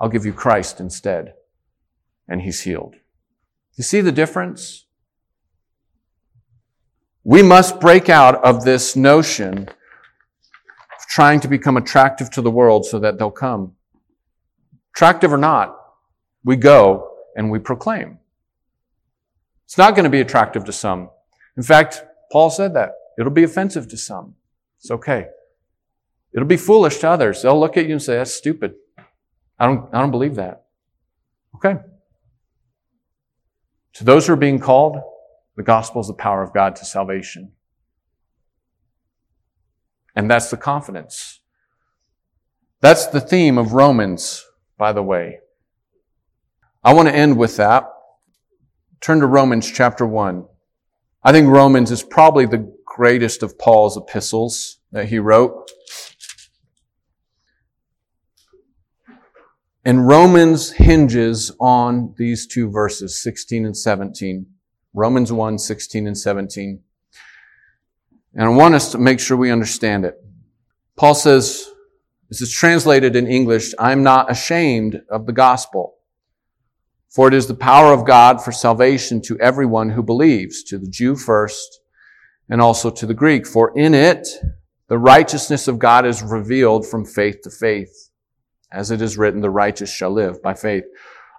I'll 0.00 0.08
give 0.08 0.26
you 0.26 0.32
Christ 0.32 0.80
instead. 0.80 1.34
And 2.28 2.42
he's 2.42 2.62
healed. 2.62 2.96
You 3.76 3.84
see 3.84 4.00
the 4.00 4.12
difference? 4.12 4.86
We 7.22 7.42
must 7.42 7.78
break 7.78 8.08
out 8.08 8.42
of 8.44 8.64
this 8.64 8.96
notion 8.96 9.68
of 9.68 11.06
trying 11.08 11.40
to 11.40 11.48
become 11.48 11.76
attractive 11.76 12.30
to 12.32 12.42
the 12.42 12.50
world 12.50 12.86
so 12.86 12.98
that 12.98 13.18
they'll 13.18 13.30
come. 13.30 13.74
Attractive 14.94 15.32
or 15.32 15.38
not, 15.38 15.76
we 16.44 16.56
go 16.56 17.10
and 17.36 17.50
we 17.50 17.60
proclaim. 17.60 18.18
It's 19.68 19.76
not 19.76 19.94
going 19.94 20.04
to 20.04 20.10
be 20.10 20.22
attractive 20.22 20.64
to 20.64 20.72
some. 20.72 21.10
In 21.54 21.62
fact, 21.62 22.02
Paul 22.32 22.48
said 22.48 22.72
that. 22.72 22.92
It'll 23.18 23.30
be 23.30 23.42
offensive 23.42 23.86
to 23.88 23.98
some. 23.98 24.34
It's 24.78 24.90
okay. 24.90 25.26
It'll 26.32 26.48
be 26.48 26.56
foolish 26.56 26.96
to 27.00 27.10
others. 27.10 27.42
They'll 27.42 27.60
look 27.60 27.76
at 27.76 27.84
you 27.84 27.92
and 27.92 28.02
say, 28.02 28.16
that's 28.16 28.32
stupid. 28.32 28.76
I 29.58 29.66
don't, 29.66 29.94
I 29.94 30.00
don't 30.00 30.10
believe 30.10 30.36
that. 30.36 30.64
Okay. 31.56 31.76
To 33.92 34.04
those 34.04 34.26
who 34.26 34.32
are 34.32 34.36
being 34.36 34.58
called, 34.58 35.02
the 35.54 35.62
gospel 35.62 36.00
is 36.00 36.06
the 36.06 36.14
power 36.14 36.42
of 36.42 36.54
God 36.54 36.74
to 36.76 36.86
salvation. 36.86 37.52
And 40.16 40.30
that's 40.30 40.48
the 40.48 40.56
confidence. 40.56 41.40
That's 42.80 43.06
the 43.06 43.20
theme 43.20 43.58
of 43.58 43.74
Romans, 43.74 44.46
by 44.78 44.94
the 44.94 45.02
way. 45.02 45.40
I 46.82 46.94
want 46.94 47.08
to 47.08 47.14
end 47.14 47.36
with 47.36 47.58
that. 47.58 47.84
Turn 49.00 49.20
to 49.20 49.26
Romans 49.26 49.70
chapter 49.70 50.04
1. 50.06 50.46
I 51.22 51.32
think 51.32 51.48
Romans 51.48 51.90
is 51.90 52.02
probably 52.02 52.46
the 52.46 52.72
greatest 52.84 53.42
of 53.42 53.58
Paul's 53.58 53.96
epistles 53.96 54.78
that 54.92 55.08
he 55.08 55.18
wrote. 55.18 55.70
And 59.84 60.06
Romans 60.06 60.72
hinges 60.72 61.52
on 61.60 62.14
these 62.18 62.46
two 62.46 62.70
verses, 62.70 63.22
16 63.22 63.64
and 63.64 63.76
17. 63.76 64.46
Romans 64.92 65.32
1, 65.32 65.58
16 65.58 66.06
and 66.06 66.18
17. 66.18 66.80
And 68.34 68.44
I 68.44 68.48
want 68.48 68.74
us 68.74 68.92
to 68.92 68.98
make 68.98 69.20
sure 69.20 69.36
we 69.36 69.50
understand 69.50 70.04
it. 70.04 70.16
Paul 70.96 71.14
says, 71.14 71.70
this 72.28 72.40
is 72.40 72.52
translated 72.52 73.16
in 73.16 73.26
English, 73.26 73.72
I'm 73.78 74.02
not 74.02 74.30
ashamed 74.30 75.02
of 75.08 75.26
the 75.26 75.32
gospel. 75.32 75.97
For 77.14 77.28
it 77.28 77.34
is 77.34 77.46
the 77.46 77.54
power 77.54 77.92
of 77.92 78.06
God 78.06 78.42
for 78.42 78.52
salvation 78.52 79.22
to 79.22 79.38
everyone 79.40 79.90
who 79.90 80.02
believes, 80.02 80.62
to 80.64 80.78
the 80.78 80.88
Jew 80.88 81.16
first, 81.16 81.80
and 82.48 82.60
also 82.60 82.90
to 82.90 83.06
the 83.06 83.14
Greek. 83.14 83.46
For 83.46 83.76
in 83.76 83.94
it, 83.94 84.28
the 84.88 84.98
righteousness 84.98 85.68
of 85.68 85.78
God 85.78 86.06
is 86.06 86.22
revealed 86.22 86.86
from 86.86 87.04
faith 87.04 87.42
to 87.42 87.50
faith. 87.50 88.10
As 88.70 88.90
it 88.90 89.00
is 89.00 89.16
written, 89.16 89.40
the 89.40 89.50
righteous 89.50 89.90
shall 89.92 90.10
live 90.10 90.42
by 90.42 90.54
faith. 90.54 90.84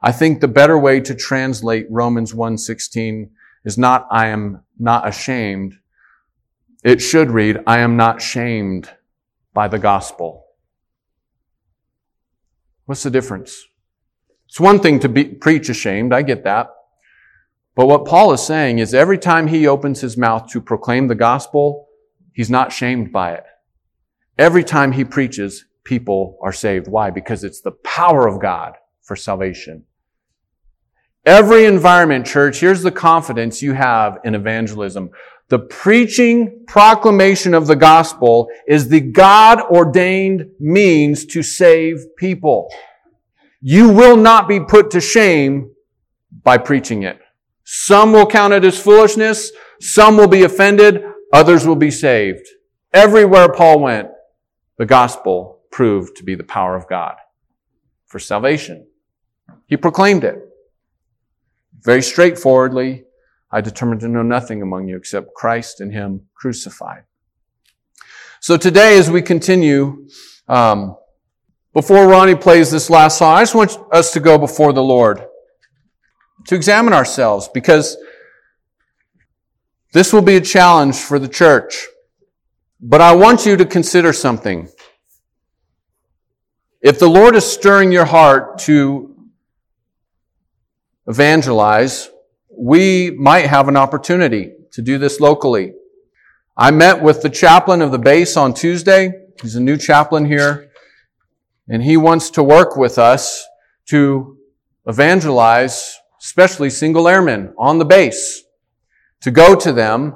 I 0.01 0.11
think 0.11 0.39
the 0.39 0.47
better 0.47 0.78
way 0.78 0.99
to 1.01 1.13
translate 1.13 1.86
Romans 1.89 2.34
1:16 2.34 3.30
is 3.65 3.78
not 3.78 4.07
I 4.09 4.28
am 4.28 4.63
not 4.80 5.07
ashamed. 5.07 5.76
It 6.84 7.01
should 7.01 7.30
read 7.30 7.59
I 7.67 7.80
am 7.80 7.97
not 7.97 8.22
shamed 8.22 8.89
by 9.53 9.67
the 9.67 9.80
gospel. 9.80 10.45
What's 12.86 13.03
the 13.03 13.11
difference? 13.11 13.68
It's 14.50 14.60
one 14.60 14.80
thing 14.80 15.00
to 15.02 15.10
be, 15.10 15.26
preach 15.26 15.70
ashamed. 15.70 16.12
I 16.12 16.24
get 16.24 16.43
that. 16.43 16.72
But 17.76 17.88
what 17.88 18.06
Paul 18.06 18.34
is 18.34 18.41
saying 18.41 18.80
is 18.80 18.93
every 18.93 19.20
time 19.20 19.47
he 19.47 19.68
opens 19.68 20.02
his 20.02 20.18
mouth 20.18 20.50
to 20.52 20.60
proclaim 20.60 21.08
the 21.08 21.16
gospel, 21.16 21.88
he's 22.34 22.50
not 22.50 22.74
shamed 22.74 23.12
by 23.12 23.34
it. 23.34 23.43
Every 24.39 24.64
time 24.64 24.91
he 24.91 25.06
preaches, 25.06 25.66
people 25.84 26.38
are 26.41 26.52
saved. 26.52 26.88
Why? 26.88 27.12
Because 27.12 27.43
it's 27.43 27.62
the 27.62 27.74
power 27.84 28.28
of 28.28 28.41
God 28.41 28.74
for 29.02 29.16
salvation. 29.16 29.86
Every 31.26 31.66
environment, 31.66 32.26
church, 32.26 32.60
here's 32.60 32.82
the 32.82 32.91
confidence 32.91 33.62
you 33.62 33.74
have 33.74 34.18
in 34.24 34.34
evangelism. 34.34 35.12
The 35.50 35.60
preaching 35.60 36.64
proclamation 36.68 37.54
of 37.54 37.68
the 37.68 37.76
gospel 37.76 38.50
is 38.68 38.88
the 38.88 39.02
God 39.02 39.62
ordained 39.62 40.45
means 40.60 41.26
to 41.28 41.43
save 41.43 42.16
people. 42.18 42.72
You 43.62 43.89
will 43.89 44.16
not 44.16 44.47
be 44.47 44.60
put 44.60 44.91
to 44.91 45.01
shame 45.01 45.74
by 46.43 46.57
preaching 46.57 47.03
it. 47.03 47.20
Some 47.64 48.14
will 48.14 48.26
count 48.26 48.53
it 48.53 48.64
as 48.64 48.80
foolishness. 48.80 49.51
Some 49.82 50.18
will 50.18 50.28
be 50.28 50.43
offended. 50.43 51.03
Others 51.34 51.68
will 51.68 51.76
be 51.76 51.91
saved. 51.91 52.47
Everywhere 52.93 53.51
Paul 53.51 53.82
went, 53.82 54.10
the 54.78 54.86
gospel 54.86 55.62
proved 55.72 56.18
to 56.18 56.24
be 56.24 56.36
the 56.36 56.43
power 56.43 56.76
of 56.76 56.88
God 56.88 57.16
for 58.07 58.18
salvation. 58.18 58.88
He 59.68 59.78
proclaimed 59.78 60.24
it. 60.24 60.39
Very 61.82 62.01
straightforwardly, 62.01 63.05
I 63.51 63.62
determined 63.62 64.01
to 64.01 64.07
know 64.07 64.24
nothing 64.24 64.62
among 64.62 64.88
you 64.88 64.97
except 64.97 65.34
Christ 65.36 65.80
and 65.80 65.93
Him 65.93 66.28
crucified. 66.34 67.03
So 68.41 68.57
today, 68.57 68.97
as 68.97 69.12
we 69.12 69.22
continue, 69.22 70.07
um, 70.47 70.95
before 71.74 72.07
Ronnie 72.07 72.36
plays 72.36 72.72
this 72.72 72.89
last 72.89 73.17
song, 73.17 73.36
I 73.36 73.41
just 73.41 73.55
want 73.55 73.78
us 73.91 74.11
to 74.13 74.20
go 74.20 74.38
before 74.38 74.74
the 74.74 74.84
Lord 74.84 75.24
to 76.47 76.55
examine 76.55 76.93
ourselves 76.93 77.49
because 77.53 77.97
this 79.93 80.13
will 80.13 80.22
be 80.22 80.36
a 80.36 80.41
challenge 80.41 80.97
for 80.97 81.20
the 81.20 81.28
church. 81.28 81.88
But 82.82 83.01
I 83.01 83.13
want 83.15 83.45
you 83.45 83.57
to 83.57 83.65
consider 83.65 84.13
something. 84.13 84.70
If 86.82 86.97
the 86.97 87.09
Lord 87.09 87.36
is 87.36 87.45
stirring 87.45 87.91
your 87.91 88.05
heart 88.05 88.59
to 88.59 89.15
evangelize, 91.07 92.09
we 92.49 93.11
might 93.11 93.47
have 93.47 93.67
an 93.67 93.76
opportunity 93.76 94.53
to 94.72 94.82
do 94.82 94.97
this 94.97 95.20
locally. 95.20 95.74
I 96.55 96.72
met 96.72 97.01
with 97.01 97.22
the 97.22 97.30
chaplain 97.30 97.82
of 97.82 97.91
the 97.91 97.99
base 97.99 98.38
on 98.38 98.53
Tuesday. 98.53 99.11
He's 99.41 99.55
a 99.55 99.61
new 99.61 99.78
chaplain 99.78 100.26
here. 100.26 100.68
And 101.70 101.84
he 101.84 101.97
wants 101.97 102.30
to 102.32 102.43
work 102.43 102.76
with 102.76 102.97
us 102.97 103.45
to 103.88 104.38
evangelize, 104.88 105.99
especially 106.20 106.70
single 106.70 107.07
airmen 107.07 107.53
on 107.57 107.78
the 107.78 107.86
base, 107.86 108.43
to 109.22 109.32
go 109.32 109.55
to 109.55 109.72
them, 109.72 110.15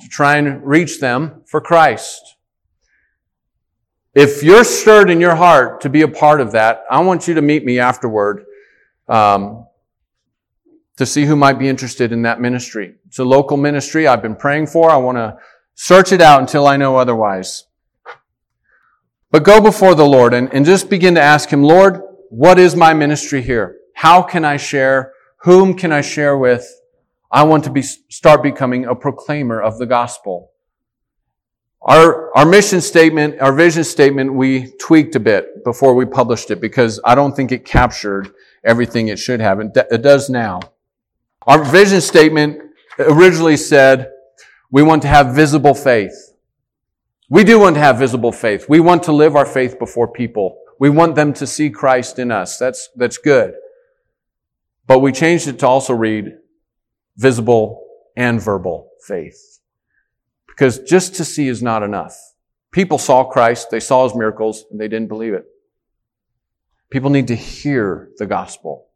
to 0.00 0.08
try 0.08 0.36
and 0.36 0.64
reach 0.66 1.00
them 1.00 1.42
for 1.46 1.60
Christ. 1.60 2.36
If 4.14 4.42
you're 4.42 4.64
stirred 4.64 5.08
in 5.08 5.20
your 5.20 5.36
heart 5.36 5.80
to 5.82 5.88
be 5.88 6.02
a 6.02 6.08
part 6.08 6.40
of 6.40 6.52
that, 6.52 6.82
I 6.90 7.00
want 7.00 7.28
you 7.28 7.34
to 7.34 7.42
meet 7.42 7.64
me 7.64 7.78
afterward. 7.78 8.44
Um, 9.08 9.66
to 11.00 11.06
see 11.06 11.24
who 11.24 11.34
might 11.34 11.58
be 11.58 11.66
interested 11.66 12.12
in 12.12 12.20
that 12.20 12.42
ministry. 12.42 12.94
It's 13.06 13.18
a 13.18 13.24
local 13.24 13.56
ministry 13.56 14.06
I've 14.06 14.20
been 14.20 14.36
praying 14.36 14.66
for. 14.66 14.90
I 14.90 14.98
want 14.98 15.16
to 15.16 15.38
search 15.74 16.12
it 16.12 16.20
out 16.20 16.42
until 16.42 16.66
I 16.66 16.76
know 16.76 16.98
otherwise. 16.98 17.64
But 19.30 19.44
go 19.44 19.60
before 19.60 19.94
the 19.94 20.06
Lord 20.06 20.34
and, 20.34 20.52
and 20.52 20.64
just 20.66 20.90
begin 20.90 21.14
to 21.14 21.22
ask 21.22 21.48
Him, 21.48 21.62
Lord, 21.62 22.00
what 22.30 22.58
is 22.58 22.74
my 22.74 22.94
ministry 22.94 23.42
here? 23.42 23.76
How 23.94 24.22
can 24.22 24.44
I 24.44 24.56
share? 24.56 25.12
Whom 25.42 25.74
can 25.74 25.92
I 25.92 26.00
share 26.00 26.36
with? 26.36 26.66
I 27.30 27.44
want 27.44 27.64
to 27.64 27.70
be, 27.70 27.82
start 27.82 28.42
becoming 28.42 28.86
a 28.86 28.94
proclaimer 28.94 29.60
of 29.60 29.78
the 29.78 29.86
gospel. 29.86 30.50
Our, 31.82 32.36
our 32.36 32.44
mission 32.44 32.80
statement, 32.80 33.40
our 33.40 33.52
vision 33.52 33.84
statement, 33.84 34.34
we 34.34 34.72
tweaked 34.78 35.14
a 35.14 35.20
bit 35.20 35.64
before 35.64 35.94
we 35.94 36.04
published 36.04 36.50
it 36.50 36.60
because 36.60 37.00
I 37.04 37.14
don't 37.14 37.34
think 37.34 37.52
it 37.52 37.64
captured 37.64 38.32
everything 38.64 39.08
it 39.08 39.18
should 39.18 39.40
have. 39.40 39.60
And 39.60 39.74
it 39.76 40.02
does 40.02 40.28
now. 40.28 40.60
Our 41.46 41.64
vision 41.64 42.00
statement 42.00 42.60
originally 42.98 43.56
said, 43.56 44.10
we 44.70 44.82
want 44.82 45.02
to 45.02 45.08
have 45.08 45.34
visible 45.34 45.74
faith. 45.74 46.29
We 47.30 47.44
do 47.44 47.60
want 47.60 47.76
to 47.76 47.80
have 47.80 47.96
visible 47.96 48.32
faith. 48.32 48.68
We 48.68 48.80
want 48.80 49.04
to 49.04 49.12
live 49.12 49.36
our 49.36 49.46
faith 49.46 49.78
before 49.78 50.08
people. 50.08 50.58
We 50.80 50.90
want 50.90 51.14
them 51.14 51.32
to 51.34 51.46
see 51.46 51.70
Christ 51.70 52.18
in 52.18 52.32
us. 52.32 52.58
That's, 52.58 52.88
that's 52.96 53.18
good. 53.18 53.54
But 54.88 54.98
we 54.98 55.12
changed 55.12 55.46
it 55.46 55.60
to 55.60 55.68
also 55.68 55.94
read 55.94 56.32
visible 57.16 57.86
and 58.16 58.42
verbal 58.42 58.90
faith. 59.06 59.60
Because 60.48 60.80
just 60.80 61.14
to 61.14 61.24
see 61.24 61.46
is 61.46 61.62
not 61.62 61.84
enough. 61.84 62.16
People 62.72 62.98
saw 62.98 63.22
Christ, 63.22 63.68
they 63.70 63.80
saw 63.80 64.02
his 64.02 64.16
miracles, 64.16 64.64
and 64.70 64.80
they 64.80 64.88
didn't 64.88 65.08
believe 65.08 65.32
it. 65.32 65.44
People 66.90 67.10
need 67.10 67.28
to 67.28 67.36
hear 67.36 68.10
the 68.18 68.26
gospel 68.26 68.88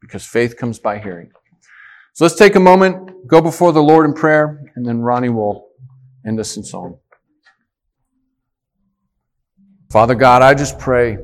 because 0.00 0.24
faith 0.24 0.56
comes 0.56 0.78
by 0.78 0.98
hearing. 0.98 1.32
So 2.12 2.24
let's 2.24 2.36
take 2.36 2.54
a 2.54 2.60
moment, 2.60 3.26
go 3.26 3.40
before 3.40 3.72
the 3.72 3.82
Lord 3.82 4.06
in 4.06 4.14
prayer, 4.14 4.72
and 4.76 4.86
then 4.86 5.00
Ronnie 5.00 5.30
will 5.30 5.68
end 6.24 6.38
us 6.38 6.56
in 6.56 6.62
song. 6.62 6.98
Father 9.92 10.14
God, 10.14 10.40
I 10.40 10.54
just 10.54 10.78
pray 10.78 11.18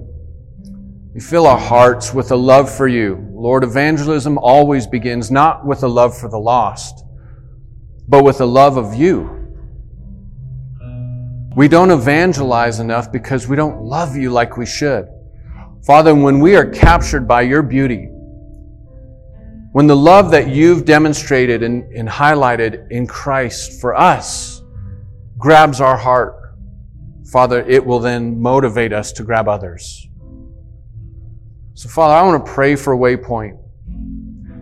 you 1.15 1.21
fill 1.23 1.47
our 1.47 1.59
hearts 1.59 2.13
with 2.13 2.33
a 2.33 2.37
love 2.37 2.71
for 2.71 2.87
you. 2.87 3.27
Lord, 3.33 3.65
evangelism 3.65 4.37
always 4.37 4.87
begins 4.87 5.31
not 5.31 5.65
with 5.65 5.85
a 5.85 5.89
love 5.89 6.15
for 6.15 6.29
the 6.29 6.39
lost, 6.39 7.03
but 8.07 8.25
with 8.25 8.43
a 8.43 8.45
love 8.45 8.77
of 8.77 8.95
you. 8.95 9.57
We 11.57 11.67
don't 11.67 11.91
evangelize 11.91 12.79
enough 12.79 13.11
because 13.11 13.49
we 13.49 13.57
don't 13.57 13.81
love 13.85 14.15
you 14.17 14.29
like 14.29 14.59
we 14.59 14.67
should. 14.67 15.09
Father, 15.87 16.15
when 16.15 16.39
we 16.39 16.55
are 16.55 16.67
captured 16.67 17.27
by 17.27 17.41
your 17.43 17.63
beauty, 17.63 18.05
when 19.73 19.87
the 19.87 19.97
love 19.97 20.31
that 20.33 20.49
you've 20.49 20.85
demonstrated 20.85 21.63
and, 21.63 21.85
and 21.95 22.07
highlighted 22.07 22.91
in 22.91 23.07
Christ 23.07 23.81
for 23.81 23.97
us 23.97 24.61
grabs 25.39 25.81
our 25.81 25.97
heart, 25.97 26.38
Father, 27.31 27.61
it 27.69 27.85
will 27.85 27.99
then 27.99 28.41
motivate 28.41 28.93
us 28.93 29.13
to 29.13 29.23
grab 29.23 29.49
others. 29.49 30.09
So, 31.75 31.89
Father, 31.89 32.15
I 32.15 32.23
want 32.23 32.45
to 32.45 32.53
pray 32.53 32.75
for 32.75 32.97
Waypoint 32.97 33.59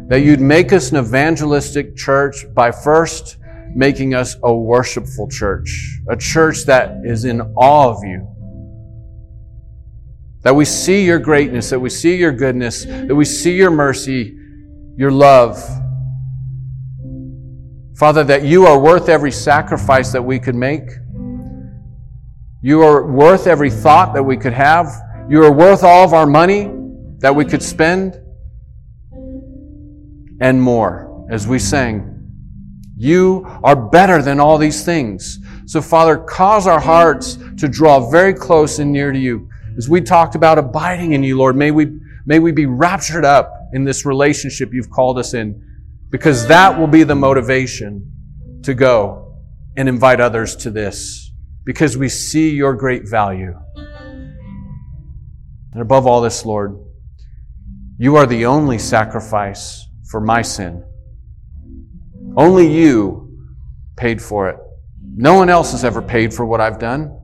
that 0.08 0.20
you'd 0.20 0.40
make 0.40 0.72
us 0.72 0.90
an 0.90 0.98
evangelistic 0.98 1.96
church 1.96 2.44
by 2.54 2.72
first 2.72 3.38
making 3.74 4.14
us 4.14 4.36
a 4.42 4.54
worshipful 4.54 5.28
church, 5.28 5.98
a 6.08 6.16
church 6.16 6.64
that 6.64 7.04
is 7.04 7.24
in 7.24 7.40
awe 7.40 7.88
of 7.88 8.02
you. 8.02 8.26
That 10.42 10.54
we 10.54 10.64
see 10.64 11.04
your 11.04 11.18
greatness, 11.18 11.70
that 11.70 11.80
we 11.80 11.90
see 11.90 12.16
your 12.16 12.32
goodness, 12.32 12.84
that 12.84 13.14
we 13.14 13.24
see 13.24 13.56
your 13.56 13.70
mercy, 13.70 14.36
your 14.96 15.10
love. 15.10 15.62
Father, 17.96 18.24
that 18.24 18.44
you 18.44 18.66
are 18.66 18.78
worth 18.78 19.08
every 19.08 19.32
sacrifice 19.32 20.10
that 20.12 20.22
we 20.22 20.38
could 20.38 20.54
make. 20.54 20.88
You 22.66 22.82
are 22.82 23.06
worth 23.06 23.46
every 23.46 23.70
thought 23.70 24.12
that 24.14 24.24
we 24.24 24.36
could 24.36 24.52
have. 24.52 24.88
You 25.30 25.44
are 25.44 25.52
worth 25.52 25.84
all 25.84 26.04
of 26.04 26.12
our 26.12 26.26
money 26.26 26.68
that 27.18 27.32
we 27.32 27.44
could 27.44 27.62
spend 27.62 28.20
and 30.40 30.60
more 30.60 31.24
as 31.30 31.46
we 31.46 31.60
sang. 31.60 32.28
You 32.96 33.46
are 33.62 33.76
better 33.76 34.20
than 34.20 34.40
all 34.40 34.58
these 34.58 34.84
things. 34.84 35.38
So, 35.66 35.80
Father, 35.80 36.16
cause 36.16 36.66
our 36.66 36.80
hearts 36.80 37.38
to 37.58 37.68
draw 37.68 38.10
very 38.10 38.34
close 38.34 38.80
and 38.80 38.90
near 38.90 39.12
to 39.12 39.18
you. 39.18 39.48
As 39.76 39.88
we 39.88 40.00
talked 40.00 40.34
about 40.34 40.58
abiding 40.58 41.12
in 41.12 41.22
you, 41.22 41.38
Lord, 41.38 41.54
may 41.54 41.70
we, 41.70 42.00
may 42.24 42.40
we 42.40 42.50
be 42.50 42.66
raptured 42.66 43.24
up 43.24 43.68
in 43.74 43.84
this 43.84 44.04
relationship 44.04 44.74
you've 44.74 44.90
called 44.90 45.20
us 45.20 45.34
in. 45.34 45.64
Because 46.10 46.48
that 46.48 46.76
will 46.76 46.88
be 46.88 47.04
the 47.04 47.14
motivation 47.14 48.60
to 48.64 48.74
go 48.74 49.36
and 49.76 49.88
invite 49.88 50.18
others 50.18 50.56
to 50.56 50.72
this. 50.72 51.25
Because 51.66 51.98
we 51.98 52.08
see 52.08 52.48
your 52.48 52.72
great 52.74 53.06
value. 53.06 53.54
And 55.72 55.82
above 55.82 56.06
all 56.06 56.22
this, 56.22 56.46
Lord, 56.46 56.78
you 57.98 58.16
are 58.16 58.24
the 58.24 58.46
only 58.46 58.78
sacrifice 58.78 59.86
for 60.10 60.22
my 60.22 60.40
sin. 60.40 60.82
Only 62.36 62.66
you 62.66 63.36
paid 63.96 64.22
for 64.22 64.48
it. 64.48 64.56
No 65.18 65.34
one 65.34 65.48
else 65.48 65.72
has 65.72 65.84
ever 65.84 66.00
paid 66.00 66.32
for 66.32 66.46
what 66.46 66.60
I've 66.60 66.78
done. 66.78 67.20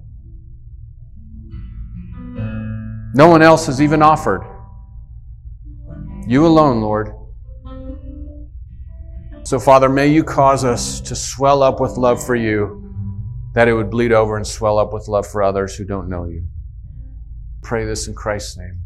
No 3.14 3.28
one 3.28 3.42
else 3.42 3.66
has 3.66 3.80
even 3.80 4.02
offered. 4.02 4.42
You 6.26 6.46
alone, 6.46 6.80
Lord. 6.80 7.14
So, 9.44 9.58
Father, 9.58 9.88
may 9.88 10.08
you 10.08 10.24
cause 10.24 10.64
us 10.64 11.00
to 11.02 11.14
swell 11.14 11.62
up 11.62 11.80
with 11.80 11.98
love 11.98 12.24
for 12.24 12.34
you, 12.34 12.81
that 13.52 13.68
it 13.68 13.74
would 13.74 13.90
bleed 13.90 14.12
over 14.12 14.36
and 14.36 14.46
swell 14.46 14.78
up 14.78 14.92
with 14.92 15.08
love 15.08 15.26
for 15.26 15.42
others 15.42 15.76
who 15.76 15.84
don't 15.84 16.08
know 16.08 16.24
you. 16.24 16.46
Pray 17.62 17.84
this 17.84 18.08
in 18.08 18.14
Christ's 18.14 18.56
name. 18.58 18.81